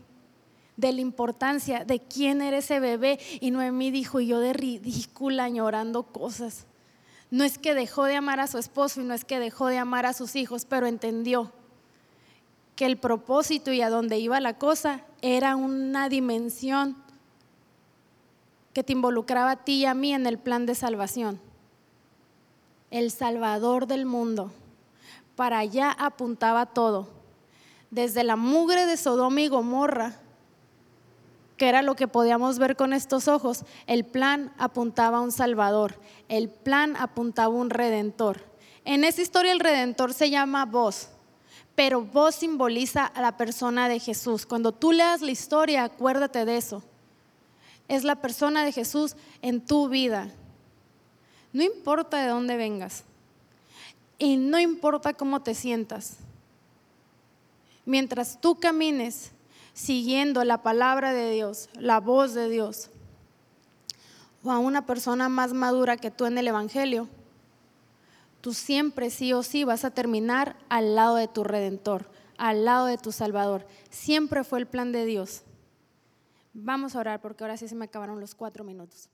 de 0.77 0.91
la 0.91 1.01
importancia 1.01 1.83
de 1.83 1.99
quién 1.99 2.43
era 2.43 2.57
ese 2.57 2.79
bebé? 2.79 3.19
Y 3.41 3.49
Noemí 3.49 3.89
dijo, 3.89 4.19
y 4.19 4.27
yo 4.27 4.39
de 4.39 4.53
ridícula 4.53 5.49
llorando 5.49 6.03
cosas. 6.03 6.67
No 7.33 7.43
es 7.43 7.57
que 7.57 7.73
dejó 7.73 8.03
de 8.03 8.15
amar 8.15 8.39
a 8.39 8.45
su 8.45 8.59
esposo 8.59 9.01
y 9.01 9.05
no 9.05 9.15
es 9.15 9.25
que 9.25 9.39
dejó 9.39 9.65
de 9.65 9.79
amar 9.79 10.05
a 10.05 10.13
sus 10.13 10.35
hijos, 10.35 10.65
pero 10.65 10.85
entendió 10.85 11.51
que 12.75 12.85
el 12.85 12.95
propósito 12.95 13.71
y 13.71 13.81
a 13.81 13.89
dónde 13.89 14.19
iba 14.19 14.39
la 14.39 14.59
cosa 14.59 15.01
era 15.23 15.55
una 15.55 16.09
dimensión 16.09 16.95
que 18.71 18.83
te 18.83 18.93
involucraba 18.93 19.49
a 19.49 19.65
ti 19.65 19.77
y 19.77 19.85
a 19.87 19.95
mí 19.95 20.13
en 20.13 20.27
el 20.27 20.37
plan 20.37 20.67
de 20.67 20.75
salvación. 20.75 21.41
El 22.91 23.09
Salvador 23.09 23.87
del 23.87 24.05
mundo. 24.05 24.51
Para 25.35 25.57
allá 25.57 25.89
apuntaba 25.89 26.67
todo. 26.67 27.09
Desde 27.89 28.23
la 28.23 28.35
mugre 28.35 28.85
de 28.85 28.95
Sodoma 28.95 29.41
y 29.41 29.47
Gomorra 29.47 30.19
era 31.67 31.81
lo 31.81 31.95
que 31.95 32.07
podíamos 32.07 32.59
ver 32.59 32.75
con 32.75 32.93
estos 32.93 33.27
ojos, 33.27 33.63
el 33.87 34.05
plan 34.05 34.53
apuntaba 34.57 35.17
a 35.17 35.21
un 35.21 35.31
Salvador, 35.31 35.99
el 36.29 36.49
plan 36.49 36.95
apuntaba 36.97 37.53
a 37.53 37.57
un 37.57 37.69
Redentor. 37.69 38.41
En 38.85 39.03
esa 39.03 39.21
historia 39.21 39.51
el 39.51 39.59
Redentor 39.59 40.13
se 40.13 40.29
llama 40.29 40.65
vos, 40.65 41.09
pero 41.75 42.01
vos 42.01 42.35
simboliza 42.35 43.05
a 43.05 43.21
la 43.21 43.37
persona 43.37 43.87
de 43.89 43.99
Jesús. 43.99 44.45
Cuando 44.45 44.71
tú 44.71 44.91
leas 44.91 45.21
la 45.21 45.31
historia, 45.31 45.83
acuérdate 45.83 46.45
de 46.45 46.57
eso. 46.57 46.83
Es 47.87 48.03
la 48.03 48.15
persona 48.15 48.63
de 48.63 48.71
Jesús 48.71 49.15
en 49.41 49.65
tu 49.65 49.89
vida. 49.89 50.29
No 51.51 51.63
importa 51.63 52.21
de 52.21 52.27
dónde 52.27 52.57
vengas 52.57 53.03
y 54.17 54.37
no 54.37 54.59
importa 54.59 55.13
cómo 55.13 55.41
te 55.41 55.53
sientas. 55.53 56.17
Mientras 57.85 58.39
tú 58.39 58.55
camines 58.55 59.31
siguiendo 59.73 60.43
la 60.43 60.61
palabra 60.61 61.13
de 61.13 61.31
Dios, 61.31 61.69
la 61.73 61.99
voz 61.99 62.33
de 62.33 62.49
Dios, 62.49 62.89
o 64.43 64.51
a 64.51 64.59
una 64.59 64.85
persona 64.85 65.29
más 65.29 65.53
madura 65.53 65.97
que 65.97 66.11
tú 66.11 66.25
en 66.25 66.37
el 66.37 66.47
Evangelio, 66.47 67.07
tú 68.41 68.53
siempre 68.53 69.09
sí 69.09 69.33
o 69.33 69.41
sí 69.41 69.63
vas 69.63 69.85
a 69.85 69.91
terminar 69.91 70.55
al 70.69 70.95
lado 70.95 71.15
de 71.15 71.27
tu 71.27 71.43
Redentor, 71.43 72.09
al 72.37 72.65
lado 72.65 72.87
de 72.87 72.97
tu 72.97 73.11
Salvador. 73.11 73.65
Siempre 73.89 74.43
fue 74.43 74.59
el 74.59 74.67
plan 74.67 74.91
de 74.91 75.05
Dios. 75.05 75.43
Vamos 76.53 76.95
a 76.95 76.99
orar 76.99 77.21
porque 77.21 77.43
ahora 77.43 77.57
sí 77.57 77.67
se 77.67 77.75
me 77.75 77.85
acabaron 77.85 78.19
los 78.19 78.35
cuatro 78.35 78.63
minutos. 78.63 79.09